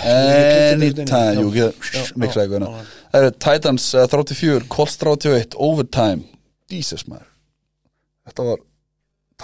[0.75, 2.85] Anytime, jú, ég já, eitthvað já.
[3.15, 6.23] Það eru Titans uh, 34, Colts 31 Overtime,
[6.73, 7.27] Jesus maður.
[8.29, 8.63] Þetta var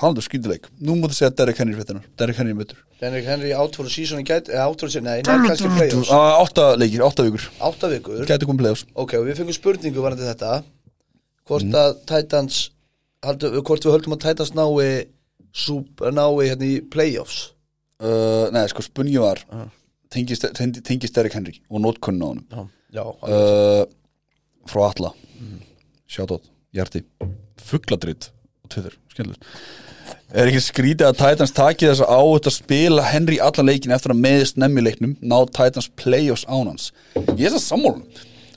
[0.01, 4.25] talandur skýndileik Nú mútu segja Derrick Henry fréttinar Derrick Henry mötur Henrik Henry a season
[4.29, 6.11] gæti, eða a season, nei, nei, kannski playoffs.
[6.13, 7.47] Átta leikir, átta vikur.
[7.65, 8.19] Átta vikur.
[8.29, 8.83] Gæti komið playoffs.
[8.93, 10.51] Ok, og við fengum spurningu varandi þetta.
[11.49, 11.79] Hvort Mhm.
[11.81, 12.59] að Titans
[13.27, 15.09] haldu, Hvort við höldum að Titans nái
[16.15, 17.51] nái hérna í playoffs?
[18.01, 19.43] Uh, Nei, sko, spunni var
[20.11, 22.47] Tengist, tengist, tengist Derrick Henry Og nótkunn á honum?
[22.49, 22.63] Já,
[22.97, 23.83] já uh,
[24.71, 25.13] Frá Alla
[26.11, 27.05] Shoutout, Hjarti.
[27.61, 28.31] Fugladrit
[28.65, 29.45] og Twitter, skemmtilegt
[30.31, 34.15] Er ekki skrítið að Titans taki þess að á þetta spila Henry allan leikin eftir
[34.15, 36.91] að meðist nemmi leiknum ná Titans playoffs ánans
[37.37, 38.05] Ég er það sammálun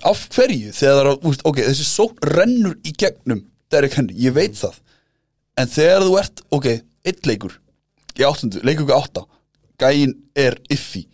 [0.08, 3.44] Af hverju þegar það er að, ok, þessi sókn rennur í gegnum
[3.74, 4.80] Derrick Henry, ég veit það.
[5.60, 6.70] En þegar þú ert, ok,
[7.06, 7.60] eitt leikur
[8.14, 9.26] í áttundu, leikur ekki átta
[9.82, 11.08] gæin er iffi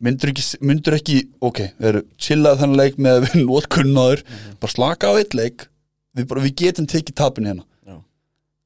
[0.00, 4.22] myndur ekki, myndur ekki ok, við erum chillað þennan leik með að við notkunnaður,
[4.62, 5.66] bara slaka á eitt leik
[6.16, 7.66] við, bara, við getum tekið tapin hérna.
[7.86, 7.98] Já.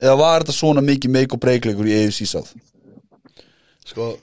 [0.06, 2.54] eða var þetta svona mikið make og breakleikur í South?
[3.84, 4.14] Sko,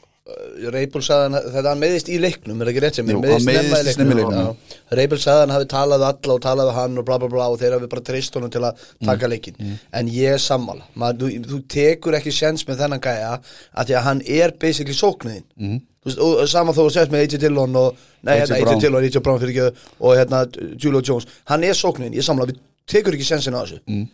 [0.72, 4.16] Reipul sagði hann Þetta hann meðist í leiknum, er ekki rétt sem hann meiðist snemma
[4.16, 4.58] í leiknum,
[5.00, 7.60] Reipul sagði hann hafi talað alla og talað við hann og bla bla bla og
[7.62, 9.32] þeir hafi bara treyst honum til að taka Mm.
[9.32, 13.88] leikin En ég er sammála Maður, þú, þú tekur ekki sjens með þennan gæja að
[13.88, 15.82] því að hann er basically sóknuðin mm.
[16.06, 18.54] og og sama þó að sést með AJ Dillon og, nei, A.J.
[18.56, 18.80] hérna.
[18.82, 20.46] Dillon, AJ Brown fyrir ekki og hérna
[20.78, 24.08] Julio Jones, hann er sóknuðin, ég sammála við tekur ekki sjensin á þessu mm.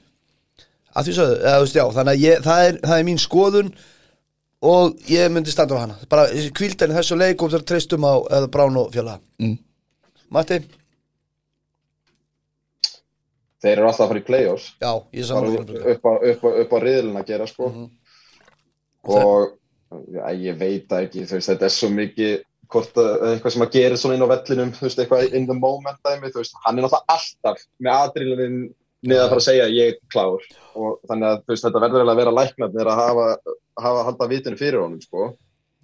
[0.94, 1.14] að því
[1.62, 3.72] veist, já, þannig að ég, það, er, það er mín skoðun
[4.62, 5.96] og ég myndi standa á hana.
[6.10, 6.28] Bara
[6.58, 9.58] kvíldan í þessu leik og það treystum á eða Brán og fjöla Mm.
[10.34, 10.58] Matti,
[13.64, 14.66] þeir eru alltaf að fara í playoffs.
[14.82, 17.70] Já, ég saman upp á, upp á, upp á riðlun að gera sko.
[17.70, 17.88] Mhm.
[19.08, 19.54] og
[20.12, 22.34] já, ég veit ekki þú veist, þetta er svo mikið
[22.68, 25.56] hvort að, eitthvað sem að gera svona inn á vellinum þú veist, eitthvað in the
[25.56, 28.58] moment dæmi þú veist, hann er náttúrulega alltaf með aðdrílunin
[29.08, 30.48] niður að fara að segja ég er klár.
[30.78, 33.28] Og þannig að veist, þetta verður að vera læknarnir að hafa,
[33.88, 35.34] hafa halda vitinu fyrir honum sko.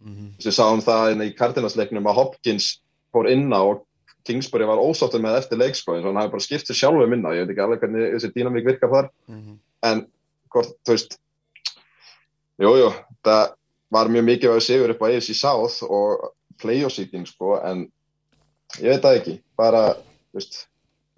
[0.04, 0.36] Mhm.
[0.44, 2.82] við sáum það í Cardinals-leiknum að Hopkins
[3.14, 3.86] fór inn á og
[4.28, 7.10] Kingsbury var ósáttur með eftir leik sko, eins og hann hafi bara skipt sér sjálfur
[7.12, 9.10] minna, ég veit ekki alveg hvernig þessi dýnamík virkar þar.
[9.28, 9.58] Mhm.
[9.84, 10.08] en
[10.50, 11.18] hvort, þú veist
[12.60, 12.92] jújú, jú,
[13.24, 13.54] það
[13.92, 17.92] var mjög mikið að sigur upp á AFC South og playoff seating sko, en
[18.80, 19.98] ég veit það ekki, bara
[20.34, 20.68] veist,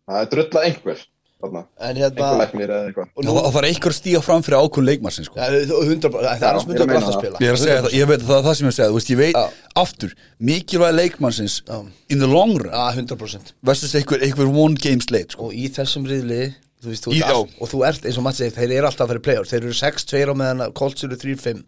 [0.09, 1.05] það er þarna, en einhver
[1.51, 4.57] hérna læknir eða eitthvað og og nú, það það er einhver að stíga fram fyrir
[4.61, 5.39] ákvörn leikmannsins sko.
[5.39, 7.17] ja, 100, það er myndi ég að það.
[7.19, 8.89] spila ég er að segja það, ég veit það er það sem ég að segja
[8.91, 9.71] þú veist, ég veit, Já.
[9.83, 10.15] aftur
[10.51, 11.77] mikilvæg leikmannsins Já.
[12.09, 15.49] in the long run 100% versus einhver, einhver one game slate sko.
[15.49, 18.43] og í þessum riðli þú veist, þú Í- all, og þú ert eins og Matti
[18.43, 21.03] segir, þeir eru alltaf að fara í playoff þeir eru 6-2 á meðan að Colts
[21.07, 21.63] eru 3-5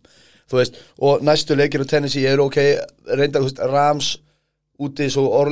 [0.47, 2.59] þú veist, og næstu leikir á Tennessee eru ok,
[3.17, 4.11] reyndar, þú veist, Rams
[4.79, 5.07] úti,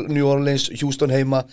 [0.08, 1.44] New Orleans Houston heima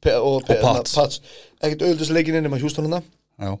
[0.00, 1.20] Pe og, Pe Pats.
[1.62, 3.00] Ekkert auðvitað leikin inn um að hana
[3.40, 3.52] já,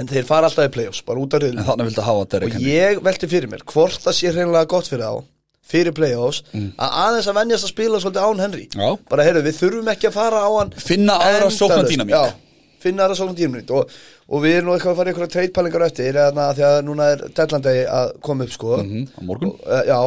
[0.00, 2.54] en þeir fara alltaf í playoffs, bara út af En riðlum þannig viltu hafa og
[2.54, 2.70] Henry.
[2.70, 5.24] ég velti fyrir mér hvort það sé hreinlega gott fyrir þá
[5.70, 8.64] fyrir playoffs, að aðeins að venjast að spila svolítið án Henry.
[8.74, 8.80] Mm.
[8.82, 8.90] Já.
[9.10, 12.14] bara heyrðu, við þurfum ekki að fara á hann Finna aðra sóknardínamík.
[12.14, 12.32] Já,
[12.80, 13.92] finna aðra sóknan dýnamík og,
[14.30, 17.10] og við erum nú eitthvað að fara í eitthvað treytpælingar eftir eða því að núna
[17.14, 18.78] er deadlandegi að koma upp sko.
[18.82, 19.52] Mhm, Á morgun.
[19.66, 20.00] Uh, Já,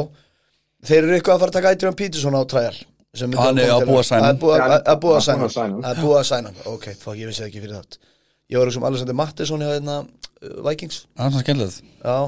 [0.89, 2.79] þeir eru eitthvað að fara að taka Adrian Peterson á myndi
[3.37, 7.15] Hann er að að sæna er að- Já, sæna að er að sæna Ok, fuck,
[7.19, 7.97] ég vissi það ekki fyrir það
[8.53, 10.97] Ég var sem Alexander Mattisson hérna uh, Vikings.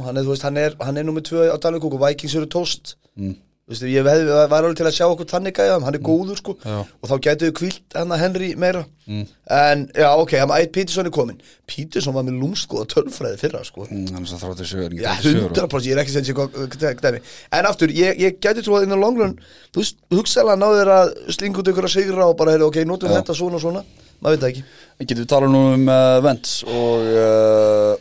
[0.05, 2.45] Hann er, þú veist, hann er, hann er nummið tvö á Dalvík og Vikings eru
[2.47, 2.95] tóst.
[3.17, 3.35] Mm.
[3.65, 6.53] Veist, ég veði, var alveg til að sjá okkur þannig gæja hann er góður sko.
[6.61, 6.83] Já.
[6.85, 8.83] og þá gætu við kvílt hann að Henry meira.
[9.09, 13.87] En já, ok, hann Ætt Peterson er komin Peterson var með lúmskoða tölfræði fyrra sko.
[13.89, 15.65] Mm, Hann er svo 37 ekki Já, 37 ára.
[15.65, 19.35] 100% ég er ekki sem sé En aftur, ég, ég gæti trú að innan longrun
[19.73, 22.81] Þú veist, hugsaðlega náðu þér að slinga út ykkur að sigra og bara, heyrðu, ok,
[22.85, 23.17] notum Já.
[23.17, 23.85] þetta svona og svona.
[24.21, 24.65] Maður veit það ekki.
[25.01, 27.93] Getum við talað nú um uh, Vents og uh,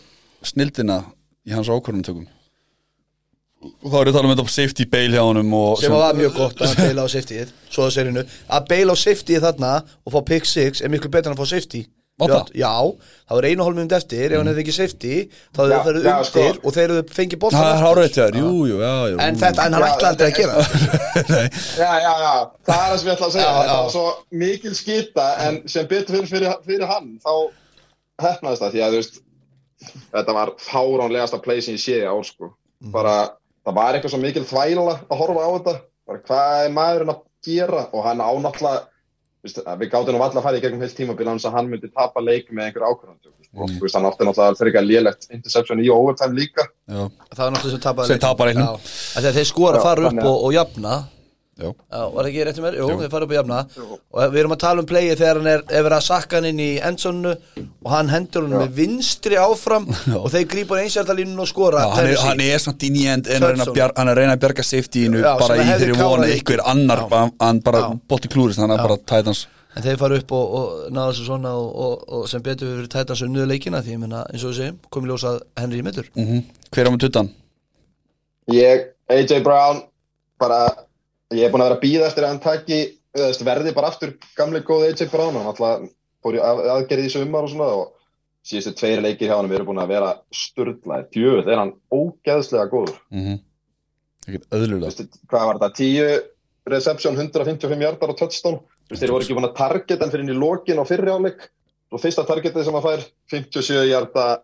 [0.45, 1.01] snildina
[1.49, 2.29] í hans ákvörðunum
[3.65, 5.93] og þá er ég að tala um þetta á safety bail hjá honum og sem
[5.95, 8.25] var mjög gott að beila á safetyið svo að segja
[8.59, 11.55] að beila á safetyið þarna og fá pick 6 er miklu betra en að fá
[11.57, 11.85] safety.
[12.15, 12.51] Já, það?
[12.55, 12.71] já,
[13.27, 15.97] það var einu hálf mynd eftir ef hann hefði ekki safety þá hefði Já, það
[15.97, 16.45] já, undir sko.
[16.69, 19.17] og þeir hefði fengið boltan Það er þetta, jú, jú, já, jú.
[19.25, 20.69] En, þetta, en hann Já, ætla aldrei að gera það.
[21.35, 21.49] Nei,
[21.81, 22.37] Já, já, já,
[22.69, 23.49] það er það sem ég ætla að segja.
[23.49, 23.75] Já, já.
[23.75, 24.05] var svo
[24.45, 27.35] mikil skita en sem betur fyrir, fyrir, fyrir hann þá
[28.29, 29.21] hefnaðist það því að þú veist
[30.15, 32.53] þetta var fáránlegasta play sem ég sé ár sko.
[32.95, 33.17] Bara,
[33.65, 35.75] það var eitthvað svo mikil þvæla að horfa á þetta.
[36.07, 37.87] Bara hvað er maðurinn að gera?
[37.93, 38.83] Og hann ánáttúrulega
[39.45, 41.91] veist, við gáttum nú valla að fara í gegnum heilt tímabil hans að hann myndi
[41.93, 43.21] tapa leik með einhver ákvörðan
[43.55, 43.77] og Mm.
[43.79, 46.65] þú veist, hann átti náttúrulega fyrir ekki lélegt interception í overtime líka.
[46.91, 48.81] Já, það var náttúrulega sem tapar leiknum.
[49.15, 50.95] Að þeir skora Já, fara upp að- og, og jafna
[51.55, 52.77] já, Já, var það ekki rétt um mér?
[52.81, 53.59] Jú, þeir fara upp og jafna.
[54.15, 56.49] Og við erum að tala um playið þegar hann er, er verið að sakka hann
[56.51, 59.89] inn í endsonu og hann hendur hann með vinstri áfram
[60.23, 61.85] og þeir grípar einsjartalínun og skora.
[61.85, 64.67] Já hann, er, hann er samt í nýjend en hann er að reyna að bjarga
[64.67, 67.21] safetyinu Já, bara í þeirri vona einhver annar Já.
[67.45, 67.91] hann bara Já.
[68.11, 71.51] bótti klúrist hann er bara tætans En þeir fara upp og, og náða þessu svona
[71.59, 74.55] og, og, og sem betur við fyrir tætans unniðu leikina því ég meina eins og
[74.55, 76.45] segjum, komið ljós að Henry í mittur mm
[76.75, 77.31] Hver á með tuttan?
[78.55, 79.83] Ég, AJ Brown
[80.39, 80.61] bara,
[81.33, 82.79] ég er búin að vera að býða eftir að hann taki,
[83.17, 85.87] veist, verði bara aftur gamli góð AJ Brown, hann alltaf
[86.25, 87.91] fór í að, aðgerði í sumar og svona og
[88.45, 93.01] síðustu tveir leikir hjá hann eru búin að vera sturlaði, djöfull er hann ógeðslega góður,
[93.11, 93.43] Mm -hmm.
[94.25, 96.23] Ekkert öðlulega hvað var þetta, 10
[96.67, 100.39] reception, 155 hjartar og touchdown, þeir voru ekki búin að targeta hann fyrir inn í
[100.41, 101.51] lokin á fyrri áleik
[101.93, 104.41] og fyrsta targetið sem hann fær 57 hjarta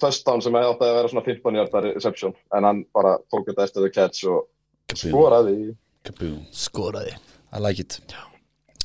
[0.00, 3.64] touchdown sem hefði átt að vera svona 15 hjarta reception, en hann bara tók þetta
[3.64, 4.48] eftir the catch og
[4.94, 5.52] skoraði.
[5.52, 5.76] í
[6.08, 6.40] Kaboom.
[6.54, 7.14] Skoraði.
[7.52, 7.98] I like it.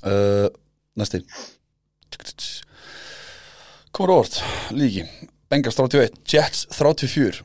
[0.04, 0.50] Uh,
[1.00, 1.24] Næsti.
[3.94, 4.38] Komur orð,
[4.74, 5.06] líki.
[5.52, 7.44] Bengals 31, Jets 34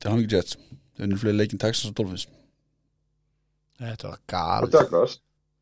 [0.00, 0.56] Til hann ekki Jets.
[0.96, 2.26] Þau erum fleiri leikinn Texas og Dolphins.
[3.80, 4.20] Þetta var
[4.72, 5.18] Jaguars.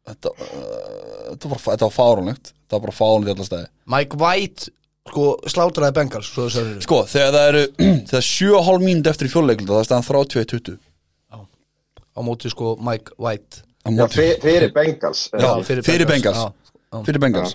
[0.08, 2.52] Þetta, uh, þetta, var, var fáránlegt.
[2.68, 4.72] Þetta var bara fáránlegt í alla stæði Mike White
[5.08, 6.28] sko slátraði Bengals
[6.84, 7.62] Sko, þegar það eru
[8.10, 10.76] Þegar 7,5 mínúti eftir í fjóluleikluta Það er staðan 31-20
[12.18, 13.62] á móti sko Mike White.
[13.86, 16.36] Á Já, móti- fyr- fyrir Bengals Já, fyrir Bengals.
[16.36, 16.52] Já,
[16.92, 17.02] já.
[17.06, 17.54] Fyrir Bengals.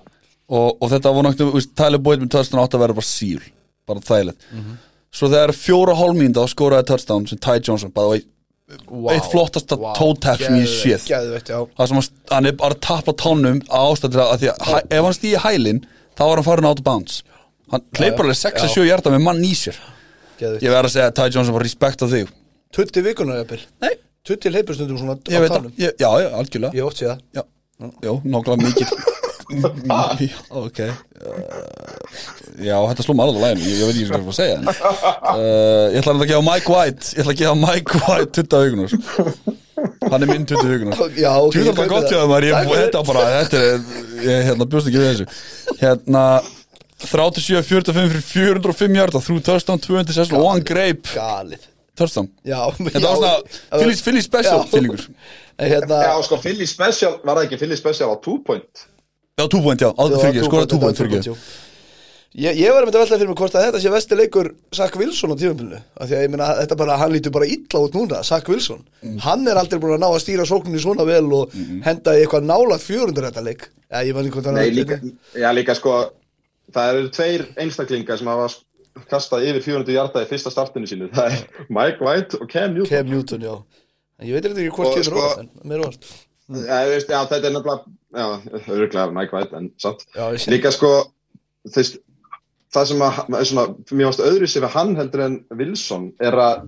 [0.49, 3.41] Og, og þetta var náttúrulega Tyler Boyd með touchdown átt að vera bara síl
[3.87, 4.45] Bara þægilegt.
[5.13, 8.23] Svo þegar það eru fjóra hálf mínúti þá skoraði touchdown sem Ty Johnson Bæði
[8.89, 11.03] Vá, eitt flottasta vá, toe tap sem ég séð.
[11.05, 14.77] Það sem hann- hann er bara að tappa tánum á ástættir að því að hæ,
[14.89, 15.81] ef hann stýði hælinn
[16.17, 17.19] þá var hann farin out of bounds.
[17.69, 19.75] Hann hleypur alveg 6-7 hjarta með mann í sér.
[20.39, 20.63] Geðveikt.
[20.63, 22.31] ég verð að segja að Ty Johnson var respekt á þig.
[22.73, 23.93] Tutti vikunar jafnvel nei,
[24.23, 25.73] Tutti leipur stundum svona á ég veit það, tánum.
[25.83, 26.77] ég, já, já, algjörlega.
[26.77, 27.43] Ég ótt sé það já,
[28.07, 28.87] já, nákvæmlega mikið.
[30.63, 30.79] Ok.
[30.79, 30.87] Uh,
[32.63, 34.57] já, þetta sló maður alveg lægin ég, ég veit ekki hvað ég var að segja
[34.63, 38.91] uh, ég ætla að gefa Mike White ég ætla að gefa Mike White 20 vikunar
[40.13, 42.09] hann er minn 20 vikunar Já, ok, Þú ég þarf það kaupi gott það.
[42.09, 42.81] hjá það maður, ég Takk fyrir.
[42.87, 43.77] þetta bara, þetta er,
[44.29, 45.25] ég hérna bjóst ekki við þessu.
[45.83, 46.23] Hérna,
[47.03, 51.69] 37-45 fyrir 405 hjarta, þrjú touchdown, 206 og hann greip Galið
[52.47, 53.33] Já, Þetta var svona,
[53.77, 54.63] Philly, Philly special
[55.61, 58.87] En hérna Já, sko, Philly Special, var það ekki Philly Special á 2 point?
[59.37, 61.35] Já, 2 point, já, áður fyrir ekki, skora 2 point fyrir ekki.
[62.33, 64.95] Ég, ég var með þetta velta fyrir mig hvort að þetta sé vesti leikur Zach
[64.97, 67.93] Wilson á tímafélinu af því að ég meina þetta bara, hann lítur bara illa út
[67.97, 68.81] núna Zach Wilson,
[69.21, 71.53] hann er aldrei búin að ná að stýra sókninni svona vel og
[71.85, 73.67] henda í eitthvað nálað 400 þetta leik.
[74.57, 74.97] Já, líka,
[75.43, 75.93] já, líka sko,
[76.73, 78.49] það eru tveir einstaklingar sem hafa
[79.09, 81.09] kastað yfir 400 hjarta í fyrsta startinu sínu.
[81.15, 82.91] Það er Mike White og Cam Newton.
[82.91, 83.55] Cam Newton, já
[84.23, 86.07] en ég veit ekki hvort sko- óvart, en mér óvart
[86.53, 87.53] Já, þú veist, já, þetta er
[88.13, 88.25] já,
[88.67, 90.03] öruglega Mike White, en samt.
[90.13, 90.89] Já, ég Líka sko,
[91.65, 91.95] þú veist,
[92.75, 93.65] það sem að, er svona,
[93.95, 96.67] mér varst öðru sér við hann heldur en Wilson er að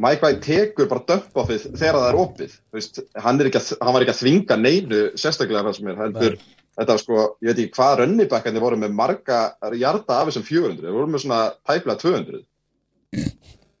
[0.00, 4.06] Mike White tekur bara dömp-offið þegar það er opið veist, hann, er að, hann var
[4.06, 6.38] ekki að þvinga neinu sérstaklega það sem er heldur
[6.82, 9.40] þetta var sko, ég veit ekki hvað rönnibækandi voru með marga
[9.72, 12.42] hjarta af þessum 400, þeir voru með svona tæplega 200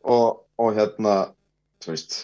[0.02, 1.16] og, og hérna
[1.82, 2.18] þú veist,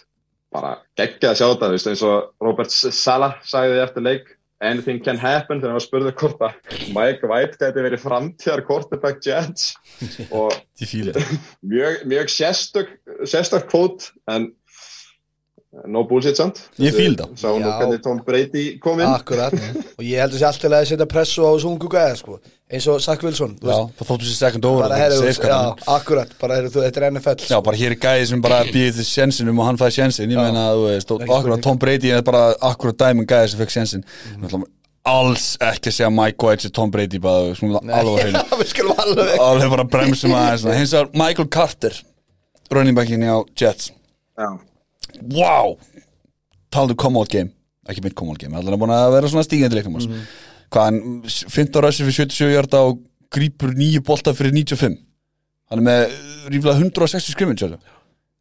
[0.55, 4.99] bara geggja að sjá þetta, þú veist, eins og Robert Sala sagði eftir leik anything
[5.03, 9.75] can happen þegar hann spurði hvort að Mike White gæti verið framtíðar quarterback Jets.
[10.35, 10.55] Og
[11.73, 12.91] mjög, mjög sérstök
[13.23, 14.51] sérstök kvót en
[15.87, 16.63] no bullshit samt.
[16.81, 17.37] Ég fíla þetta.
[17.43, 19.07] sá nú hvernig Tom Brady kom inn.
[19.11, 19.53] Akkurat.
[19.99, 22.39] Og ég heldur sér alltaf að setja pressu á þessu ungu gæða sko.
[22.73, 25.61] Eins og Zach Wilson þú Já, veist, það þóttu sér second over bara safe já,
[25.95, 26.33] akkurat.
[26.41, 29.61] Bara þú, þetta er NFL Já, bara hér er gæði sem bara býðið til sjensinum
[29.63, 31.63] og hann fæði sjensin, ég meina, þú veist, akkurat.
[31.65, 34.05] Tom Brady er bara akkurat dæmum gæði sem fekk sjensin
[34.37, 34.65] Mhm.
[35.09, 38.37] alls ekki að segja Mike White sem Tom Brady bara, alveg
[39.05, 40.61] alveg alveg bara bremsum aðeins.
[40.67, 40.77] Svona.
[40.77, 41.93] hins vegar Michael Carter
[42.71, 43.93] running backinni á Jets.
[44.37, 44.59] Já.
[45.35, 45.77] Wow
[46.71, 47.51] taldu come out game.
[47.89, 50.25] Ekki mynd come out game, allan er búin að vera svona stígandi leiknum mm Mhm.
[50.71, 52.99] hvað hann 15 rössi fyrir 77 hjarta og
[53.33, 54.99] grípur nýju bolta fyrir 95
[55.71, 56.03] hann er með
[56.53, 57.63] ríflega 160 skrimmins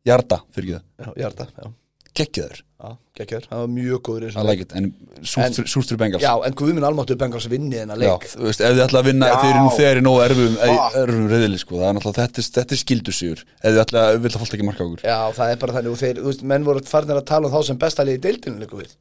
[0.04, 1.72] hjarta fyrir ekki það hjarta, já
[2.20, 6.22] geggjöður, Já, geggjör, það var mjög góður í I þessu like en sústur Bengals.
[6.22, 8.28] Já, en Guðminn Almáttu Bengals vinni þennan Já, leik.
[8.30, 10.60] þú veist, ef þið ætla að vinna þeir eru nú þegar í nógu erfum,
[11.02, 13.42] erfum reyðili sko, það er náttúrulega, þetta, þetta er skildu sigur.
[13.58, 15.02] Ef þið ætla að vilja fólk ekki marka okkur.
[15.10, 15.90] Já, það er bara þannig.
[15.96, 18.26] Og þeir, þú veist, menn voru farnir að tala um þá sem besta liði í
[18.28, 18.94] deildinu líka við.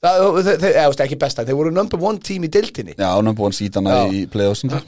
[0.00, 0.16] Það,
[0.48, 2.96] þeir, eða, veist, ekki besta, þeir voru number one team í deildinni.
[2.96, 4.72] Já, hann er búin sítana í playoffsum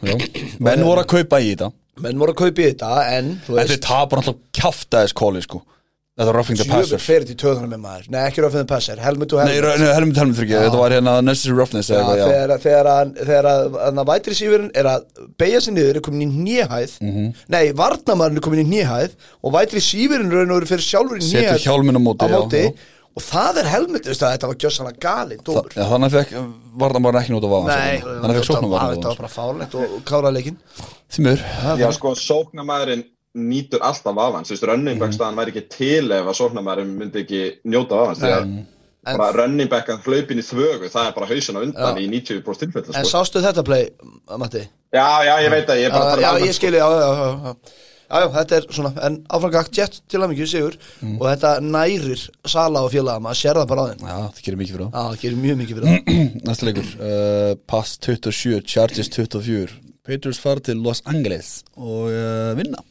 [6.22, 7.02] þetta þetta, þetta var roughing the Sjöfur passer.
[7.02, 8.06] fyrir til töðunum með maður.
[8.14, 10.94] Nei, ekki röfðum passer, helmut og Nei, helmut nei, helmut helmut fyrir ekki, þetta var
[10.96, 12.26] hérna necessary roughness Já, eða eitthvað, já.
[12.32, 15.04] þegar, þegar, að- þegar að, að vætri sífurinn er að
[15.42, 17.28] beigja sig niður er komin í nýhæð Mhm.
[17.48, 19.10] nei, varnamarinn er komin í nýhæð
[19.42, 22.28] og vætri sífurinn raun og veru fyrir sjálfur í Setur nýhæð hjálminn á móti, á
[22.30, 22.64] já, móti.
[22.64, 22.98] Já.
[23.12, 25.72] og það er helmut, veist það, þetta var gjössanlega galinn dómur.
[25.76, 26.30] Já, þannig að fekk
[26.80, 29.32] varðan bara ekki nót að vafa Nei, þannig að fekk sóknum það varðan var bara
[29.34, 30.56] fárlegt og kára leikin
[31.12, 31.42] Þimur,
[31.76, 33.04] Já, sko, sóknarmæðurinn
[33.38, 36.96] nýtur alltaf af hans, þú veist, running back staðan væri ekki til ef að sóknarmæðurinn
[37.00, 41.06] myndi ekki njóta af hans, því að bara running back að hlaupin í þvögu, það
[41.08, 43.14] er bara hausin á undan í 90% tilfella, En sko.
[43.16, 43.88] sástu þetta play,
[44.38, 44.66] Matti?
[44.92, 47.08] Já, já, ég veit að ég er bara að Já, já, ég skilji, já, já,
[47.08, 47.80] já, já.
[48.12, 50.74] Já, já, þetta er svona, en áframgakt jett til að mikið sigur
[51.16, 54.02] og þetta nærir Sala og félaga, maður sér það bara á þeim.
[54.04, 56.20] Já, það gerir mikið fyrir Já, það gerir mjög mikið fyrir það
[56.50, 62.84] Næsta leikur, uh, Pass 27, Chargers 24 Patriots fara til Los Angeles og uh, vinna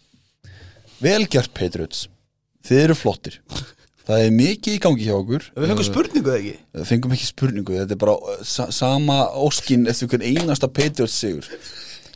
[1.01, 2.07] Velgjart Patriots
[2.61, 3.37] Þið eru flottir.
[4.05, 5.45] Það er mikið í gangi hjá okkur.
[5.55, 6.53] Við fengum spurningu eða ekki?
[6.77, 11.47] Við fengum ekki spurningu, þetta er bara sa sama óskin eftir einasta Patriots sigur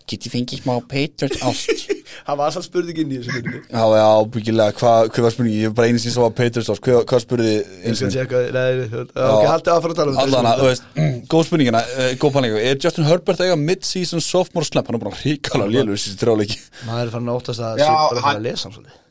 [0.05, 1.85] Get ég fengið smá Patriots ást?
[2.25, 5.61] Það var alltaf spurningin í þessu spurningu Já, já, byggilega, hvað hva var spurningi?
[5.63, 8.41] Ég var bara einu sinni sem var Patriots ást, hvað, hvað spurði Ég skal tjekka,
[8.53, 10.85] nei, ok, haldið að fara að tala um Allan þú veist,
[11.33, 14.91] góð spurningina, uh, góð pælingu Er Justin Herbert eiga mid-season sophomore slump?
[14.91, 17.95] Hann er bara ríkala lélur þessi þrjáleiki Maður er farin að óttast að Já, sé
[17.95, 19.03] bara að fara hann- að lesa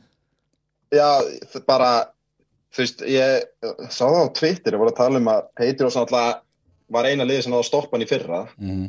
[0.95, 1.09] Já,
[1.51, 1.91] það bara,
[2.71, 5.97] þú veist, ég uh, sá það á Twitter, ég voru að tala um að Patriots
[5.99, 6.35] náttúrulega
[6.95, 8.41] var eina liði sem náða að stoppa hann í fyrra.
[8.61, 8.85] Mm.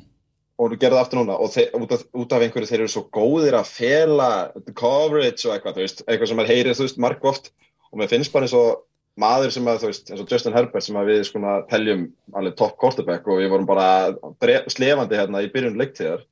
[0.57, 2.93] Og þú gerði það aftur núna og þeir, út, af, út af einhverju þeir eru
[2.93, 4.29] svo góðir að fela
[4.79, 7.51] coverage og eitthvað, þú veist, eitthvað sem er heyrið, þú veist, marg oft
[7.93, 8.83] og mér finnst bara eins og
[9.21, 12.57] maður sem að, þú veist, eins og Justin Herbert sem að við skona teljum alveg
[12.57, 13.91] top quarterback og við vorum bara
[14.73, 16.25] slefandi hérna í byrjun leiktíðar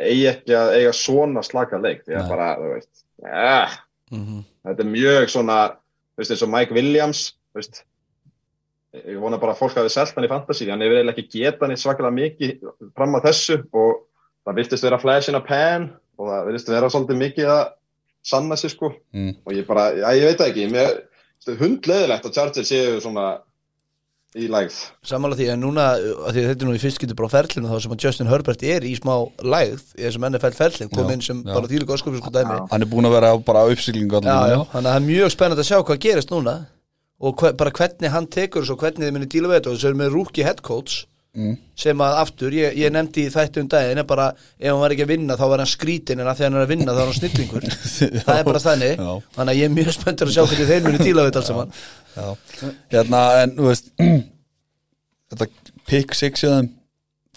[0.00, 2.30] eigi ekki að eiga svona slaka leik því að Nei.
[2.32, 3.78] bara, þú veist, eh,
[4.10, 4.44] Mhm.
[4.66, 7.20] þetta er mjög svona þú veist eins og Mike Williams
[7.54, 7.82] þú veist
[8.98, 11.66] ég vona bara að fólk hafi selt hann í fantasy hann hefur eiginlega ekki getað
[11.68, 14.00] hann svakalega mikið fram að þessu og
[14.46, 17.62] það virtist vera flash in a pan og það virtist vera svolítið mikið að
[18.30, 18.90] sanna sig sko.
[19.16, 19.30] Mm.
[19.46, 20.98] og ég bara, já ég veit ekki mér,
[21.60, 23.28] hundleðilegt að Chargers séu svona
[24.38, 24.74] í lægð.
[25.06, 27.70] Sammála því að núna, að því að þetta er nú í fyrst getur bara ferlinu
[27.70, 31.14] þá sem að Justin Herbert er í smá lægð í þessum NFL ferlin, kom Já,
[31.16, 31.54] inn sem já.
[31.56, 32.58] bara góðskupið sko dæmi.
[32.70, 33.64] Hann er búin að vera á- bara
[34.52, 36.54] já, þannig að það er mjög spennandi að sjá hvað gerist núna
[37.20, 39.78] og hver, bara hvernig hann tekur þessu og hvernig þið minni díla við þetta og
[39.78, 41.52] þessu er með rookie head coach Mm.
[41.78, 44.24] sem að aftur, ég, ég nefndi í þætti um daginn bara,
[44.58, 46.64] ef hann var ekki að vinna þá var hann skrítin en að þegar hann er
[46.64, 47.66] að vinna þá er hann snillingur
[48.26, 49.12] það er bara þannig, Já.
[49.36, 51.50] þannig að ég er mjög spenntur að sjá hvernig þeir minni díla við þetta alls
[51.52, 51.70] saman
[52.16, 52.74] Já.
[52.96, 53.92] Hérna, en þú veist
[55.30, 55.48] Þetta
[55.92, 56.70] pick 6 í þeim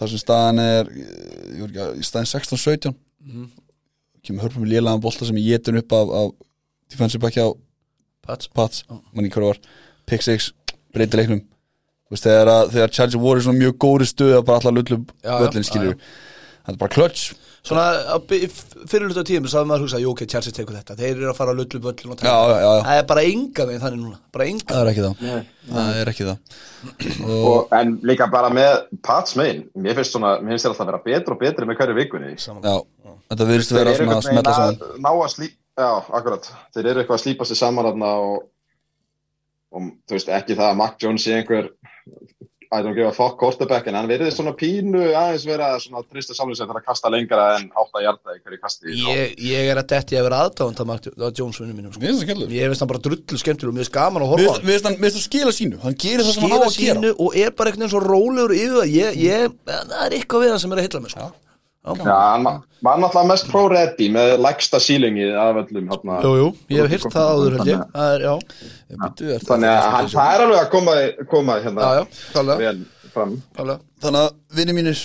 [0.02, 2.98] þar sem staðan er í staðan 16-17
[4.26, 6.34] kemur hörpum í lélagan bolta sem ég getur upp af, af
[6.90, 7.46] defensive back á
[8.24, 8.50] Pats.
[8.56, 9.62] Pats, mann í hverju var.
[10.10, 10.52] Pick 6,
[10.96, 11.44] breyti leiknum.
[12.08, 14.78] Þú veist, þegar, að, þegar Charger voru í svona mjög góri stuð að bara allar
[14.78, 15.96] lullum völlin skilur
[16.64, 17.32] þetta er bara klöts
[17.64, 18.18] Svona
[18.92, 20.98] fyrir hluta tíðum sagði maður hugsa, jú ok, Chelsea tekur þetta.
[21.00, 22.20] Þeir eru að fara að lullu völlin og.
[22.20, 24.18] Það er bara enga með þannig núna.
[24.36, 25.48] Bara enga það er ekki það.
[25.70, 26.58] Það er ekki það.
[27.38, 28.74] Og, en líka bara með
[29.08, 31.98] Pats megin, mér finnst svona, mér finnst alltaf að vera betur og betri með hverju
[32.02, 32.34] vikunni.
[32.36, 32.76] Já,
[33.32, 34.84] þetta virðist þeir vera svona að veginn saman.
[34.84, 38.50] að ná að slípa já, akkurat, þeir eru eitthvað að slípa sig saman þarna og,
[39.74, 41.72] og þú veist, ekki það að Mac Jones sé einhver
[42.74, 46.34] I don't give a fuck quarterback en hann verið svona pínu aðeins vera svona trista
[46.34, 49.78] sem þarf að kasta lengra en átt að hjarta í hverju kasti ég, ég er
[49.78, 50.80] að detti að vera aðdáðan
[51.14, 52.02] Það Jones vinnum mínum sko.
[52.02, 52.56] Mér finnst það skemmtilegur.
[52.58, 54.98] Ég finnst hann bara drullu skemmtileg og mér finnst gaman að horfa mér finnst hann-
[55.28, 57.70] skila sínu hann gerir það sem hann á skila að gera sínu og er bara
[57.70, 60.82] einhvern veginn svo rólegur yfir það ég, ég, það er eitthvað við hann sem er
[60.82, 61.30] að hylla mig sko.
[61.84, 62.46] Já, hann
[62.84, 66.20] var náttúrulega mest pro-ready með lægsta sílingið af öllum hérna.
[66.24, 67.82] Jú, jú, ég hef hýrt það áður held ég.
[67.92, 68.34] Það er, já,
[69.04, 70.96] Bíddu, ertu- Þannig að hann, það er alveg að koma,
[71.34, 73.36] koma hérna já, já, klálega, vel fram.
[73.58, 73.80] klálega.
[74.06, 75.04] Þannig að vinni mínir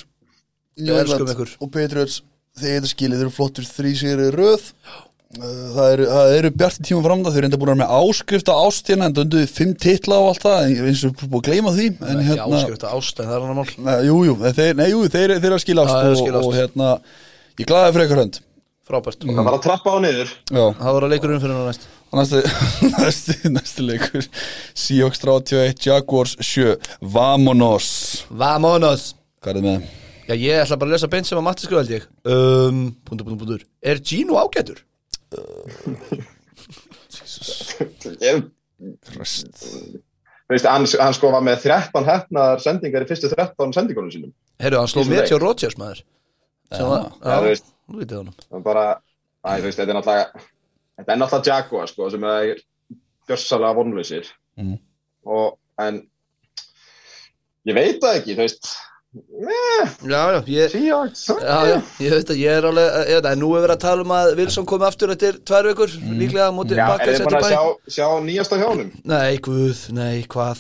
[0.79, 1.57] ykkur.
[1.61, 2.23] og Patriots
[2.59, 4.73] þeir þetta skilið, þeir eru flottur þrý sigri röð
[5.29, 8.49] það eru, það eru bjarti tíma framönda þeir eru enda búin að vera með áskrift
[8.49, 11.73] á ástina en dönduði fimm titla og allt það en eins og búin að gleyma
[11.77, 13.75] því en hérna, áskrift að ástæð, það er hann að mál.
[13.89, 16.15] Nei, jú, jú, þeir, nei, jú, þeir, þeir eru að skila ást Já, þeir eru
[16.15, 16.49] að og, skila ást.
[16.49, 16.89] og hérna,
[17.61, 18.41] ég glæði fyrir ykkur hönd.
[18.89, 19.29] Frábært.
[19.29, 20.31] Það var að trappa á niður.
[20.49, 22.39] Já, Það var að leikur um fyrir hann næst og næsti,
[23.05, 24.29] næsti, næsti leikur.
[24.81, 27.91] Seahawks 31, Jaguars 7 Vamonos.
[28.33, 29.11] Vamonos.
[29.45, 29.91] Hvað er þið með?
[30.29, 32.07] Já, ég ætla bara að lesa beint sem að Matti skrifa held ég.
[32.25, 33.63] Um, Pundur, pundur, puntur
[33.93, 34.81] Er Gino ágætur?
[40.49, 44.33] Veist, hann, hann sko var með 13 hefnaðar sendingar í fyrstu 13 sendingunum sínum.
[44.63, 45.27] Herru, hann sló leik.
[45.29, 46.01] til Rodgers maður
[48.49, 48.85] það er bara,
[49.45, 50.43] æ, þú veist, þetta er náttúrulega,
[50.99, 52.63] þetta er náttúrulega Jaguar, sko, sem er
[53.29, 54.31] gjörsalega vonlausir.
[54.61, 54.77] Mm.
[55.29, 56.03] Og, en,
[57.69, 58.71] ég veit það ekki, þú veist,
[60.05, 60.99] Já, já, ég Já,
[61.97, 64.13] ég veit að ég er alveg ég veit að nú er verið að tala um
[64.13, 67.39] að Wilson komi aftur eftir tvær vikur, líklega á móti Já, er bakka þið búin
[67.39, 67.63] að sjá,
[67.97, 68.91] sjá nýjasta hjánum?
[69.09, 70.59] Nei, guð, nei, hvað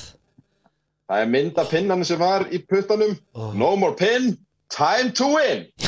[1.08, 3.14] Það er mynd af pinnanum sem var í puttanum.
[3.32, 3.52] Oh.
[3.56, 4.34] No more pin,
[4.68, 5.64] time to win.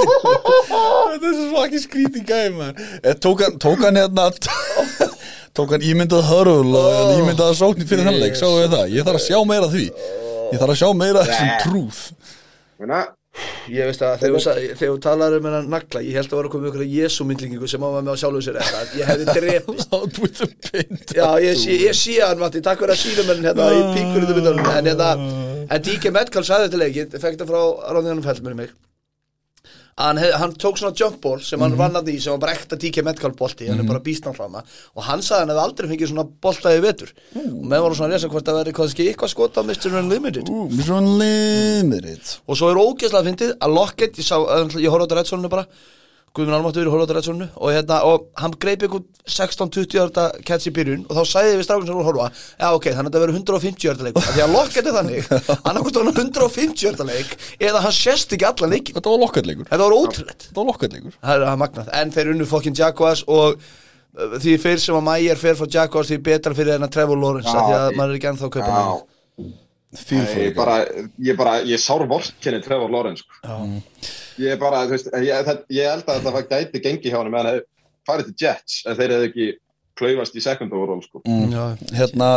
[0.00, 4.28] Þetta er svo svaki skríti gæði maður Tók hann, tók hann hérna
[5.56, 8.36] Tók hann ímyndað hörul og ímyndað sóknir fyrir þann leik.
[8.38, 9.86] Sáu við það, ég þarf að sjá meira því.
[10.50, 12.04] Ég þarf að sjá meira þessum trúð.
[12.80, 13.00] Meina,
[13.70, 16.70] Ég veist að þegar þú talar um hennar nagla ég held að vera að koma
[16.70, 19.26] ykkur Jésu myndlingingu sem á að með á þetta ég hefði
[20.66, 23.80] paint Já, ég sé, ég sé hann, Matti, takk fyrir að sína mér hérna í
[23.94, 25.12] píkur myndunum en hérna,
[25.70, 27.62] en DK Metcalf sagði þetta leikið, fekk það frá
[27.94, 28.74] Ráðingarnum Feldmur mig
[30.00, 32.56] hann, hef, hann tók svona jump ball sem hann vann að því sem var bara
[32.56, 35.64] ekta DK Metcalf bolti hann er bara býstan frá hana og hann sagði hann hefði
[35.66, 37.14] aldrei fengið svona bolta í vetur.
[37.36, 39.96] Og með voru svona að lesa hvort það verði kannski eitthvað skot á Mr.
[40.02, 40.50] Unlimited.
[40.50, 42.34] Ú, Mission Unlimited.
[42.46, 44.30] Og svo er ógeðslega fyndið að Lockett, ég,
[44.80, 45.66] ég horfði á þetta Redsoninu bara
[46.30, 50.72] Guðmund Almáttur, á þetta Redsoninu og, hérna, og hann greip ykkur 16-20 hjarta catch í
[50.76, 52.28] byrjun og þá sagði við strákun sem voru að horfa
[52.62, 54.20] já ok, þannig að þetta verður 150 hjarta leik.
[54.28, 55.30] Því að Lockett er þannig,
[55.66, 57.34] hann ákvæmst hann 150 hjarta leik
[57.66, 61.18] eða hann sést ekki allan leikin Þetta var lokkatleikur þetta var ótrúlegt Þetta var lokkatleikur
[61.18, 65.42] það er magnað, en þeir unnu fokkin Jaguars og uh, því fyrr sem að Mæjar
[65.42, 68.14] fer frá Jaguars því betra fyrir hennar Trevor Lawrence Já, af því að ég- maður
[68.14, 68.52] er ekki ennþá
[69.96, 70.76] Fyrir ég bara,
[71.18, 73.56] ég bara, ég sár vorkenni Trevor Lawrence, sko.
[74.38, 77.18] Ég er bara, þú veist, ég, það, ég held að þetta var gæti gengi hjá
[77.18, 77.64] hann meðan hefði
[78.06, 79.48] farið til Jets en þeir hefði ekki
[80.00, 81.20] klaufast í second overall, sko.
[81.26, 81.50] mm.
[81.52, 81.64] Já.
[81.98, 82.28] Hérna,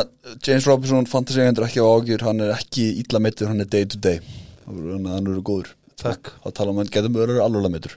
[0.43, 3.85] James Robinson fantasy endur ekki á ágjur Hann er ekki illa meittur, hann er day
[3.87, 4.19] to day
[4.65, 5.69] Þannig að hann eru góður
[6.01, 6.33] Takk.
[6.43, 7.95] Það tala um hann getum öru alveg meittur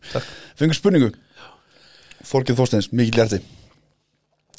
[0.60, 1.10] Fengur spurningu
[2.28, 3.40] Þorkið Þorsteins, mikil hjarti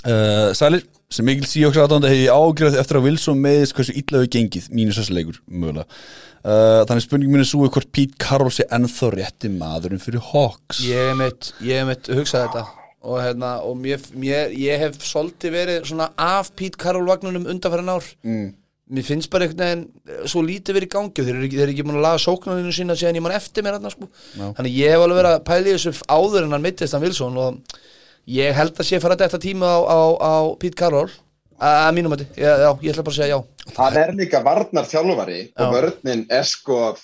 [0.08, 4.22] uh, Sælir, sem mikil síjóks aðdóndi hef ég ágjörð eftir að Wilson meðist hversu illa
[4.22, 8.54] hefur gengið mínus þessi leikur mögulega uh, Þannig spurning mín er svo hvort Pete Carroll
[8.54, 12.66] sé ennþá rétti maðurinn fyrir Hawks Ég hef mitt, ég hef mitt hugsað þetta
[13.08, 17.94] og, hérna, og mér, mér, ég hef svolítið verið svona af Pete Carroll vagnunum undanfæran
[17.94, 18.48] ár mm.
[18.88, 21.84] Mér finnst bara einhvern veginn svo lítið verið í gangi þeir eru ekki, eru ekki
[21.84, 24.08] búin að laga sóknarinu sína síðan ég man eftir mér hérna sko.
[24.32, 24.46] Já.
[24.56, 27.82] Þannig ég hef alveg verið að pæli þessu áður en hann mittist hann Wilson og
[28.28, 31.12] ég held að sé fara þetta tíma á, á, á Pete Carroll
[31.58, 34.86] að mínum að já, já, ég ætla bara að segja já Hann er líka varnar
[34.88, 35.64] þjálfari Já.
[35.66, 36.96] og vörninn er sko,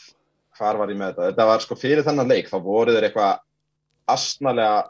[0.57, 1.29] hvar var ég með þetta?
[1.31, 3.39] Þetta var sko fyrir þennan leik, þá voru þeir eitthvað
[4.13, 4.83] astnalega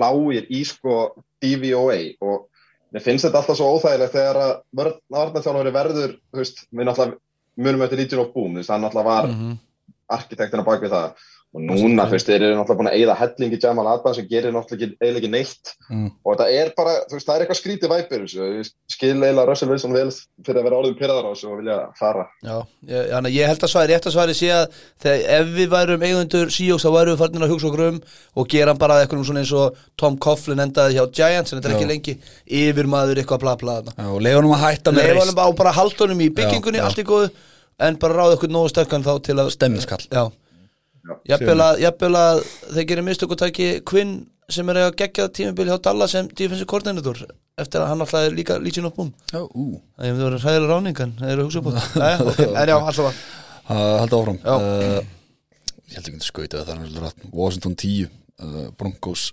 [0.00, 0.96] lágir í sko
[1.42, 2.46] DVOA og
[2.94, 7.18] mér finnst þetta alltaf svo óþægilegt þegar að vörn- varnarþjálfari verður, þú veist, við náttúrulega
[7.56, 9.56] munum eftir Legion of Boom, þú veist, hann náttúrulega var Mhm.
[10.08, 11.12] arkitektina bak við það
[11.56, 14.52] og núna, þú veist, þeir eru náttúrulega búin að eyða hellingi Jamal Adams sem gerir
[14.52, 16.10] náttúrulega ekki- eiginlega ekki neitt Mm.
[16.26, 19.70] og þetta er bara, þú veist, það er eitthvað skrítið væpir ég skil eiginlega Russell
[19.70, 20.10] Wilson vel
[20.44, 22.56] fyrir að vera orðin pyrraðar á þessu og vilja fara Já,
[22.90, 24.66] ég, að ég held að sværi, rétt að sværi sé að
[25.00, 28.00] þegar, ef við værum eigendur Seahawks þá værum við farin að hugsa okkur um
[28.36, 31.70] og gera hann bara eitthvað svona eins og Tom Coughlin endaði hjá Giants en þetta
[31.72, 33.94] er ekki lengi yfir maður eitthvað bla bla þarna.
[33.96, 36.86] Já, og leifunum að hætta með reist varum á bara haldunum í byggingunni, Já, já.
[36.90, 37.30] allt í góðu
[37.78, 40.04] en bara ráða okkur nógu sterkan þá til að Stemmiskall.
[40.10, 40.30] Já,
[41.30, 42.40] jafnvel að, jafnvel að
[42.76, 44.14] þeir gerir mistök og taki Quinn
[44.52, 47.24] sem er að gegja tímabili hjá Dallas sem defensive coordinator
[47.58, 51.32] eftir að hann alltaf er líka lítið ú, Það hefur verið hræðilega ráning en það
[51.32, 52.56] eru að hugsa upp það.
[52.62, 54.38] En já, alltaf að uh, halda áfram.
[54.44, 55.14] Uh,
[55.86, 58.06] Ég held ekki að skauta það þannig að Washington 10
[58.42, 59.26] uh, Broncos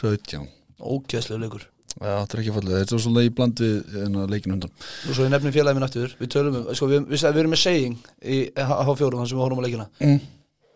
[0.00, 0.44] 17
[0.84, 1.64] Ógæslega leikur.
[1.94, 5.14] Já, þetta er ekki fallið, þetta er svolítið í bland við hérna, leikinu hundan Nú
[5.14, 6.14] svo ég nefnum félagið minn aftur.
[6.18, 9.44] Við tölum um, sko, við, við, við erum með saying í H4 þannig sem við
[9.44, 9.86] horfum á leikina.
[10.02, 10.18] Mm.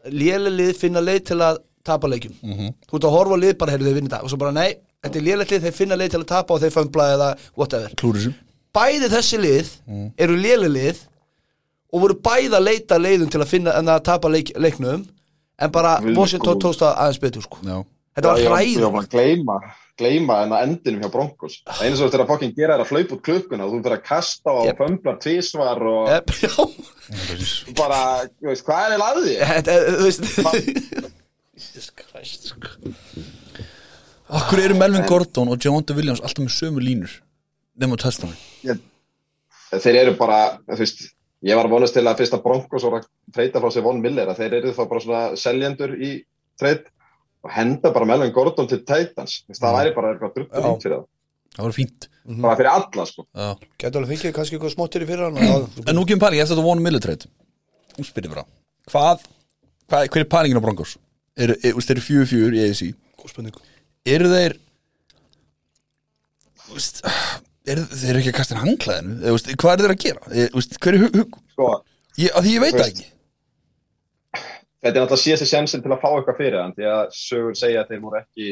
[0.06, 2.34] Léle lið finna leið til að tapa leikjum.
[2.42, 2.74] Mhm.
[2.88, 4.74] Þú ert að horfa á lið bara, heyrðu þeir vinna þetta Og svo bara, nei,
[5.02, 7.94] þetta er léle lið, þeir finna leið til að tapa og þeir fömbla eða whatever.
[7.96, 8.34] Klúri sem
[8.74, 9.70] Bæði þessi lið
[10.18, 10.98] eru léle lið
[11.92, 15.06] og voru bæði að leita leiðum til að finna en að tapa leik, leiknum
[15.58, 17.58] en bara tókst það aðeins betur sko.
[17.64, 17.78] Já,
[18.18, 19.56] Þetta var Já, ég- var hræðið bara að gleyma,
[19.98, 22.82] gleyma en að endinum hjá Broncos Það einu sem þú ert að fokkin gera er
[22.84, 24.72] að flaupa út klukkuna og þú fyrir að kasta og Yep.
[24.72, 24.80] yep.
[24.82, 26.54] pömbla tvísvar og Ep, Já,
[27.78, 28.00] bara,
[28.42, 29.34] þú veist, hvað er eiginlega að því?
[30.04, 31.14] veist
[31.58, 32.92] Jesus Christ sko.
[34.38, 37.14] Akkur eru Melvin Gordon og Javonte Williams alltaf með sömu línur
[37.78, 38.82] Nefnum testa hann
[39.78, 41.00] Þeir eru bara, þú veist,
[41.44, 44.30] ég var að vonast til að fyrsta Broncos voru að treyta frá sér Von Miller
[44.32, 46.12] að þeir eru þá bara svona seljendur í
[46.60, 46.86] treyt
[47.48, 49.40] og henda bara Melvin Gordon til Titans.
[49.56, 51.06] Það væri bara eitthvað druttur út fyrir það
[51.58, 52.06] Það var fínt.
[52.44, 53.24] Bara fyrir alla sko.
[53.34, 53.48] Já.
[53.80, 56.66] Gæti alveg fengið kannski eitthvað smottir í fyrir hann En nú kemur panik eftir þetta
[56.68, 57.30] Von Miller trade.
[57.96, 58.44] Nú spyrir bara
[58.92, 59.24] Hvað,
[59.90, 60.94] hvað hver er panikinn á Broncos?
[61.38, 62.82] Eru, er, er, eru fjögur fjögur í AFC
[64.08, 64.56] Eru þeir
[67.68, 70.32] þeir eru ekki að kasta hangklæðinu Hvað eru þeir að gera?
[70.54, 71.70] Veist, Hver er hug, hug sko,
[72.20, 73.08] ég, að Því ég veit það ekki
[74.82, 77.82] þetta er náttúrulega síðasti sjensin til að fá eitthvað fyrir hann því að sögur segja
[77.82, 78.50] að þeir voru ekki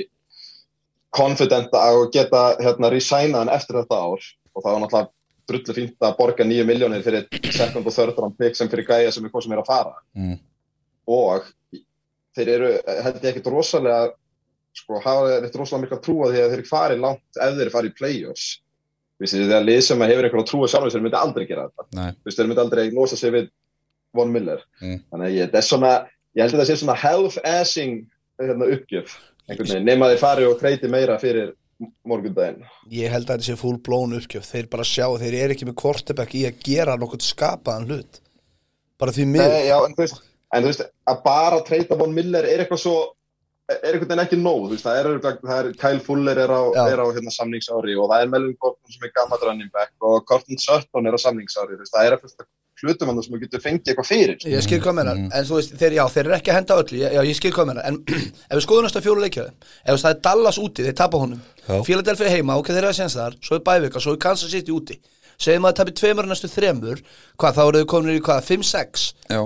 [1.16, 5.12] confident að geta hérna resigna hann eftir þetta ár og það var náttúrulega
[5.47, 9.14] drullu fínt að borga nýju miljónir fyrir second og third round pick sem fyrir gæja
[9.14, 10.39] sem er hvað sem er að fara mm.
[11.14, 11.47] og
[12.37, 12.70] þeir eru,
[13.07, 14.11] held ég ekkit rosalega
[14.77, 17.77] sko, hafa ekkit rosalega mikla trúa því að þeir eru farið langt ef þeir eru
[17.77, 18.49] farið í play-offs
[19.16, 22.09] Vissi, þegar lið sem hefur einhverja trúa sjálfur þeir myndi aldrei gera þetta.
[22.27, 23.47] Vissi, þeir myndi aldrei losa sig við
[24.16, 24.99] Von Miller Mm.
[25.11, 25.93] þannig að þetta er svona
[26.37, 28.03] ég held að það sé svona health-assing
[28.41, 29.16] hérna, uppgjöf
[29.47, 31.55] nema þeir farið og kreiti meira fyrir
[32.09, 32.64] morgundaginn.
[32.91, 34.47] Ég held að þetta sé full blown uppgjöf.
[34.49, 38.22] Þeir bara sjá, þeir eru ekki með quarterback í að gera nokkuð skapaðan hlut.
[38.97, 39.59] Bara því miður.
[39.66, 40.22] Já, en, þú veist,
[40.57, 42.97] en þú veist, að bara treyta Von Miller er eitthvað svo
[43.66, 45.09] er einhvern veginn ekki nóg, þú veist, það er,
[45.43, 48.95] það er Kyle Fuller er á, er á hérna, samningsári og það er Melvin Gordon
[48.95, 52.53] sem er back og Cortland Sutton er á samningsári þú veist, það er eitthvað hlutum
[52.85, 54.37] hann sem þú getur fengið eitthvað fyrir.
[54.45, 55.31] Ég skil hvað meina, Mm.
[55.33, 57.53] en þú veist, þeir, já, þeir eru ekki að henda öllu, já, já, ég skil
[57.57, 57.97] hvað meina, en
[58.51, 59.53] ef við skoðum næsta fjóru leikjaði,
[59.87, 61.41] ef það er Dallas úti, þeir tapa honum.
[61.87, 64.72] Philadelphia heima, ok, þeir eru að senst þar, svo er Bævika, svo er Kansas City
[64.77, 64.99] úti,
[65.41, 67.01] segjum að það tapir tveimur næstu þremur,
[67.41, 69.41] hvað, þá eru þau komin í hvað, 5-6, Já,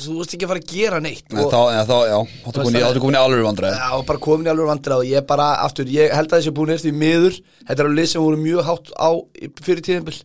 [0.00, 3.00] þú veist ekki að fara að gera neitt, Nei, þá, ja, þá, já, í, áttu
[3.04, 3.76] komin í alveg vandræði.
[3.76, 6.54] Já, og bara komin í alveg vandrað og ég bara, aftur, ég held að þessi
[6.56, 7.36] búin eftir miður,
[7.68, 10.16] þetta eru lið sem voru mjög hátt á í- fyrir tíðinbil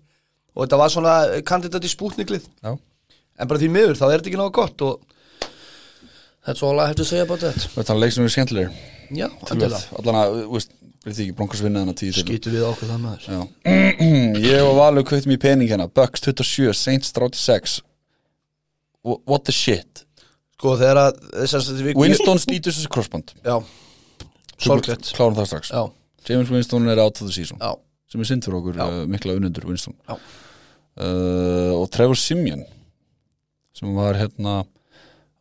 [0.56, 2.48] og þetta var svona kandidat í spútniklið.
[2.64, 2.72] Já,
[3.40, 5.02] en bara því miður, þá er þetta ekki náða gott og
[6.46, 7.56] that's all I have to say about that.
[7.76, 8.72] Þetta er leik sem er skemmtilegur
[9.16, 10.72] Já, endilega Allan að, þú veist,
[11.06, 13.28] veit ekki, Broncos vinna þennan tíu Skýtu við okkur það maður.
[14.50, 15.86] Ég og Valur kveitum í pening hérna.
[15.92, 17.76] Bucks 27, Saints 36
[19.06, 20.02] Wh- What the shit?
[20.56, 23.34] Sko þegar að þessar við Winston slítur þessi crossband.
[23.46, 23.58] Já,
[24.66, 25.70] sorgrætt Klárum það strax.
[25.76, 25.84] Já,
[26.30, 27.60] James Winston er out of the season.
[27.62, 27.76] Já,
[28.10, 29.94] sem er synd fyrir okkur, uh, mikla unnendur Winston.
[30.10, 30.16] Já.
[31.00, 32.64] Uh, og Trevor Simeon
[33.76, 34.62] sem var hérna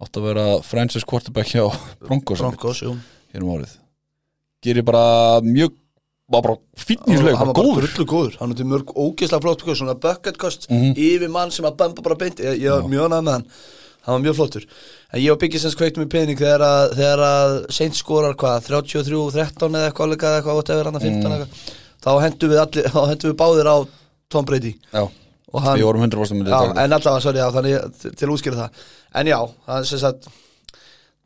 [0.03, 1.65] átt að vera franchise quarterback hjá
[2.03, 3.77] Broncos Broncos, hér um árið.
[4.65, 5.77] Gerir bara mjög
[6.35, 8.05] bara fítnisleg, Hann bara góður.
[8.09, 8.37] góður.
[8.41, 10.95] Hann er mörg ógeðslega flott sko, Svona bucket cost Mhm.
[10.97, 12.39] yfir mann sem að bamba bara beint.
[12.41, 13.47] Ég, var mjög ánægð með hann.
[14.05, 14.65] Hann var mjög flottur.
[15.13, 18.65] En ég og Biggi sem kveikt með pening þegar að, þegar að Seint skorar hvað
[18.67, 21.33] 33-13 eða eitthvað eða eitthvað whatever, hann að 15 Mm.
[21.33, 21.49] eitthvað
[22.05, 23.77] Þá hendum við allir Þá hendum við báðir á
[24.29, 24.75] Tom Brady.
[24.93, 25.09] Já,
[25.63, 28.57] hann við vorum 100% myndið Já, taka en allavega, sorry, já, þannig til- að útskýra
[28.57, 28.71] það.
[29.15, 30.29] En já, það er sem sagt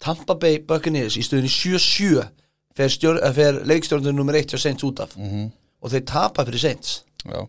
[0.01, 2.29] Tampa Bay Buccaneers í stöðunni 7-7
[2.77, 2.89] fer,
[3.23, 5.17] eh, fer leikstjórnur nummer 1 hjá Saints út af.
[5.17, 5.51] Mhm.
[5.83, 7.03] og þeir tapa fyrir Saints.
[7.25, 7.47] Já,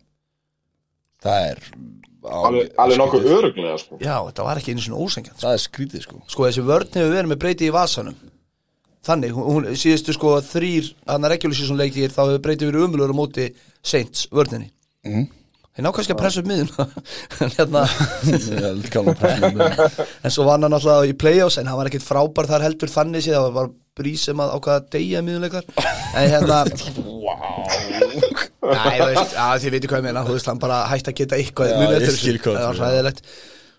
[1.23, 1.59] það er
[2.23, 3.97] alveg, alveg nokkuð öruglega sko.
[3.99, 6.21] Já, þetta var ekki einu svona ósengjant það er skrítið sko.
[6.27, 8.15] Sko, þessi vörn hefur verið með breyti í vasanum.
[9.03, 12.85] Þannig, hún, síðustu sko þrýr, hann er ekki alveg síðan leikir þá hefur breyti verið
[12.89, 14.69] umlur á móti Saints vörninni.
[15.05, 15.29] Mhm.
[15.79, 16.71] Þeir ná kannski að pressa upp miðun
[17.45, 17.81] en hérna
[18.27, 19.77] Ég.
[20.27, 23.23] En svo vann hann alltaf í play-offs en hann var ekkit frábær þar heldur þannig
[23.23, 23.37] séð.
[23.37, 26.57] Það var brís sem að ákvaða að deyja miðunleikar en hérna
[28.59, 30.25] Næ, þú veist, þið veitir hvað ég meina.
[30.27, 32.35] Þú veist, hann bara hætti að geta eitthvað ég eftir þessu.
[32.43, 33.23] Það var hræðilegt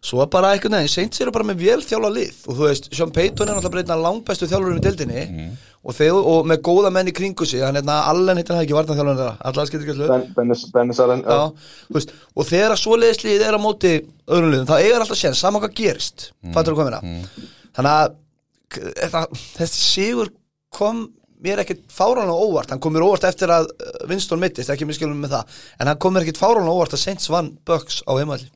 [0.01, 3.11] Svo bara einhvern veginn, Saints eru bara með vel þjálfa lið og þú veist, Sean
[3.13, 5.51] Payton er náttúrulega breytna langbæstu þjálfurum í deildinni Mhm.
[5.85, 8.77] og, þeir, og með góða menn í kringu sig hann hérna, allen hittir hann ekki
[8.79, 11.53] varna þjálfurum þeirra allar skilur ekki allir Ben, Dennis, Dennis Allen Já,
[11.91, 13.93] þú veist, og þegar að svoleiðislið er á móti
[14.25, 16.55] öðrum liðum, þá eiga alltaf séns saman hvað gerist, mm.
[16.57, 17.37] fattur þú hvað meina
[17.77, 20.33] þannig að þessi sigur
[20.73, 21.11] kom
[21.45, 25.21] mér ekkert fáránlega óvart, hann kom mér óvart eftir að uh, Winston mittist, ekki miskilum
[25.21, 28.49] með það en hann kom mér ekkert fáránlega óvart að Saints vann Bucks á heimalli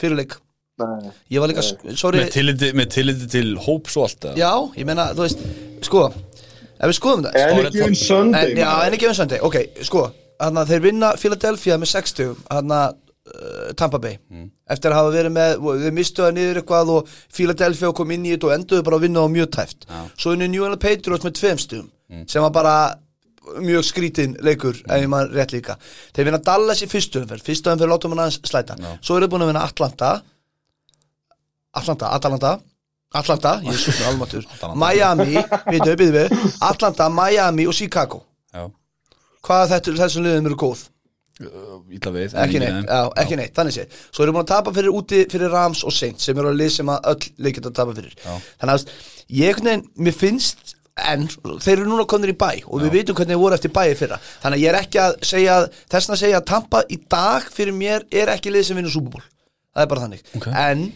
[0.00, 0.38] fyrirleik.
[1.30, 4.38] Ég var líka sorry, með tilliti, með tilliti til hóps og allt eða?
[4.40, 5.44] já, ég meina, þú veist
[5.86, 6.06] sko,
[6.80, 8.86] ef við skoðum það En Stóri ekki um Sunday en, já, maður.
[8.86, 9.60] en ekki um Sunday, ok,
[9.90, 10.06] sko
[10.40, 14.16] hana, þeir vinna Philadelphia með 60 hana, uh, Tampa Bay.
[14.70, 18.32] Eftir að hafa verið með, þeir mistu það niður eitthvað og Philadelphia kom inn í
[18.32, 19.86] þetta og enduðu bara að vinna á mjög tæft.
[20.16, 21.90] Svo unni New England Patriots með tveim stugum
[22.26, 22.74] sem var bara
[23.60, 25.76] mjög skrítin leikur, ef ég maður rétt líka.
[26.16, 27.44] Þeir vinna Dallas í fyrstu umferð.
[27.46, 28.76] Fyrstu umferð látum hann aðeins slæta.
[29.00, 30.10] Svo eru þeir búin að vinna Atlanta
[31.76, 32.58] Atlanta, Atalanta
[33.10, 34.44] Atlanta, ég er svona almatur
[34.78, 38.22] Miami, við við við Atlanta, Miami og Chicago.
[38.54, 38.68] Já.
[39.46, 40.84] hvað þetta, þessum liðum eru góð?
[41.40, 43.86] Ítla við en ekki neitt, já, ekki neitt, þannig sé.
[44.12, 46.60] Svo erum við búin að tapa fyrir úti fyrir Rams og Saints sem eru að
[46.60, 48.14] lið sem að öll leikit að tapa fyrir.
[48.20, 48.34] Já.
[48.60, 48.94] þannig að
[49.40, 53.34] ég veginn, mér finnst en þeir eru núna konir í bæ og við vitum hvernig
[53.34, 54.20] þeir voru eftir bæi fyrra.
[54.44, 55.60] Þannig að ég er ekki að segja,
[55.90, 59.16] þess að segja að Tampa í dag fyrir mér er ekki lið sem vinnur Super
[59.16, 59.30] Bowl,
[59.72, 60.26] það er bara þannig.
[60.36, 60.50] Ok.
[60.52, 60.90] en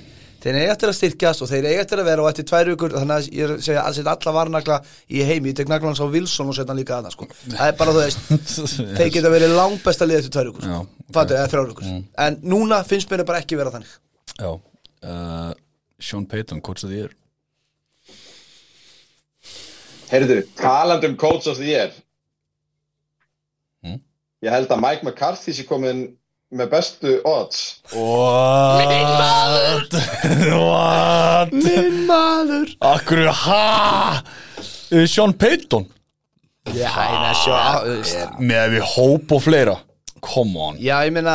[0.44, 2.94] þeir eiga eftir að styrkjast og þeir eiga eftir að vera og eftir tvær vikur
[2.94, 4.78] þannig að ég að segja að setja alla varnagla
[5.08, 7.28] í heimi, ég tek naglans á Wilson og setja hann líka aðna sko.
[7.56, 10.68] það er bara þú veist þeir geta verið langbesta lið eftir tvær vikur.
[10.68, 11.16] Já, okay.
[11.18, 11.90] fattu, eða þrjár vikur.
[12.28, 13.98] En núna finnst mér það bara ekki vera þannig.
[14.38, 15.52] Já uh,
[15.98, 17.12] Sean Payton, coach of the year.
[20.10, 21.94] Heyrðu, talandi um Coach of the Year.
[23.84, 24.00] Mm.
[24.44, 26.04] Ég held að Mike McCarthy sé komin
[26.54, 27.62] með bestu odds
[27.94, 28.86] What?
[30.64, 31.52] What?
[31.54, 34.22] minn maður Akkur, ha?
[35.10, 35.88] Sean Payton
[36.72, 37.32] já, ég meina
[37.84, 38.38] veist.
[38.40, 39.76] Með við hóp og fleira
[40.24, 41.34] Come on já, ég meina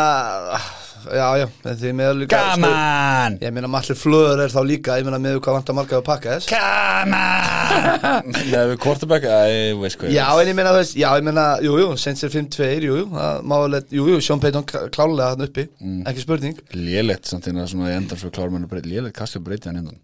[1.07, 1.45] já, já,
[1.79, 3.35] því með líka Come on!
[3.43, 6.33] ég meina Mallir Flöður er þá líka ég meina með hvað vantar markaði að pakka
[6.35, 6.49] þess?
[6.51, 8.33] Come on!
[8.71, 11.45] Við quarterback Æ, veist hvað ég Já, en ég meina, þú veist, já, ég meina,
[11.65, 14.89] jú, jú, Saints er 5-2, jú, jú, það má alveg, jú, jú, Sean Payton klá-
[14.95, 15.67] klálega hann uppi,
[16.11, 19.45] ekki spurning, Lélegt samt þegar svona í endan svo klárum hann að breyta Lélegt kastið
[19.47, 20.03] breytið hann endan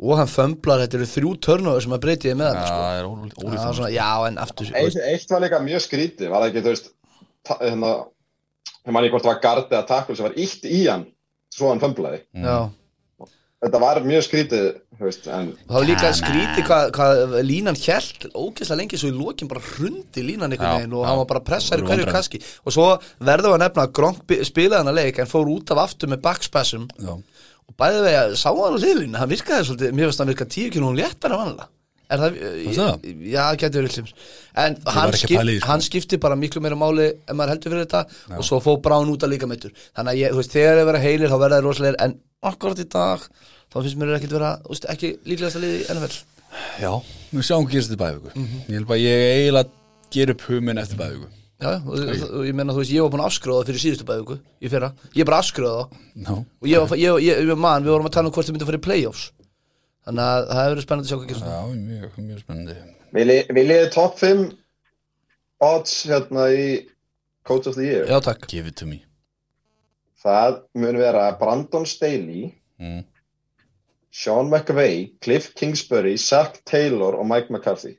[0.00, 2.78] og hann fömblar, þetta eru þrjú törnóður sem að breytiði með hann, sko.
[2.80, 6.62] Það er Já, svona, já, en aftur, Eitt, var líka mjög skrítið, var það ekki,
[6.64, 6.88] þú veist,
[7.50, 7.90] hérna,
[8.90, 11.06] ég man ekki hvort það var gardið að takkur sem var ítt í hann,
[11.54, 12.22] svo hann fömblaði.
[12.34, 12.58] já,
[13.60, 14.62] Þetta var mjög skrítið,
[15.04, 19.16] veist, en og það var líka skríti hvað, hvað línan hjælt, ógeðslega lengi, svo í
[19.18, 22.14] lokin bara hrundi línan einhvern veginn og hann var bara pressar í Voru hverju vandræði.
[22.16, 22.86] kaski, og svo
[23.20, 26.22] við að nefna að Gronk spilaði hann að leik, en fór út af aftur með
[26.24, 27.12] backspassum, Já.
[27.68, 30.48] Og bæði vegi að sá hann á liðlinu, hann virkaði svolítið, mér finnst hann virka
[30.56, 31.68] tíu kynum léttar af vanlega
[32.10, 32.38] Er það,
[32.74, 33.04] það?
[33.30, 34.12] já, getur verið hlims
[34.58, 35.68] En hann, ekki að skip, því, sko.
[35.70, 39.12] hann skipti bara miklu meira máli en maður heldur fyrir þetta og svo fóð Brán
[39.12, 41.60] út að líka meittur Þannig að ég, þú veist, þegar þeir vera heilir þá verða
[41.60, 42.16] þeir rosalegir en
[42.50, 43.26] akkurat í dag
[43.70, 46.18] þá finnst mér ekkert vera, þú veist, ekki líklegast að liði NFL
[46.82, 46.92] Já,
[47.30, 49.76] við sjáum hvað gerist í bæðugu Ég held bara að ég eiginlega
[50.10, 51.28] ger upp hugminn eftir bæðugu
[51.60, 54.06] Já, og, og, og ég meina, þú veist, ég var búin að afskróða fyrir síðustu
[54.08, 55.98] bæðugu í fyrra, ég bara afskróða það.
[56.24, 58.54] Ná, og ég, var- ég, ég, ég, man, við vorum að tala um hvort þið
[58.56, 59.24] myndi að fara í playoffs
[60.10, 62.72] Þannig að það hefur verið spennandi að sjá hvað gerist já, mjög, mjög spennandi.
[63.14, 64.40] Viljið vilji top 5
[65.62, 66.64] odds hérna í
[67.46, 68.08] Coach of the Year?
[68.10, 68.48] Já, takk.
[68.50, 69.04] Give it to me.
[70.18, 72.50] Það mun vera Brandon Staley,
[72.82, 73.04] mm.
[74.10, 77.94] Sean McVay, Cliff Kingsbury, Zach Taylor og Mike McCarthy.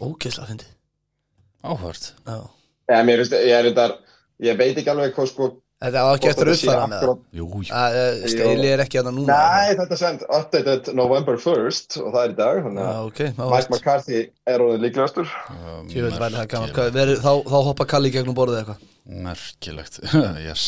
[0.00, 0.70] Ógeðslega fyndi
[1.60, 2.38] Áhvert Já.
[2.88, 5.50] Ja, mér finnst, ég er þetta, ég veit ekki alveg hvað sko...
[5.80, 7.12] Þetta var ekki eftir uppfæra með það.
[7.38, 7.60] Jú, jú.
[7.72, 12.10] Uh, Steili er ekki að það núna Nei, þetta er send updated November 1st og
[12.12, 14.20] það er í dag, þannig Já, að ok, Mike áhvert McCarthy
[14.52, 15.32] er orðin líklegastur.
[15.94, 16.74] Ég veit væri það gaman.
[16.76, 18.86] Hvað, veri, þá, þá hoppa Kalli í gegnum borðið eða eitthvað?
[19.30, 20.00] Merkilegt.
[20.50, 20.66] Yes.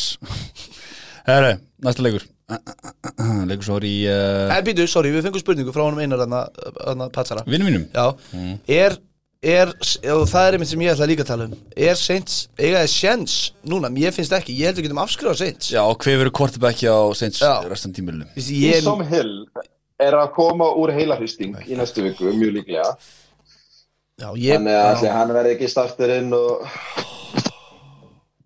[1.28, 1.52] Herre,
[1.84, 2.24] næsta leikur.
[3.48, 6.40] Leikur svo er í uh, En býtu, sorry, við fengum spurningu frá honum einar þarna,
[6.80, 7.84] þarna patsara Vinnum mínum?
[7.94, 8.56] Já, Mm.
[8.68, 8.96] er
[9.42, 9.72] er,
[10.14, 12.92] og það er einmitt sem ég ætla líka að tala um er Saints, eiga þið
[12.92, 13.36] sjens
[13.66, 15.70] núna, mér finnst ekki, ég held að við getum afskrifað Saints.
[15.74, 17.94] Já, og hver verður quarterbacki á Saints restan
[18.36, 19.34] Vist, ég, Isom Hill
[20.02, 22.92] er að koma úr heilarhristing í næstu viku, mjög líklega.
[24.22, 26.62] Já, ég Þannig að hann verði ekki starterinn og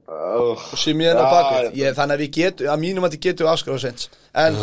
[0.08, 3.28] uh, sem ég er að baka ég, þannig að við getum, að mínum að þið
[3.28, 4.08] getum afskrifað Saints.
[4.32, 4.56] En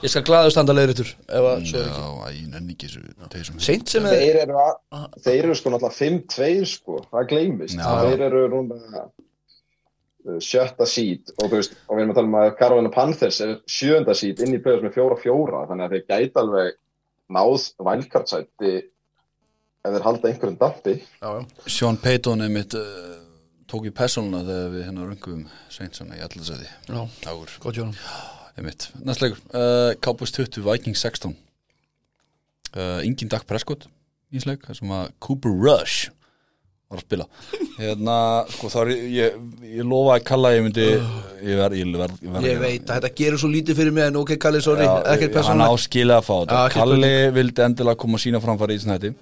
[0.00, 3.30] ég skal glaðu standa leiðritur ef að svo ekki Já, æ, ég nenni ekki þessu
[3.34, 3.48] þeir
[3.92, 7.80] sem er, Þeir eru, að, þeir eru sko náttúrulega 5-2 sko, það gleymist.
[7.80, 7.90] Já.
[8.06, 12.38] Þeir eru núna uh, sjötta sít og, þú veist, og við erum að tala um
[12.40, 16.42] að Carolina Panthers er sjönda sít inn í plöðus með fjóra-fjóra þannig að þeir gæti
[16.44, 16.80] alveg
[17.30, 18.74] náð vælkartsætti
[19.80, 20.58] ef þeir halda einhverjum
[21.20, 21.30] já.
[21.66, 23.16] Sean Payton er mitt uh,
[23.70, 27.00] tók í persónuna þegar við hérna rungum Saints hann í allarsæði Já.
[27.30, 28.90] Águr, gott jónum einmitt.
[29.06, 31.34] Næst leikur, uh, Cowboys 20, Vikings 16
[32.76, 33.88] uh, Ingin Dak Prescott
[34.30, 36.10] í sleik, það sem að Cooper Rush
[36.90, 37.26] var að spila.
[37.80, 38.18] Hérna,
[38.50, 39.40] sko þá er ég,
[39.70, 42.46] ég, lofa að kalla ég myndi ég verð, ég verð, ég verð.
[42.48, 45.36] Ég veit að þetta gerur svo lítið fyrir mig en ok, Kalli, sorry, ekkert hann
[45.38, 46.62] persónulega áskilja að fá þetta.
[46.76, 49.14] Kalli vildi endilega koma sína framfæri í snætti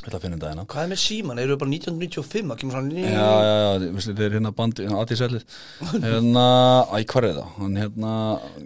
[0.00, 3.02] Þetta að þetta hérna hvað er með síman, eru við bara 1995 það kemur svona
[3.04, 5.42] Já, já, já, veistu, þetta er hérna bandi, hérna aðtísellið
[6.06, 6.44] Hérna,
[6.88, 7.50] æ, hvað er það?
[7.58, 8.12] Hann hérna,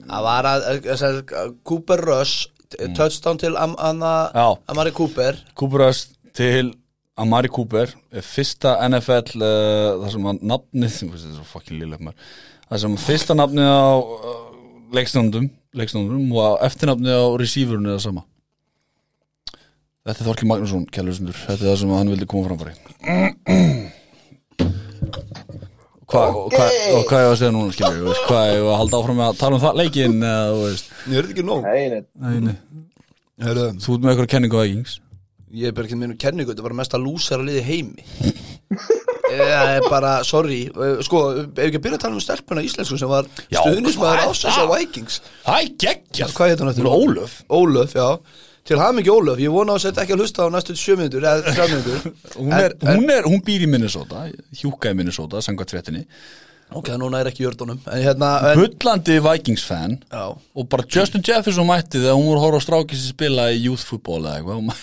[0.04, 2.94] Það var að, að, að Cooper Rush Mm.
[2.96, 4.56] touchdown til Am Anna Já.
[4.72, 5.36] Amari Cooper.
[5.54, 6.72] Cooperast til
[7.16, 12.02] Amari Cooper er fyrsta NFL uh, þar sem að nafnið þetta er svo fucking lillegt
[12.02, 12.32] maður.
[12.66, 14.32] Þar sem fyrsta nafnið á uh,
[14.96, 15.46] leiksnöndum,
[15.78, 18.24] leiksnöndum og að eftirnafnið á receiverinu er það sama
[20.04, 22.74] Þetta er Þorki Magnússon, kjærlusundur Þetta er það sem hann vildi koma framfæri.
[26.04, 29.16] Hvað og hvað og hvað er að segja núna, veist, hvað er að halda áfram
[29.16, 31.64] með að tala um það leikinn eða, þú veist, Ég er þetta ekki nóg?
[31.64, 32.84] Nei, nei, nei, nei,
[33.46, 34.92] Heru, þú ert með eitthvað kenningu á Vikings
[35.54, 38.04] Ég er bara ekki með einu kenningu Þetta var mest að lúsara liði heimi.
[39.24, 40.60] Það er bara, sorry.
[40.68, 44.12] Eh, Sko, ef ekki að byrja að tala um stelpuna íslensku sem var stuðnismæður hvað
[44.20, 44.74] er ásins á það?
[44.76, 45.16] Vikings.
[45.46, 46.34] Hæ, geggjað.
[46.36, 46.52] Hvað
[48.64, 51.26] Til hafði mikið Ólöf, ég vona að setja ekki að hlusta á næstu sjö minnur
[51.28, 52.06] eða minnur
[52.38, 54.24] hún, er, hún, er, hún býr í Minnesota
[54.56, 56.04] Hjúka í Minnesota, sangvað trettinni
[56.74, 60.24] Ok, núna er ekki í jördunum En hérna, en, Bullandi Vikings fan já.
[60.32, 63.60] Og bara Justin Jefferson mætti þegar hún voru að horfa á strákis að spila í
[63.66, 64.80] youth football eða eitthvað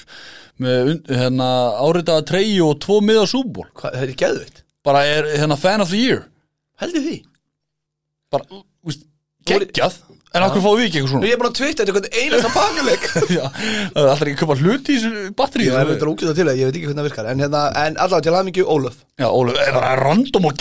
[0.61, 1.49] Með hérna,
[1.81, 4.63] áritaða treyju og tvo miða súból Hvað, þetta er geðveikt.
[4.85, 6.23] Bara er hérna fan of the year.
[6.81, 7.17] Heldur því?
[8.33, 9.07] Bara, úst,
[9.49, 9.97] geggjað
[10.31, 11.27] En okkur fáum við ekki eitthvað svona?
[11.27, 12.51] Ég er búin að tvita þetta eitthvað einasta
[13.37, 15.65] Já, Það er alltaf ekki að köpa hluti í þessu batteri
[16.61, 17.27] Ég veit ekki hvernig það virkar.
[17.31, 19.01] En, hérna, en allavega til mikið Ólöf.
[19.19, 20.55] Já, Ólef, er það er random og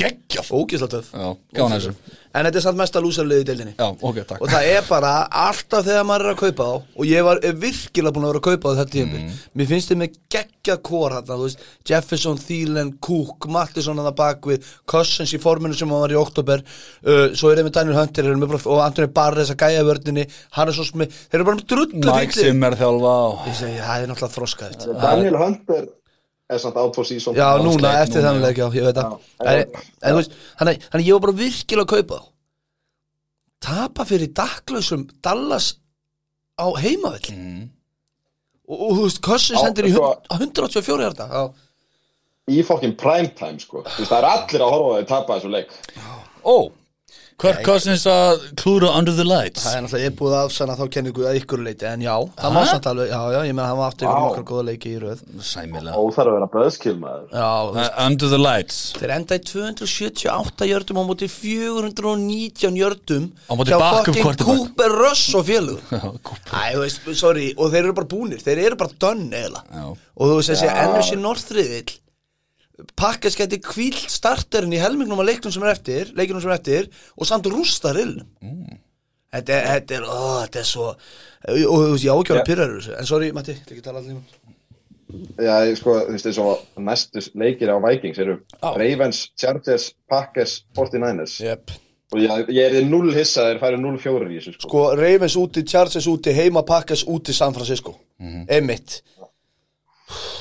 [1.14, 1.28] Já,
[1.60, 1.94] gána þessu
[2.30, 3.72] En þetta er samt mesta lúsarliði í deildinni.
[3.74, 4.42] Já, ok, takk.
[4.44, 5.10] Og það er bara
[5.48, 8.40] alltaf þegar maður er að kaupa þá Og ég var er virkilega búin að vera
[8.40, 9.32] að kaupa á þetta tímpil Mm.
[9.58, 14.16] Mér finnst þið með geggja kór hann Þú veist, Jefferson, Thielen, Cook, Mattisson að það
[14.22, 18.30] bakvið Cousins í forminu sem var í oktober uh, Svo er þeir með Daniel Hunter
[18.46, 21.66] bara- Og Antoni Barres að gæja vördinni Hann er svo smið, þeir eru bara með
[21.74, 23.42] drullu Mike Zimmer þjálfa og...
[23.50, 25.88] Ég segi, það er náttúrulega þroskaðið Daniel Hunter
[26.50, 27.34] er samt out for season.
[27.36, 29.16] Já, Já, núna, sleik eftir þannig leik, já, ég veit það.
[29.40, 32.26] En, þú veist, hann er ég var bara virkilega að kaupa þá
[33.60, 35.74] Tapa fyrir daklausum Dallas
[36.56, 37.68] á heimavell Mm.
[38.68, 41.42] og, og þú veist, Cousins hendur í sko- hund- 184 hjarta Já,
[42.50, 43.82] í fokkin primetime sko.
[43.84, 45.74] Þú veist, það er allir að horfa að þau tapa þessu leik.
[46.44, 46.56] Ó,
[47.40, 49.64] Kirk Cousins að klúra under the lights?
[49.64, 52.60] Það er náttúrulega ég búið að þá kenningu að ykkur leiti en já, það má
[52.68, 55.22] samt alveg, já, já, ég meina hann var aftur ykkur nokkar góða leiki í röð.
[55.50, 55.96] Sæmilega.
[55.96, 57.26] Óþarf að vera böðskil maður.
[57.32, 58.78] Já, Uh, Under the lights.
[58.98, 64.46] Þeir enda í 278 jördum á móti 419 jördum Á móti hjá backup fucking.
[64.46, 65.46] Cooper Russ og
[65.90, 66.00] Já,
[66.60, 69.84] Æ, þú veist, sorry, og þeir eru bara búnir Þeir eru bara done eða Já.
[70.20, 70.70] Og þú veist þessi.
[70.90, 71.94] NFC Northriðill
[72.96, 76.88] Pakkas geti kvílt starterinn í helmingnum að leiknum sem er eftir Leikinum sem er eftir
[77.16, 78.78] Og samt rústa rillnum mm.
[79.30, 82.46] Þetta er, þetta er, ó, þetta er svo Og þú veist, ég ákjára Já.
[82.48, 84.16] pyrrar þessu En sorry, Matti, þetta ekki tala allir
[85.42, 88.68] Já, ég sko, þú veist, eins og næstu leikir á Vikings eru Já.
[88.78, 91.72] Ravens, Chargers, Packers, 49ers yep.
[92.14, 94.68] og ég, ég er í 0 hissa þeir færi 0-4 í þessu sko.
[94.68, 98.44] Sko, Ravens úti, Chargers úti Heima Pakkas úti San Francisco Mhm.
[98.52, 99.26] Einmitt Þetta
[100.10, 100.39] er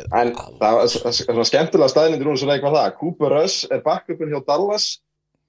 [0.00, 2.92] En það var það- það- svona skemmtilega staðlindir úr þessu leik var það.
[3.00, 4.90] Cooper Rush er backupin hjá Dallas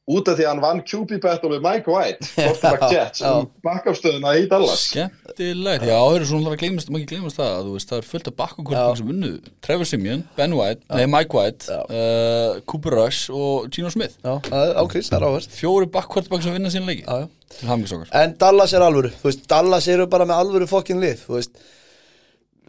[0.03, 2.27] út af því að hann vann QB battle við Mike White.
[2.35, 4.81] Quarterback Jets um backupstöðuna í Dallas.
[4.89, 8.01] Skemmtilegt, já, það eru svona að gleymast, maður ekki gleymast það, að þú veist, það
[8.01, 9.29] er fullt af bakkakvörðum sem unnu,
[9.63, 14.17] Trevor Simeon, Ben White, nei, Mike White, uh, Cooper Rush og Gino Smith.
[14.25, 17.05] Já, ákveðs, það er áhverst Fjóri bakkvörðbakk sem vinna sín leiki.
[17.07, 18.03] Já, já.
[18.11, 21.63] En Dallas er alvöru, þú veist, Dallas eru bara með alvöru fokkin lið, þú veist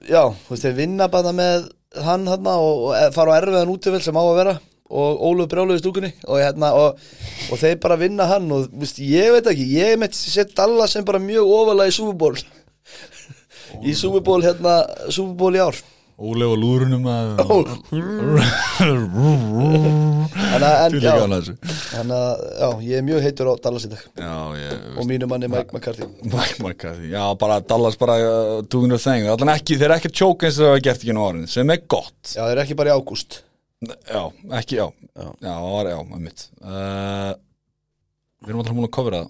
[0.08, 1.68] já, þú veist, þeir vinna bara með
[2.04, 4.54] hann hann og, og fara á erfiðan útivill sem á að vera
[4.94, 7.00] og Óluf brjáluði stúkunni og, hérna, og,
[7.50, 11.06] og þeir bara vinna hann og veist, ég veit ekki, ég mitt sett alla sem
[11.06, 12.34] bara mjög ofalega í Súfuból
[13.88, 15.80] í Súfuból hérna, Súfuból í ár
[16.14, 17.40] Ólega og lúrunum að
[20.54, 21.22] Þannig að,
[21.94, 24.04] að að, ég er mjög heitur á Dallas í dag.
[24.20, 26.06] Já, ég og mínu manni Mike McCarthy.
[26.22, 30.46] Mike McCarthy, já bara Dallas bara uh, the thing, allan ekki, þeir eru ekki tjók
[30.46, 32.20] eins og það var gert ekki nú árin, sem er gott.
[32.30, 33.40] Já, þeir eru ekki bara í ágúst.
[33.82, 34.22] Já,
[34.60, 34.86] ekki, já.
[35.14, 37.32] Já, það var, já, með mitt uh,
[38.42, 39.20] Við erum alltaf múin að covera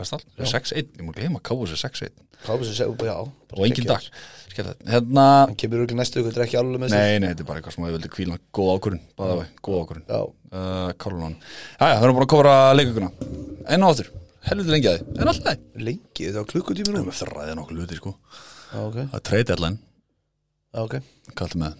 [0.00, 3.16] Flestal, 6-1, ég múin að gleyma að cover sér 6-1 Hvað sem segja, já.
[3.50, 4.06] Bara og engin dag,
[4.50, 7.02] skemmt Hérna, Hann kemur örugglega næstu þetta er ekki alveg með sig.
[7.04, 9.78] nei, nei, þetta er bara eitthvað sem ég vildi kvíla góð ákvörun, bæða vei, góð
[9.84, 13.10] ákvörun Já, uh, Karlun Jæja, við erum búin að covera leikuguna
[13.76, 14.10] Enn og áttur,
[14.48, 17.38] helviti lengi að þið En alltaf, lengi, þetta var klukkutími við nú erum eftir að
[17.42, 18.14] ræða nokkuð luti, sko.
[18.72, 19.78] Já, Það er trade deadline,
[20.72, 20.96] já, ok.
[21.36, 21.76] Kalltu með.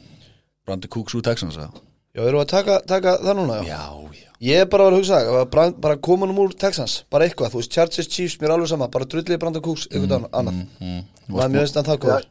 [0.68, 1.72] Brandi Cooks úr Texans, eða?
[2.20, 3.70] Já, erum við að taka, taka það núna, já?
[3.70, 3.84] Já,
[4.20, 4.26] já.
[4.40, 7.26] Ég er bara að vera að hugsa það, bara, bara koma nú úr Texans, bara
[7.28, 10.60] eitthvað, þú veist, Chargers Chiefs, mér er alveg sama, bara drullið Brandon Cooks, eitthvað annað,
[10.80, 12.28] mm, það er mjög einstaklega það góður.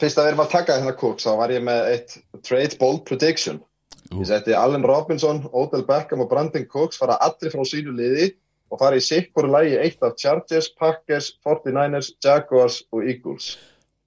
[0.00, 3.04] Fyrst að við erum að taka hérna kúk, þá var ég með eitt trade bold
[3.06, 3.60] prediction.
[4.14, 8.32] Ég setti Allen Robinson, Odell Beckham og Brandon Cooks fara allir frá sínu liði
[8.72, 13.52] og fara í sikkur lægi eitt af Chargers, Packers, 49ers, Jaguars og Eagles.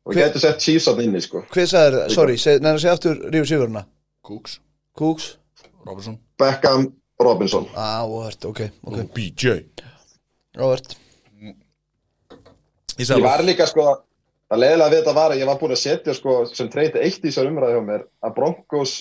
[0.06, 1.46] Og Hver- getur sett Chiefs á inni, sko.
[1.54, 3.86] Hver sagði þér, sorry, neina að segja aftur Rífur Siguruna,
[4.28, 4.60] Cooks,
[4.98, 5.36] Cooks,
[5.86, 6.90] Robertson Beckham,
[7.22, 7.68] Robinson.
[7.74, 9.60] á, óvert, ok, ok, og BJ
[10.58, 10.98] óvert,
[12.98, 13.84] Ég var líka, sko,
[14.50, 17.22] að leiðilega við þetta var að ég var búin að setja, sko, sem treyti eitt
[17.22, 18.96] í þessar umræði hjá mér, að Broncos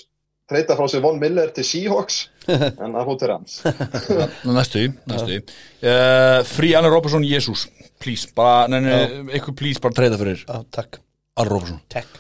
[0.47, 2.18] treyta frá sig Von Miller til Seahawks,
[2.85, 3.56] en að hún til Rams.
[4.59, 7.66] Næstu, næstu uh, Frí Allen Robertson, Jesus
[8.02, 8.93] Please, bara, neini,
[9.32, 10.43] eitthvað please bara treyða fyrir.
[10.44, 11.01] Já, takk,
[11.40, 12.18] Allen Robertson takk.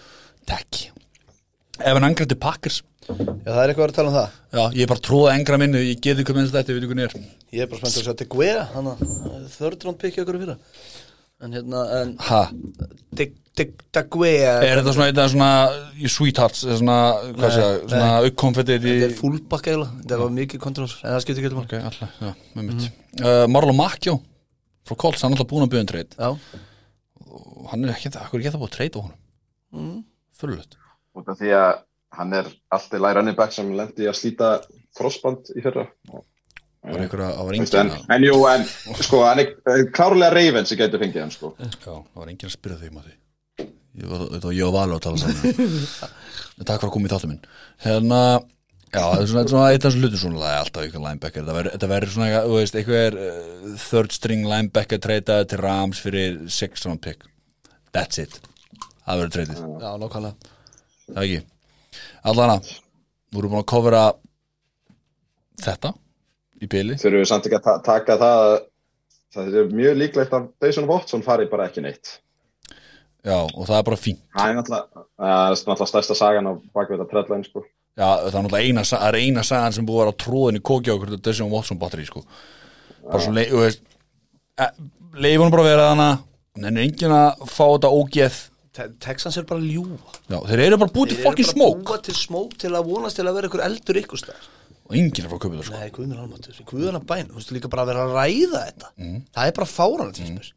[0.48, 0.78] Takk.
[1.76, 4.36] Ef hann angrætti Packers Já, það er eitthvað að vera að tala um það.
[4.56, 6.92] Já, ég er bara tróða engra minni Ég geti hvað minnst þetta, ég veit ekki
[6.92, 7.14] hvernig er.
[7.54, 9.02] Ég er bara spennt að til Guea, hann að
[9.54, 10.58] þörðrón pikki okkur fyrir.
[11.44, 12.42] En hérna, en, Ha,
[13.16, 13.28] til
[14.12, 15.50] Guea, er þetta svona, þetta er svona
[15.96, 16.96] í Sweethearts, eða svona,
[17.36, 21.12] hvað sé ég svona aukkonfettið í þetta er fullback eiginlega, þetta var mikið kontrols, en
[21.14, 22.86] það skiptir ekki um Ok, alltaf, já, með mitt
[23.22, 24.14] uh, Marlon Mack, já,
[24.88, 25.64] frá Colts, hann er alltaf búin
[31.56, 31.84] að
[32.16, 32.86] hann er ekki, hvað ekki það búin að treyta á honum.
[32.86, 34.50] Fullut út af því að hann er alltaf back sem lendi að slíta
[34.96, 35.86] crossband í fyrra.
[36.86, 38.66] Var einhverja, var Veistu, en, engin að en jú, en
[39.02, 41.52] sko, hann er eh, klárlega Ravens sem getur fengið hann sko.
[41.58, 43.14] Já, það var enginn að spyrja þig Matti.
[43.96, 45.80] Ég var, þetta var ég og Valur að tala saman.
[46.68, 47.40] Takk fyrir að koma í þáttu minn.
[47.82, 48.20] Hérna,
[48.92, 51.48] já, það er svona, svona eitt af þessum hlutum svona, það er alltaf ykkur linebacker.
[51.72, 56.38] Þetta verður- svona, þú veist, eitthvað er uh, third string linebacker treytaði til Rams fyrir
[56.52, 57.26] six round pick.
[57.96, 58.38] That's it.
[59.06, 60.54] Það verður treytið, já, nákvæmlega.
[61.10, 61.44] það ekki
[62.26, 64.04] Allana, þú erum búin að covera
[65.62, 65.92] þetta
[66.62, 68.56] í byli þurfum við samt ekki að ta taka það að
[69.36, 72.14] það er mjög líklegt að Jason Watson fari bara ekki neitt.
[73.26, 74.20] Já, og það er bara fínt.
[74.36, 77.64] Það er náttúrulega stærsta sagan á bakveit að trella sko.
[77.96, 80.94] Já, það er náttúrulega eina, er eina sagan sem búið að vera tróðin í kókja
[80.94, 82.22] okkur þetta Deshaun Watson batteri, sko.
[83.10, 83.82] Bara leið- þú veist
[84.56, 84.68] e,
[85.26, 86.08] leifunum bara að vera þarna.
[86.56, 88.38] En enginn að fá þetta ógeð
[88.76, 90.12] Te Texans er bara að ljúa.
[90.28, 93.24] Já, þeir eru bara búið til fucking smók Búa til smók til að vonast til
[93.24, 94.50] að vera ykkur eldur ykkur stað.
[94.86, 97.70] og enginn er frá að þetta, sko Nei, guðmur almatur, guðuna bæn, þú veist líka
[97.72, 98.90] bara að vera að ræða þetta.
[99.34, 100.52] Það er bara fáran þess.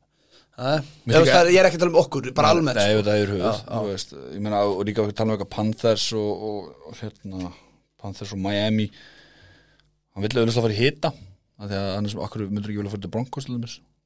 [0.60, 2.78] Mér Ég er er ekki að tala um okkur, bara almennt.
[2.78, 3.00] Nei, sko.
[3.00, 7.00] þetta er veist ég meina, og líka að tala um eitthvað Panthers og, og, og
[7.00, 7.54] hérna
[8.00, 8.90] Panthers og Miami
[10.14, 11.14] hann vill auðvitað að fara í hita
[11.60, 13.50] því að annars, akkur myndur ekki vilja fara til Broncos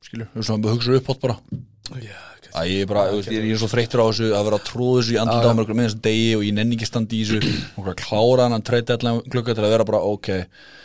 [0.04, 1.38] skilur, þú veist, hann hugsa upp átt bara
[2.54, 4.68] Æ, ég er bara, þú veist, ég er, svo þreyttur á þessu að vera að
[4.70, 7.18] tróða þessu í andlut á mér með þessu degi og ég nenni ekki að standa
[7.18, 7.54] í þessu.
[7.82, 10.30] Og að klára hann að treyta allan klukka til að vera bara ok.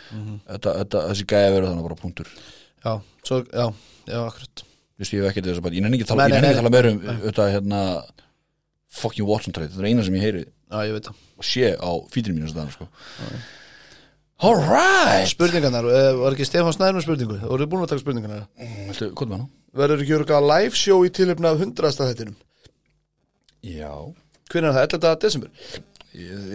[0.09, 2.31] Þetta, þetta, þessi gæði verður þannig bara punktur.
[2.83, 2.93] Já,
[3.29, 3.67] svo, já,
[4.09, 4.63] já, akkurat.
[4.65, 6.63] Þú veist, ég hef ekki þessu bara, ég nenni ekki að tala, nenni ekki að
[6.63, 7.83] tala meira um þetta, hérna
[8.99, 10.43] fucking Watson treyta, þetta er eina sem ég heyri.
[10.73, 11.21] Já, ég veit það.
[11.39, 12.89] og sé á fýtrinu mínu staðar, sko.
[14.39, 17.39] Alright Spurningarnar, eh, var ekki Stefán Snæður með spurningu?
[17.43, 18.45] Voruð þið búin að taka spurningarnar?
[18.89, 19.49] Viltu, hvað með hana?
[19.77, 22.35] Verður ekki örgulega live show í tilöfna af hundrasta þettinum?
[23.65, 23.93] Já.
[24.49, 24.97] Hvernig er það?
[24.97, 25.15] 11.
[25.23, 25.49] desember?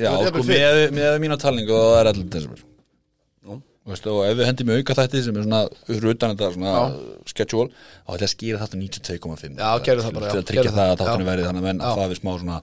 [0.01, 2.65] Já, sko, með, með mína talningu og það er allir desember.
[3.85, 5.59] Veistu, og ef við hendum í auka þætti sem er svona
[6.09, 6.71] utan þetta svona
[7.29, 10.93] schedule þá ætla að skýra þetta 92,5 Já, gerðu það bara, til að tryggja það
[10.93, 12.57] að þáttunni verði þannig að menn að það við smá svona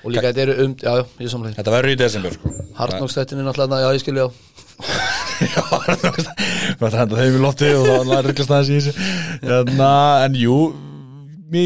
[0.00, 2.52] Og líka þetta eru um, já, já, ég samlega þetta verður í desember sko.
[2.80, 4.28] Hartnókstættin er náttúrulega, já, ég skilja á
[4.80, 5.64] Já,
[6.80, 9.10] það henda þeim í lotti og þá er rygglast aðeins í þessu.
[9.44, 9.90] Hérna,
[10.26, 10.56] en jú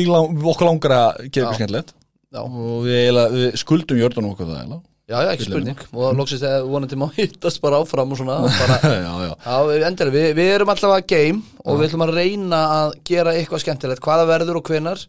[0.08, 1.94] lang, okkur langar að gera eitthvað skemmtilegt.
[2.34, 4.82] Og við, eiginlega- við skuldum Jördan okkur það eiginlega.
[5.04, 5.80] Já, já, ekki spurning.
[5.92, 9.32] Og loksist þegar vonandi má hittast bara áfram og svona bara, já, já.
[9.44, 13.64] Já, endur, við, við erum allavega game og við ætlum að reyna að gera eitthvað
[13.66, 14.00] skemmtilegt.
[14.06, 15.04] Hvaða verður og hvenar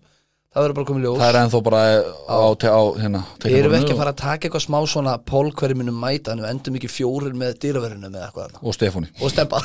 [0.55, 1.17] það verður bara komið ljós.
[1.19, 1.79] Það er ennþá bara
[2.31, 5.75] á, á hérna Erum við ekki að fara að taka eitthvað smá svona pól hverju
[5.81, 9.11] munum mæta en við endum ekki fjórir með dýraverðinu með eitthvað og Stefáni.
[9.19, 9.59] Og steppa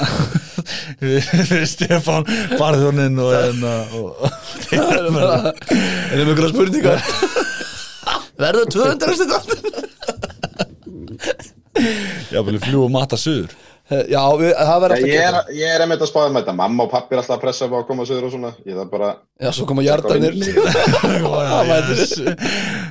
[1.70, 2.26] Stefán
[2.60, 4.08] Barðuninn og hérna og,
[4.74, 5.20] Erum
[6.10, 6.98] við einhverja spurningar?
[8.40, 9.42] Verður 200 stundar
[12.30, 13.54] já, viljum fljúa og mata suður
[13.90, 16.84] Já, við, það verður Ég alltaf er, ég er einmitt að spáða með þetta, mamma
[16.84, 19.08] og pappi er alltaf að pressa á að koma söður og svona, ég það bara
[19.42, 20.34] Já, svo koma hjartanir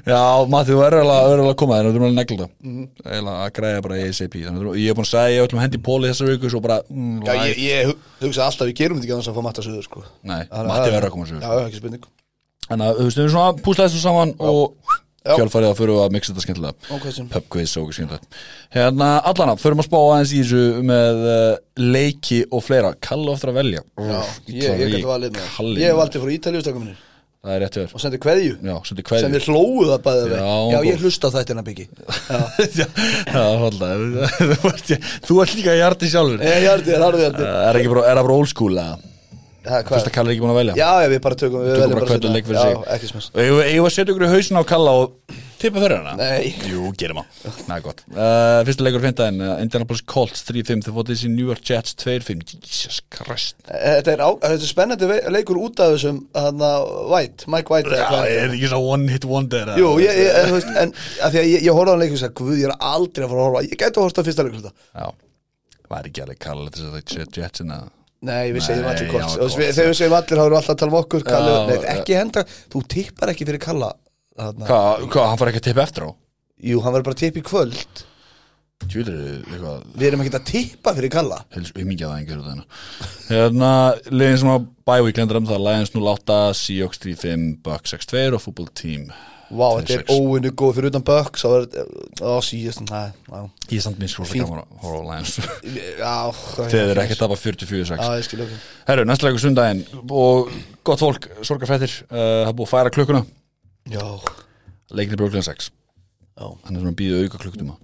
[0.10, 0.20] já,
[0.52, 2.52] Matti, þú verður alveg verður að koma þér, þú erum alveg að negla það.
[3.06, 5.66] Eiginlega að græða bara ASAP þannig að ég er búin að segja, ég ætlum að
[5.68, 8.76] hendi í póli þessar viku svo bara, mm, Já, ég, ég hu- hugsa alltaf, við
[8.82, 10.00] gerum þetta ekki annars að fá matta suður sko.
[10.24, 11.44] nei, Matti að- verður að koma suður.
[11.46, 11.50] Já,
[15.20, 16.88] að, að kjálfarið að fyrir að mixa þetta skemmtilega.
[16.96, 17.28] Ok, sem.
[17.34, 18.40] Pub quiz og skemmtilegt.
[18.76, 21.52] Hérna, allana, förum að spá aðeins í þessu með uh,
[21.84, 22.96] leiki og fleira.
[23.04, 23.86] Kalli ofta að velja.
[24.00, 24.18] Já,
[24.48, 26.98] ég, ég Ég valið frá Ítalíu stakka minni
[27.40, 27.92] það er rétt þér.
[27.96, 28.56] Og sendi kveðju.
[28.68, 29.30] Já, sendi sem kveðju.
[29.36, 31.32] Við hlóðu það bæðið við Já, Já, ég hlusta
[31.70, 31.86] byggi
[32.30, 32.42] Já,
[32.76, 32.88] já,
[33.32, 33.94] já, alltaf
[35.30, 36.44] þú ert líka hjarti sjálfur.
[36.44, 39.09] Ég hjarti, það harði hjarti Uh, er, er það bara old school eða?
[39.70, 40.78] Ha, Fyrst að Kalli er ekki búin að velja?
[40.80, 42.34] Já, já, við bara tökum Við Tökum veljum bara hvern seinna.
[42.40, 42.90] leik fyrir Já, sig.
[42.96, 45.82] ekki smess Og við eigum við að setja ykkur í hausin á Kalla og tippa
[45.84, 46.14] fyrir hana?
[46.16, 46.50] Nei.
[46.72, 48.04] Jú, gerum að Það er gott.
[48.16, 52.46] Uh, Fyrsta leikur fyndaðin uh, Indianapolis Colts 3-5 Þau fótið þessi New York Jets 2-5
[52.64, 53.58] Jesus Christ.
[53.68, 56.72] Þetta er, á, þetta er spennandi leikur út af þessum Hanna
[57.12, 60.32] White, Mike White Já, hvað er er ekki svo one hit wonder Jú, ég, ég,
[60.40, 60.96] en, þú veist, en
[61.28, 63.34] að því að ég, ég horfði á leikur og sagði, guð, ég er aldrei að
[63.36, 65.08] fara að horfa Ég gæti að horfa á fyrsta leikur Já.
[65.90, 67.88] Var ekki alveg Kalla þess að Jetsin að
[68.28, 70.92] Nei, við segjum allir Colts Við- Þegar við segjum allir, þá eru alltaf að tala
[70.92, 72.44] um okkur Kalli, Já, Nei, ekki henda,
[72.74, 73.94] þú tippar ekki fyrir Kalla
[74.40, 74.66] þarna.
[74.68, 76.10] Hvað, hva, hann fær ekki að tippa eftir á?
[76.70, 78.04] Jú, hann verður bara að tippa í kvöld.
[78.90, 81.40] Tjúlir, eitthvað Við erum ekki að tippa fyrir Kalla.
[81.56, 82.68] Hels, ég mikið að það einhverju þennan
[83.30, 83.72] Hérna,
[84.12, 88.70] liðin sem að bævík lendur um það Lions 08, Seahawks 35 Bucks 62 og Football
[88.80, 89.10] Team
[89.50, 90.14] Vá, þetta er 26.
[90.14, 91.04] óvinnu góð fyrir utan
[91.58, 91.84] er þetta,
[92.22, 92.84] á síðast
[93.26, 93.40] já.
[93.72, 94.46] Ég er samt minn Fínt.
[94.46, 95.32] gaman að horfa á Lions
[96.70, 98.60] Þeir eru ekki að tapa 44-6 Já, ég skil okkur
[98.90, 99.82] Herru, næsta leikur sundaginn.
[100.14, 100.52] Og
[100.86, 103.22] gott fólk, sorgarfættir uh, það er búið að færa klukkuna.
[103.90, 104.06] Já,
[104.94, 106.46] leikin í Brooklyn 6 já.
[106.46, 107.80] Hann er svona að býða auka klukktíma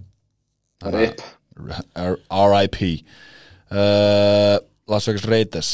[0.86, 1.24] RIP.
[3.66, 4.54] Uh,
[4.86, 5.72] Las Vegas Raiders.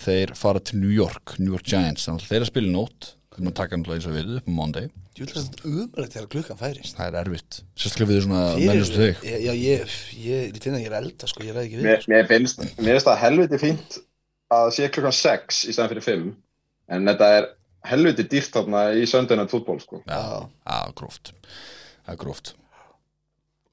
[0.00, 2.74] Þeir fara til New York New York Giants, þannig að þeir að spila í
[3.44, 6.60] nótt þeir maður taka hann eins og við upp á að þetta umrætt þegar klukkan
[6.60, 10.84] færist það er erfitt, sérstaklega við svona mennjustu þig Já, ég, ég, ég finna að
[10.84, 13.60] ég er elda sko, ég ræði ekki við Mér, mér finnst, mér finnst það helviti
[13.60, 13.98] fínt
[14.54, 16.30] að sé klukkan 6 í staðan fyrir 5
[16.90, 17.50] en þetta er
[17.90, 20.02] helviti dýrt þarna í söndunum fútból sko.
[20.04, 22.54] já, já, gróft það er gróft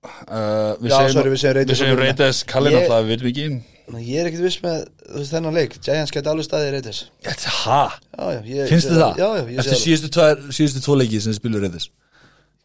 [0.08, 3.77] uh, við Já, segjum, sorry, við segjum við Raiders Kallin alltaf, við veitum ekki að
[3.88, 4.82] Ég er ekkert viss með
[5.14, 5.78] veist, þennan leik.
[5.80, 7.78] Giants geti alveg staðið reytis hæ,
[8.68, 9.22] finnst þið það?
[9.22, 9.80] Já, já, eftir
[10.58, 11.88] síðustu, tvo leiki sem þið spilur Raiders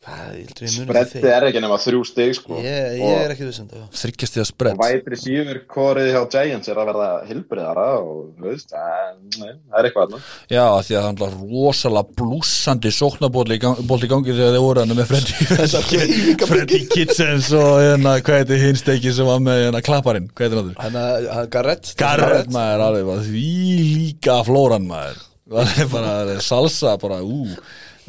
[0.02, 2.56] Bretti er ekki nema þrjú stig sko.
[2.58, 3.82] Ég, ég og, er ekkert viss um það.
[4.00, 8.42] Þryggjast því að og spredd væpri síður korið hjá Giants er að verða hilbriðara og
[8.42, 10.22] veist, að, nei, það er eitthvað þarna.
[10.50, 14.56] Já, af því að hann var rosalega blúsandi sóknabóli í, gang, bólt í gangi þegar
[14.56, 19.62] þeir voru hann með Freddy Freddy Kitchens og hérna, hvað heitir hinsteiki sem var með
[19.68, 21.94] hérna klapparinn, hvað heitir hann Garrett?
[22.02, 23.46] Garrett maður, því
[23.92, 25.22] líka flóran maður.
[25.52, 27.46] Það er bara það er salsa, bara ú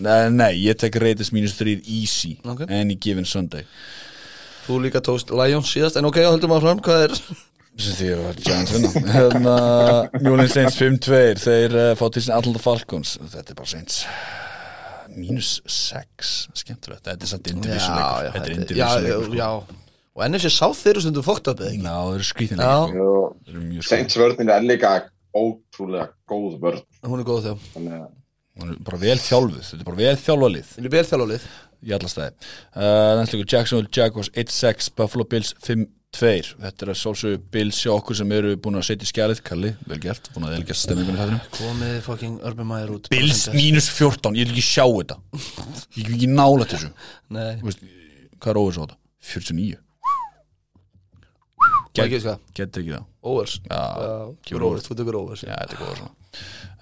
[0.02, 2.64] Nei, nei, ég tek Raiders mínus 3 easy Ok.
[2.70, 3.66] any given Sunday.
[4.68, 7.18] Þú líka tókst Lions síðast En ok, höldum að fram, hvað er
[7.84, 8.90] sem því að Giants vinna.
[9.16, 9.54] Hérna,
[10.22, 13.16] New Orleans Saints 5-2 þeir uh, fá til sinni Atlanta Falcons.
[13.34, 14.04] Þetta er bara Saints.
[15.14, 17.02] Mínus 6, skemmtilegt.
[17.06, 18.30] Þetta er samt indivision leikur.
[18.38, 19.50] þetta er indivision já, leikur já.
[20.14, 21.82] Og NFC South þeir eru stundum fókt upp eða ekki?
[21.82, 22.74] Ná, það eru skrítin Já.
[22.86, 23.14] sko.
[23.44, 23.90] Það eru mjög skrítin.
[23.90, 24.92] Saints vörðin er líka
[25.34, 28.04] ótrúlega góð vörð Hún er góð þegar
[28.54, 30.72] Það eru bara vel þjálfuð þetta er bara vel þjálfalið.
[30.78, 31.46] Vil ég vel þjálfálið
[31.84, 36.30] í alla stæði uh, næstleikur Jacksonville Jaguars 1-6 Buffalo Bills 5-2
[36.62, 39.42] þetta er að sálsögu Bills sjá okkur sem eru búin að setja í skjalið.
[39.48, 43.10] Kalli, vel gert, búin að velgjast stemmingunni þáttunum Komið fucking Urban Meyer út.
[43.12, 45.18] Bills mínus 14, ég vil ekki sjá þetta.
[45.98, 46.92] Ég vil ekki nála þessu.
[47.66, 47.82] Veist,
[48.38, 49.00] hvað er óvers á þetta?
[49.34, 49.82] 49
[51.94, 53.04] Má ekki veist hvað getur ekki það.
[54.88, 55.44] Þú tekur overs.
[55.46, 56.14] Já, þetta er góða svona.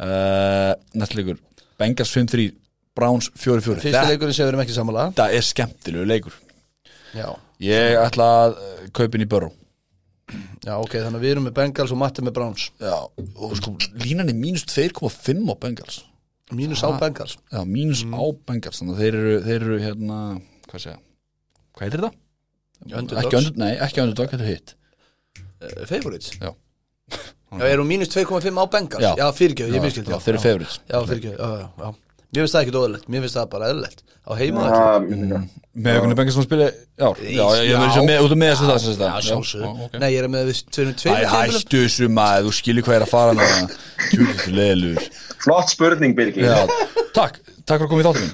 [0.02, 1.42] Uh, Næstleikur,
[1.82, 2.52] Bengals 5-3
[2.98, 5.08] Browns 4-4 Fyrsta leikurinn sem við erum ekki sammála.
[5.14, 6.38] Þetta er skemmtilegu leikur.
[7.16, 7.28] Já.
[7.64, 8.56] Ég ætla að
[8.96, 9.54] kaupa inn í Burrow.
[10.62, 12.68] Já, ok, þannig að við erum með Bengals og Matti með Browns.
[12.80, 16.02] Já, og sko línan er mínus 2,5 á Bengals.
[16.56, 17.38] Mínus á Bengals.
[17.52, 20.18] Já, mínus á Bengals Þannig að þeir eru, þeir eru hérna
[20.68, 20.98] Hvað segja,
[21.78, 22.18] hvað heitir þetta?
[22.82, 23.20] Underdogs.
[23.22, 24.74] Ekki under, nei, ekki underdog, þetta er hitt.
[25.62, 26.32] Uh, Favorites.
[26.42, 26.52] Já.
[27.52, 29.04] Já, er hún mínus 2,5 á Bengals?
[29.04, 29.12] Já.
[29.20, 30.80] Já, fyrirgjöf, ég miskildi Já, þeir eru favorites.
[30.88, 31.90] Já, fyrirgjöf, já, já, já.
[32.32, 34.00] Mér finnst það ekkit óðurlegt, mér finnst það bara eðlilegt.
[34.22, 34.62] Á heima
[35.02, 35.48] Mm.
[35.82, 38.78] Með aukunni Bengals sem spila Já, já, ég verður með, út af með þessu það
[38.84, 39.64] sem Já, sjálfsög
[40.02, 41.56] Nei, ég er með við tveimur Æ, tveimur tímbilum.
[41.56, 43.50] hættu þessu maður, þú skilur hvað er að fara með
[44.12, 45.00] Tjúlið leðlur
[45.42, 46.44] Flott spurning, Birgir.
[46.46, 46.60] Já,
[47.18, 48.30] takk, takk fyrir að koma í þáttum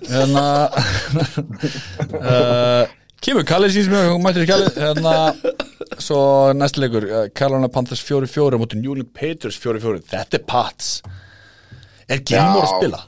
[3.23, 5.14] Kemur Kalli síns með mættir í Kalli Hérna
[6.03, 6.19] Svo
[6.56, 10.91] næsti leikur uh, Carolina Panthers 4-4 Móti New England Patriots 4-4 Þetta er Pats
[12.07, 12.76] Er Gilmore að Já.
[12.77, 13.02] spila?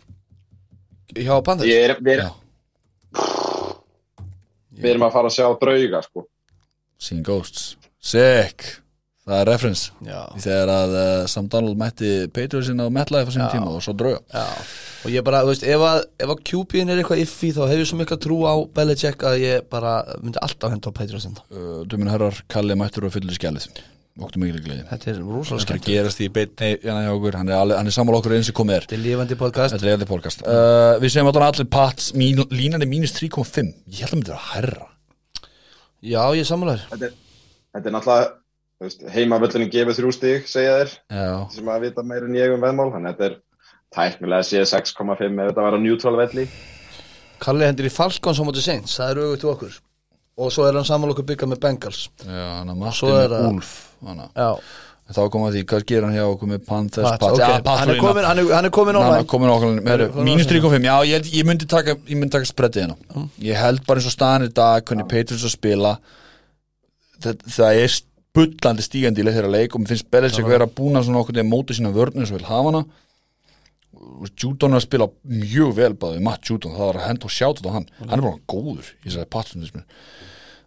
[1.20, 2.30] Hjá Panthers Ég er, við, Já.
[4.80, 6.26] við erum að fara að sjá drauga, sko.
[7.00, 7.70] Seen Ghosts
[8.00, 8.66] Sick
[9.30, 9.92] Það er reference.
[10.08, 13.94] Já, Þegar að uh, Sam Donald mætti Patriotsin á MetLife á sinni tíma og svo
[14.00, 14.46] drauga já.
[15.06, 17.88] Og ég bara, þú veist, ef að, ef að QB-in er eitthvað iffi þá hefur
[17.92, 19.94] svo mikla trú á Belichick að ég bara
[20.24, 23.70] myndi alltaf henda á Patriots enda uh, Döminu herrar, Kalli mættur og fyllir skjælið
[24.20, 27.38] Óttu mikil gleði Þetta er rosalega Það að skemmt gerast í beinni hérna hjá okkur.
[27.40, 28.88] Hann er, alveg- hann er sammála okkur eins og komið er.
[28.90, 29.76] Þetta er lifandi podcast.
[29.78, 30.44] Þetta er eða podcast.
[30.44, 34.34] Uh, Við segjum allan allir Pats mín, Línan er mínus 3,5 Ég held að myndi
[34.34, 34.90] vera hærra.
[36.04, 37.16] Já, ég er sammálaður Þetta er,
[37.78, 38.28] þetta er náttúrulega,
[39.14, 42.90] heimavöllunum gefur þrjú stig, segja þeir, Já, sem að vita meira en ég um veðmál,
[42.94, 43.38] þannig að þetta er
[43.96, 46.48] tæknilega sé 6,5 ef þetta var á neutral velli.
[47.44, 49.80] Kalli hendur í Falcons á móti Saints Það er auðvitað okkur.
[50.40, 52.06] Og svo er hann sammála okkur byggað með Bengals.
[52.24, 53.16] Já hann er Svo
[54.08, 54.30] hana.
[54.36, 54.52] Já,
[55.10, 57.14] Þá kom að því, hvað gerir hann hjá okkur með Panthers?
[57.18, 60.46] Pats, já, Hann er komin, hann er, hann er komin er komin Mínus online.
[60.52, 63.24] 3,5, já, ég, ég myndi taka Ég myndi taka spreddið hérna.
[63.42, 65.96] Ég held bara eins og staðan í dag Hvernig Patriots að spila.
[67.26, 67.96] Það, það er
[68.36, 71.40] bullandi stígandi í leið þeirra leik og mér finnst Belichick vera búin að svona okkur
[71.42, 72.84] að móta sína vörnir og vil hafa hana.
[74.40, 77.60] Judon er að spila mjög vel bæði, Matt Judon, það var að henda og sjáta
[77.60, 77.88] þetta á hann.
[78.04, 79.86] Hann er bara góður í þessari patsundismin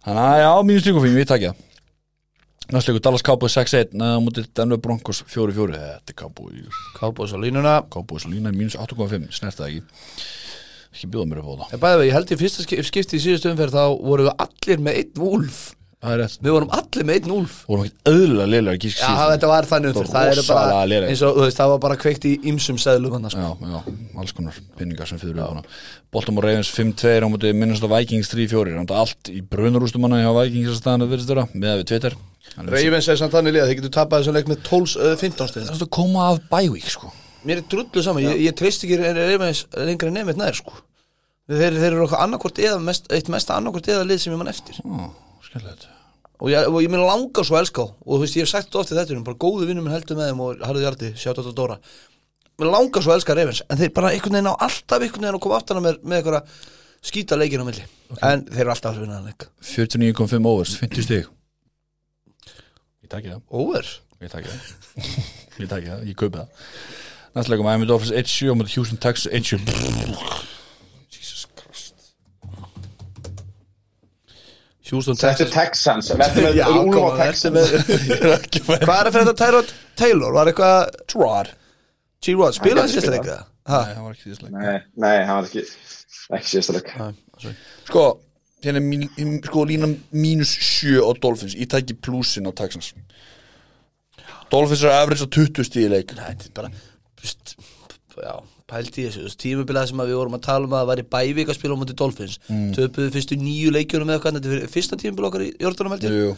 [0.03, 1.53] þannig að já, mínus 3,5, ég takja.
[2.73, 6.77] Næstleikur Dallas Cowboys 6-1 neða mútið Denver Broncos 4-4 þetta er Cowboys.
[6.99, 7.73] Cowboys á línuna.
[7.91, 9.83] Cowboys lína er mínus 8,5 snerta það ekki.
[10.93, 11.73] Ekki bjóða mér upp á það.
[11.77, 14.45] En bæði við, ég held í fyrsta skip- skipti í síðustu umferð þá vorum við
[14.45, 17.59] allir með einn úlf það rétt Við vorum allir með einn úlf.
[17.69, 20.81] Vorum ekki öðrulega leilar gísk Já, þetta var þannig umferð Það Það bara,
[21.29, 23.39] og, veist, það var bara kveikt í ymsum seðlum hann sko.
[23.39, 23.79] Já, já,
[24.19, 25.63] alls konar pinningar sem fyrir upp hana
[26.11, 30.19] Baltimore Ravens 5-2 á mútið minnast á Vikings 3-4 þannig að allt í brunarústum hana
[30.19, 32.13] hjá Vikings að staðan að virðist vera með við Twitter.
[32.57, 35.63] Hann er samt þannig liða, þið getur tapað þessum leik með 12, uh, 15 stið
[35.69, 37.07] Það er að koma af bævík sko.
[37.47, 40.75] Mér er drullu saman, ég, ég treyst ekki Ravens lengra nefnir nær sko.
[41.49, 43.07] Þeir, þeir eru okkar annarkvort eða mest,
[46.43, 48.51] og ég, og ég minn langa svo að elska á og þú veist, ég hef
[48.51, 51.11] sagt þetta oft í þetta bara góðu vinnum minn heldur með þeim og Harður Jardi,
[51.15, 51.77] sjátt á Dóra.
[52.59, 55.39] Mér langa svo að elska Ravens en þeir bara einhvern veginn á alltaf einhvern veginn
[55.39, 56.57] að koma aftan að mér með eitthvað
[57.03, 57.87] skýta leikin á milli.
[58.19, 61.31] En þeir eru alltaf að vinna hann leik 49,5 overs, 50 stig.
[63.03, 63.41] Ég takki það.
[63.63, 63.93] Over?
[64.23, 64.67] Ég takki það.
[65.63, 66.67] Ég takki það, ég kaupi það.
[67.33, 70.52] Næstleikum Miami Dolphins 1-7 á mútið Houston Texas 1-7
[74.89, 75.53] Houston, Þetta er Texas.
[75.55, 77.53] Texans, verður Já, koma, Texans.
[77.55, 80.33] með- Hvað er að fyrir þetta Tyrod Taylor?
[80.35, 81.51] Var eitthvað Trod
[82.23, 83.17] G-Rod, spilaði gæti sérst spilað.
[83.19, 83.37] leika?
[83.63, 85.63] Nei, það var ekki þessleik Nei, nei, hann var ekki,
[86.37, 86.91] ekki síðasta leik.
[87.87, 88.03] Sko,
[88.63, 89.07] hérna mín,
[89.47, 91.55] sko lína mínus 7 á Dolphins.
[91.59, 92.91] Ég tæki plussin á Texans.
[94.51, 96.11] Dolphins er average á 20 stíði leik.
[96.15, 96.71] Nei, þetta er bara
[97.23, 97.55] just,
[98.19, 98.35] Já,
[98.69, 101.57] pælt í þessu Tímubilað sem við vorum að tala um að það væri bævík að
[101.59, 102.39] spila á móti Dolphins.
[102.47, 102.69] Mm.
[102.77, 106.37] Töpuðu fyrstu nýju leikjunum eða hvað Þetta er fyrsta tímubil okkar í Jórdanum heldur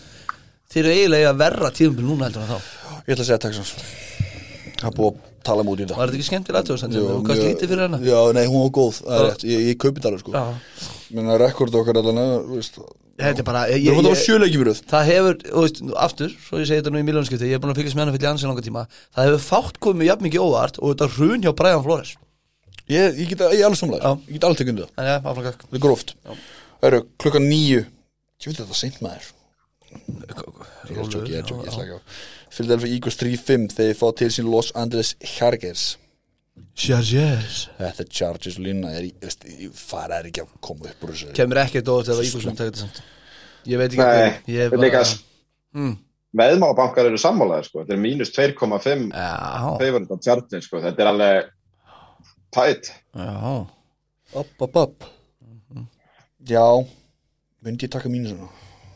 [0.66, 2.70] Þeir eru eiginlega að verra tímubil núna heldur en þá.
[3.06, 3.74] Ég ætla að segja Texans.
[4.76, 5.98] Það er búið að tala mútið í þetta.
[6.00, 7.06] Var þetta ekki skemmtilega aðtöðustendur?
[7.06, 8.00] Þú gafst lítið fyrir hana.
[8.02, 11.38] Já, nei, hún var góð, það er Ég, ég kaupi þetta alveg sko.
[11.46, 12.02] Rekord okkar
[12.50, 12.80] veist,
[13.16, 16.82] Þetta er bara ég, að ég, það fyrir Það hefur, veist, aftur Svo ég segi
[16.82, 18.84] þetta nú í miljónskipti Ég er búin að fylgjast með hana fyrir ansi langa tíma.
[19.16, 22.12] Það hefur fátt komið jafn mikið óvart Og þetta hrun hjá Brian Flores.
[22.92, 24.12] Ég, ég get, ég er alveg samlega.
[24.28, 26.14] Ég get alveg tekið undir það, að, gakk þetta er gróft.
[26.28, 29.32] Það eru klukkan nýju Ég veit þetta seint maður.
[29.96, 32.00] Ég er tjóki, ég er ég slaka á.
[32.52, 35.94] Philadelphia Eagles 3-5 Þeir fá til sín Los Angeles Chargers
[36.76, 37.68] Chargers.
[37.80, 39.08] Þetta er Chargers lína er,
[39.76, 41.34] fara er ekki að koma upp úr þessu.
[41.36, 42.86] Kemur ekkert óvart ef að myndi taka þetta.
[42.86, 43.04] Samt
[43.66, 45.02] Ég veit ekki Nei, ég er líka,
[45.76, 45.96] Mm.
[46.38, 47.82] veðmábankar eru sammálaðir, sko.
[47.84, 50.80] Þetta er mínus 2,5 Já, favorite á tjartin, sko.
[50.84, 51.50] Þetta er alveg
[52.56, 52.92] tætt.
[53.16, 53.68] já.
[54.36, 55.04] Upp, upp, upp.
[56.46, 56.86] Já.
[57.66, 58.48] Myndi ég taka mínusuna?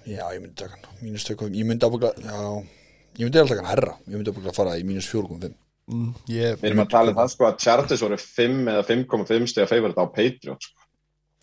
[0.06, 0.99] Já, ég myndi taka hann.
[1.02, 2.64] Mínus 2,5 Ég myndi ábyggla Já.
[3.18, 5.53] Ég myndi alveg taka hann herra Ég myndi ábyggla fara í mínus 4,5
[6.30, 9.70] Ég, Við erum að tala um það sko að Chargers voru 5 eða 5,5 stiga
[9.70, 10.86] favorite á Patriots sko.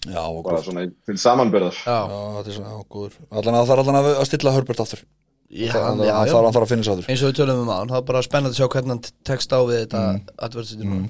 [0.06, 3.14] Já, og bara góð svona til samanbyrðar já, Já, þetta er svona, já, góður.
[3.30, 5.02] Allan að það er allan að að stilla Herbert aftur?
[5.46, 6.32] Já, Það já, það já.
[6.32, 7.08] þarf hann þarf að finna sér aftur?
[7.10, 9.56] Eins og við tölum um án, það er bara spennandi að sjá hvernig hann tekst
[9.56, 10.22] á við þetta mm.
[10.46, 11.04] adversity mm.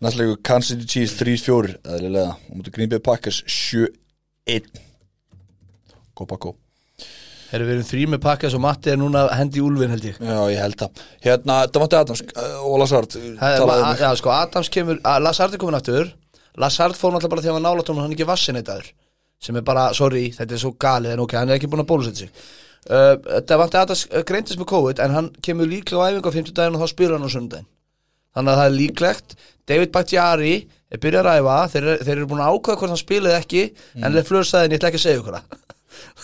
[0.00, 2.32] Næstlegu Kansas City Chiefs 3-4 eðlilega.
[2.48, 4.70] Og mútið Green Bay Packers 7-1
[6.16, 6.54] Go Paco
[7.50, 10.18] Erum við erum þrý með pakkas og Matti er núna hendi í úlfin held ég.
[10.22, 11.00] Já, ég held það.
[11.24, 12.76] Hérna, Davante Adams uh, og
[13.50, 14.00] er talaðu bara- um.
[14.04, 16.12] Já, sko, Adams kemur, að Lazard er komin aftur.
[16.60, 18.90] Lazard fór náttúrulega bara því að hann var nálægt honum og hann er ekki vassineitaður
[19.40, 21.88] sem er bara, sorry, þetta er svo galið en ok, hann er ekki búin að
[21.88, 22.32] bólusetja sig.
[22.90, 26.54] Uh, Þetta vant Adams greintist með COVID en hann kemur líklega á æfingu á 50
[26.56, 27.68] daginn og þá spyrir hann á sundaginn
[28.36, 29.34] Þannig að það er líklegt.
[29.70, 30.52] David Bakhtiari
[30.90, 33.64] er byrjað að ræfa þeir, þeir eru búin að ákvæða hvort hann spilaði ekki
[34.04, 35.58] en Lefleur sagði en ég ætla ekki að segja ykkur það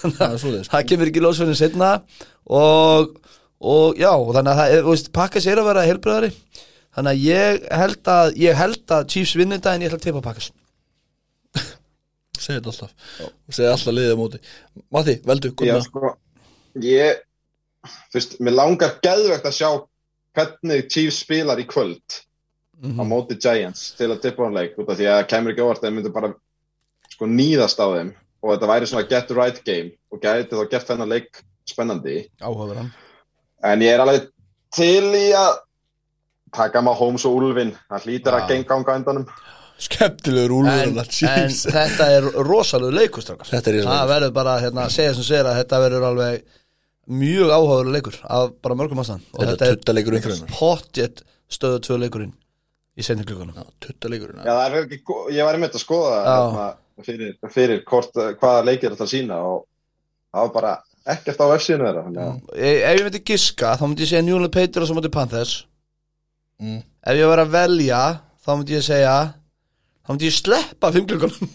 [0.00, 0.36] Það
[0.68, 1.90] það kemur ekki lósfinni setna
[2.46, 3.16] og,
[3.58, 6.30] og já, og þannig að það er, þú veist, pakkas er að vera helbriðari
[6.96, 10.06] þannig að ég held að ég held að Chiefs vinnir þetta en ég ætla að
[10.06, 10.52] teipa pakkas
[12.36, 13.10] Segðu þetta alltaf.
[13.48, 14.40] Segðu alltaf liðið á móti.
[14.92, 16.12] Matti, veldu, komna sko,
[16.84, 17.22] ég,
[17.88, 19.70] þú veist, mér langar geðvegt að sjá
[20.36, 22.20] hvernig Chiefs spilar í kvöld
[22.84, 25.64] á móti Giants til að tippa hann leik út af því að það kemur ekki
[25.64, 26.32] óvart að þeir myndu bara
[27.14, 28.10] sko nýðast á þeim
[28.42, 32.16] og þetta væri svona get right game og gæti þá gert þennan leik spennandi.
[32.40, 32.90] Áhugaverðan.
[33.64, 34.28] En ég er alveg
[34.76, 35.56] til í að
[36.56, 38.38] taka maður Holmes og Ulfin hlýtur Já.
[38.40, 39.26] að geng ganga á endanum.
[39.76, 45.48] Skemmtilegur úlfur en, þetta er Þetta er það verður bara hérna, að segja sem segir
[45.50, 46.46] að þetta verður alveg
[47.06, 51.20] mjög áhugaverðu leikur af bara mörgum ástæðan og Þetta þetta er er tuttaleikur umfyrirnar potjet
[51.52, 52.32] stöðu tvö leikurinn
[52.96, 56.16] í seinni klukkanum Já, tuttaleikur Já, það er ekki, gó- ég var einmitt að skoða
[56.24, 56.66] hérna,
[57.04, 59.64] fyrir, fyrir hvort, hvaða leikir þetta að sína og
[60.32, 60.74] það var bara
[61.16, 64.22] ekkert á F-síðinu þeirra þannig að E- ef ég myndi giska þá myndi ég segja
[64.26, 65.54] New England Patriots og myndi Panthers.
[66.62, 66.80] Mm.
[67.06, 68.00] ef ég var að velja
[68.46, 69.16] þá myndi ég segja
[70.06, 71.50] þá myndi ég sleppa fimmklukkanum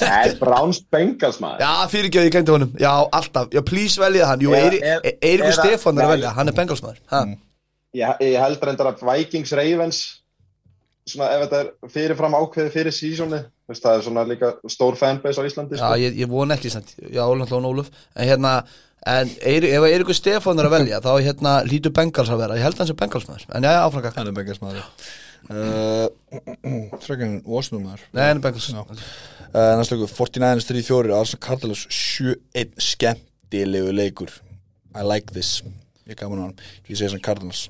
[0.00, 1.60] Það er Browns Bengals maður.
[1.64, 2.70] Já fyrirgjöð ég gændi honum.
[2.80, 3.48] Já alltaf.
[3.52, 4.40] Já please velja hann.
[4.44, 6.30] Jú Eiríkur eða- Stefán er að velja.
[6.36, 7.20] Hann er Bengalsmaður ha?
[7.98, 9.98] ég, ég held reyndar að Vikings Ravens
[11.10, 12.94] svona ef þetta er fyrirfram ákveði fyrir
[13.70, 15.96] sísóni það er svona líka stór fanbase á Íslandi já sko.
[16.02, 18.60] ég, ég von ekki sant já Óland Lón Óluf en hérna
[19.06, 22.58] en Eirík, ef Eiríkur Stefán er að velja þá hérna lítur Bengals að vera.
[22.58, 23.46] Ég held hann sem Bengalsmaður.
[23.56, 24.82] En já áfranga Hann er bengast maður
[25.48, 26.06] uh,
[27.06, 28.68] Frekkan Washington maður nei hann er Bengals.
[29.50, 34.34] Uh, Næstu leikur 49ers 3-4 Arsenal Cardinals 7-1 Skemmtilegu leikur.
[34.94, 35.60] I like this.
[36.10, 36.58] Ég gaman á hann.
[36.90, 37.68] Ég segi svona Cardinals.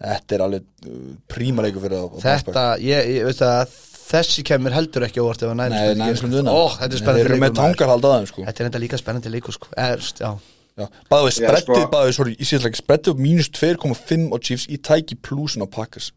[0.00, 3.76] Þetta er alveg uh, príma leikur fyrir það þetta ég, ég veist að
[4.06, 6.82] þessi kemur heldur ekki óvart ef að gera með þetta.
[6.86, 8.44] Er spennandi Þeir eru með leikur, að sko.
[8.46, 9.68] Þetta er enda líka spennandi leikur sko.
[9.76, 10.30] Erst, já.
[10.76, 14.66] Já, bæði Já, sprettið, sko- bæði, sorry, ég sé ekki sprettið mínus 2,5 og Chiefs,
[14.68, 16.10] ég tæki plusin á Packers.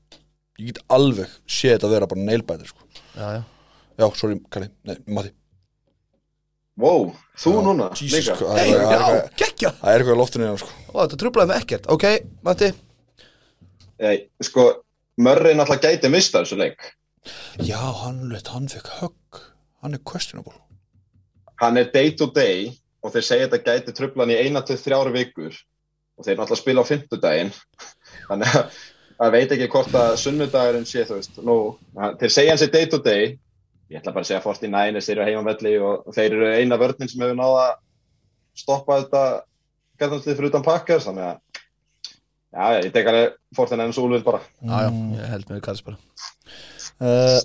[0.60, 2.84] Ég get alveg séð þetta vera bara nailbæðir, sko.
[3.16, 3.44] Já, já.
[4.00, 5.32] Já, sorry, Kari, nei, Matti.
[6.80, 7.10] Wow,
[7.40, 9.72] þú Já, núna Jesus, sko, það Hey, það já, eitthvað- geggja.
[9.80, 10.70] það er eitthvað í loftinu hérna, sko.
[10.94, 11.90] Ó, þetta trúblaði með ekkert.
[11.96, 12.06] Ok,
[12.44, 12.70] Matti?
[14.00, 14.68] Ei, sko,
[15.20, 16.80] Murray náttúrulega gæti mista þessu leik
[17.60, 18.22] Já, hann,
[18.54, 19.40] hann fekk högg.
[19.84, 20.54] Hann er questionable.
[21.60, 22.70] Hann er day to day
[23.04, 25.56] og þeir segja þetta gæti trublan í eina til þrjára vikur.
[26.20, 27.52] Og þeir náttúrulega spila á fimmtudaginn.
[28.30, 28.80] Þannig að
[29.20, 31.56] það veit ekki hvort að sunnudagurinn sé þú veist nú,
[32.00, 33.38] hann- þeir segja hans er day to day.
[33.90, 37.24] Ég ætla bara að segja 49 þeir eru heimanvelli og þeir eru eina vörnin sem
[37.24, 37.78] hefur náða að
[38.60, 39.24] stoppa þetta
[40.00, 41.40] gæðanslið fyrir utan pakkar þannig að
[42.54, 44.42] já, já, ég tek alveg 49 eins og úlfið bara.
[44.62, 45.98] Já, já, ég held með Karls bara
[47.02, 47.40] uh,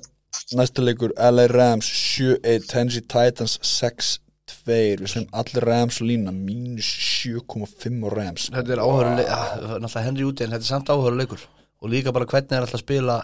[0.58, 4.20] Næstu leikur, LA Rams 7-1, Tennessee Titans 6-2
[4.64, 6.88] Við sem allir Rams lína mínus
[7.24, 8.48] 7,5 á Rams.
[8.52, 11.42] Þetta er áhörðu leikur Náttúrulega Henry úti En þetta er samt áhörðu leikur.
[11.84, 13.18] Og líka bara hvernig er alltaf að spila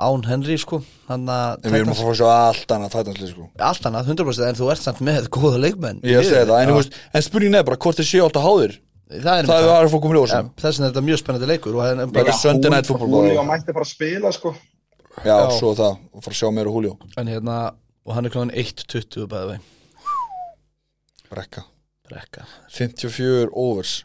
[0.00, 0.82] Án Henry sko.
[1.08, 3.48] Þannig að En við erum að fara að sjá allt annað Titans sko.
[3.70, 6.00] Allt annað, 100% En þú ert samt með góða leikmenn.
[6.08, 8.78] Ég segi það, en, veist, en spurning er bara hvort þið séu alltaf háðir.
[9.10, 11.82] Það er Það er að fókum Ja, Þess vegna er þetta mjög spennandi leikur og
[11.82, 13.40] það er Bara bara, Sunday Night Football Húli bara.
[13.42, 14.52] og mætti bara að spila sko
[15.20, 15.50] Já, Já.
[15.58, 16.96] svo það, og fara að sjá mér og Julio.
[17.20, 17.60] En hérna
[18.06, 19.58] Og hann er kláðan 1.20 bæði vei
[21.30, 21.62] Brekka.
[22.08, 22.46] Brekka.
[22.74, 24.00] 54 overs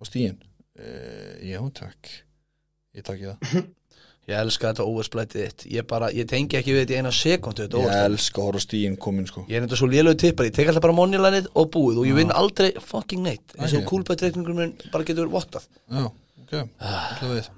[0.00, 0.40] á stíin
[0.80, 2.10] uh, Já, takk.
[2.94, 3.66] Ég takk ég það.
[4.24, 5.62] Ég elska þetta oversplætið þitt.
[5.68, 8.62] Ég bara, ég tengi ekki við þetta í eina sekundu Þetta Ég elska að horfa
[8.62, 9.42] á stíin komin sko.
[9.50, 12.16] Ég er þetta svo lélögu tippar, ég tek alltaf bara monilænið og búið og ég
[12.16, 13.52] vinn aldrei fucking neitt.
[13.58, 15.68] Eins og kúlbættreikningur minn bara getur vottað.
[15.92, 16.06] Já,
[16.54, 17.48] ok, ætla við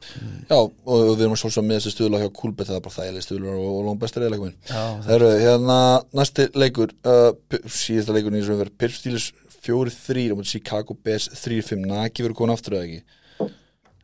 [0.51, 3.27] Já, og, við erum að sjálfsög með þessi stuðla hjá Kúlbett það er bara þægileg
[3.27, 5.79] stuðlar og, og langbæstir eða leikum Já, Það eru, hérna,
[6.21, 7.29] næsti leikur uh,
[7.67, 9.29] síðasta leikur nýjum sem verður Pittsburgh Steelers
[9.67, 13.05] 4-3 og Chicago Bears 3-5 Naki verður komin aftur eða ekki?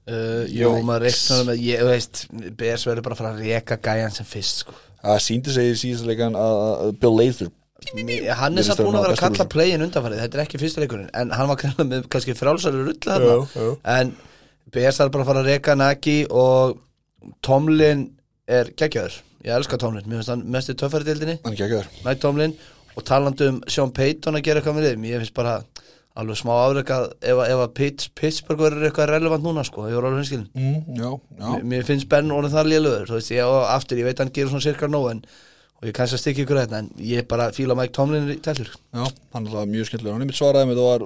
[0.02, 2.24] Uh, jú, maður reiknar með, ég veist
[2.58, 4.74] BS verður bara að fara að reka gæjan sem fyrst sko.
[5.02, 7.52] Það síndi sig í síðasta leikan að Bill Lathir
[7.94, 10.60] Mér- hann er samt búin vera að vera að kalla playin undanfarið, þetta er ekki
[10.62, 11.58] fyrsta leikurinn en hann var
[12.12, 14.12] kannski frálsari rull en
[14.72, 16.78] BS er bara að fara að reka Naki og
[17.44, 18.06] Tomlin
[18.50, 21.06] er geggjöður, ég elska Tomlin mér finnst hann mest í töffæri
[21.44, 22.56] Hann ekki þar Mike Tomlin
[22.96, 25.58] og talandi um Sean Payton að gera eitthvað með þeim ég finnst bara
[26.18, 30.10] alveg smá afreikað ef, ef að Pitts, Pittsburgh verður eitthvað relevant núna sko, ég voru
[30.10, 31.46] alveg hinskilin mm, Já, já.
[31.46, 34.66] Mér, mér finnst Ben orðin þar ég, og aftur, ég veit að hann gerur svona
[34.66, 35.22] cirka nóg en,
[35.82, 38.68] og ég kannski að stikka ykkur þetta en ég bara fíla Mike Tomlin í tellur
[38.70, 39.02] Já,
[39.34, 41.04] hann er það mjög skemmtilega Hann er mitt svaraði með það var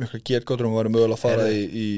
[0.00, 1.88] mikla getgóttur um að vera mögulega að fara í, í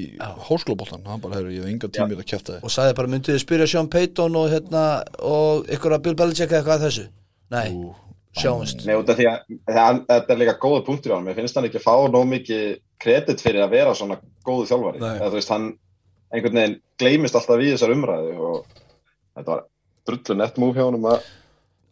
[0.48, 3.44] háskólaboltan Hann bara, hefur, ég hef enga tímið að kæfta og sagði bara, myndið þið
[3.44, 4.82] spyrja Sean Payton og hérna,
[5.22, 7.06] og ykkur að Bill Belichick eða eitthvað að þessu?
[7.54, 7.68] Nei,
[8.42, 8.82] sjáumst.
[8.88, 11.26] Nei, út af því að þetta er líka góða punktur á hann.
[11.28, 12.64] Mér finnst hann ekki að fá nóg mikið
[13.02, 14.98] kredit fyrir að vera svona góðu þjálfari.
[14.98, 15.14] Nei.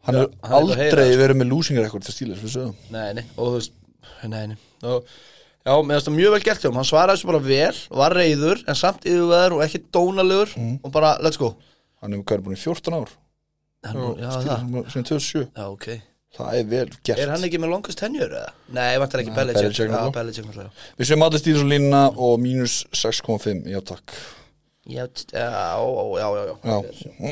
[0.05, 3.47] Hann Hann er aldrei verið með losing record til stílis, við sögum nei, nei, og
[3.47, 3.79] þú veist
[4.29, 5.09] nei, nei, og
[5.65, 8.15] Já, mér finnst það mjög vel gert hjá hann, hann svaraði þessu bara vel, var
[8.19, 11.55] reyður, en samt yfirveður og ekki dónalegur og bara, let's go.
[12.05, 13.15] Hann hvað er búin í 14 ár?
[14.93, 15.89] Sem 2007 já, ok.
[16.35, 17.23] Það er vel gert.
[17.23, 18.53] Er hann ekki með longest tenure eða?
[18.77, 20.53] Nei, vantar ekki Belichick.
[20.99, 24.19] Við séum allir stílis og línuna og mínus 6,5 Já, takk
[24.85, 25.43] Já, já,
[26.21, 26.81] já, já,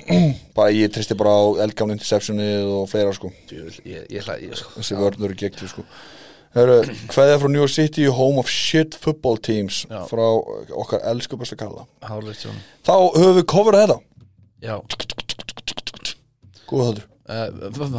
[0.56, 3.28] bara ég tristi bara á eldgamla interceptionið og fleira sko.
[3.52, 4.24] Ég, ég,
[4.56, 4.72] sko.
[4.78, 5.84] Þessi vörnur eru gegn sko.
[6.56, 10.26] Hveðja frá New York City, home of shit football teams frá
[10.80, 11.84] okkar elsku besta kalla.
[12.04, 13.98] Hárleitt sjónum Þá höfum við coverað þetta.
[14.62, 14.76] Já,
[16.68, 17.46] Góða þáttur uh,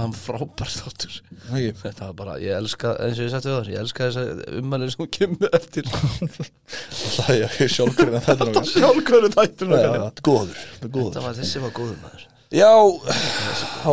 [0.01, 1.15] hann frábær þáttur.
[1.47, 4.51] Það ekki Þetta var bara, ég elska, eins og ég sagði þar Ég elska þess
[4.59, 5.89] ummælið sem kemur eftir.
[5.93, 11.63] Það er ég sjálfkurinn að þetta Þetta er góður Þetta er góður Þetta var þessi
[11.63, 12.29] var góður maður.
[12.53, 12.69] Já,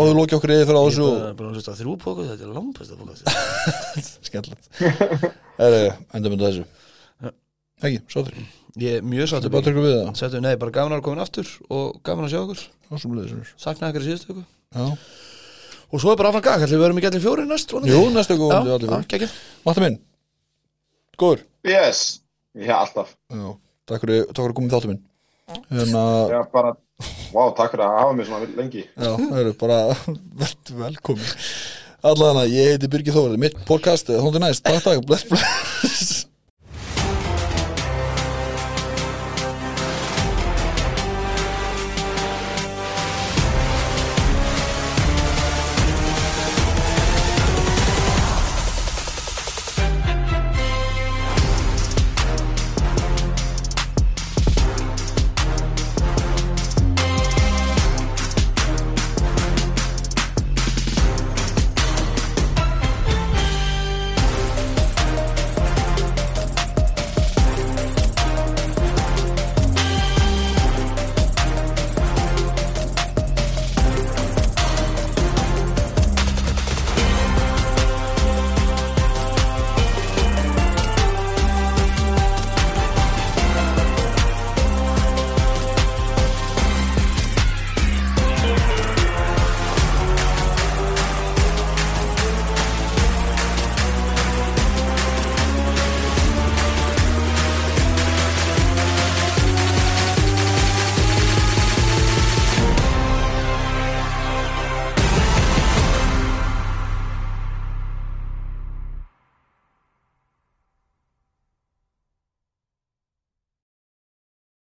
[0.04, 1.04] við lokið okkur eða fyrir á þessu.
[1.08, 3.14] Bara bara að hlusta á þrjú póka, þetta er langbæsta póka
[4.28, 4.66] Skemmtilegt.
[5.56, 5.80] Herru,
[6.18, 6.66] enda með þessu.
[7.80, 8.42] Ekki, þér
[8.80, 10.36] Ég er mjög Þetta sáttur bara að trykka við það.
[10.44, 13.02] Nei, bara gaman að koma aftur og gaman að sjá okkur Það
[13.64, 17.22] Saknaði ekkert síðustu ykkur Já Og svo er bara áfram gag, við verum ekki allir
[17.24, 17.90] fjóri næst vonandi?
[17.90, 19.32] Jú, næstu góð Já, allir já, geggjum
[19.66, 19.96] Matta minn?
[21.18, 21.42] Góður?
[21.66, 22.02] Yes,
[22.54, 23.10] já, alltaf.
[23.34, 23.48] Já,
[23.90, 25.02] takk fyrir, takk fyrir að koma í þáttu minn.
[25.74, 26.70] Hérna, Já, bara,
[27.34, 28.86] wow, takk fyrir að hafa mig svona lengi.
[28.94, 29.80] já, það eru bara
[30.44, 31.34] Vertu velkomin.
[32.06, 36.29] Allan að ég heiti Birgir Þóri Mitt podcast, þóndi næst, takk, takk, bless, bless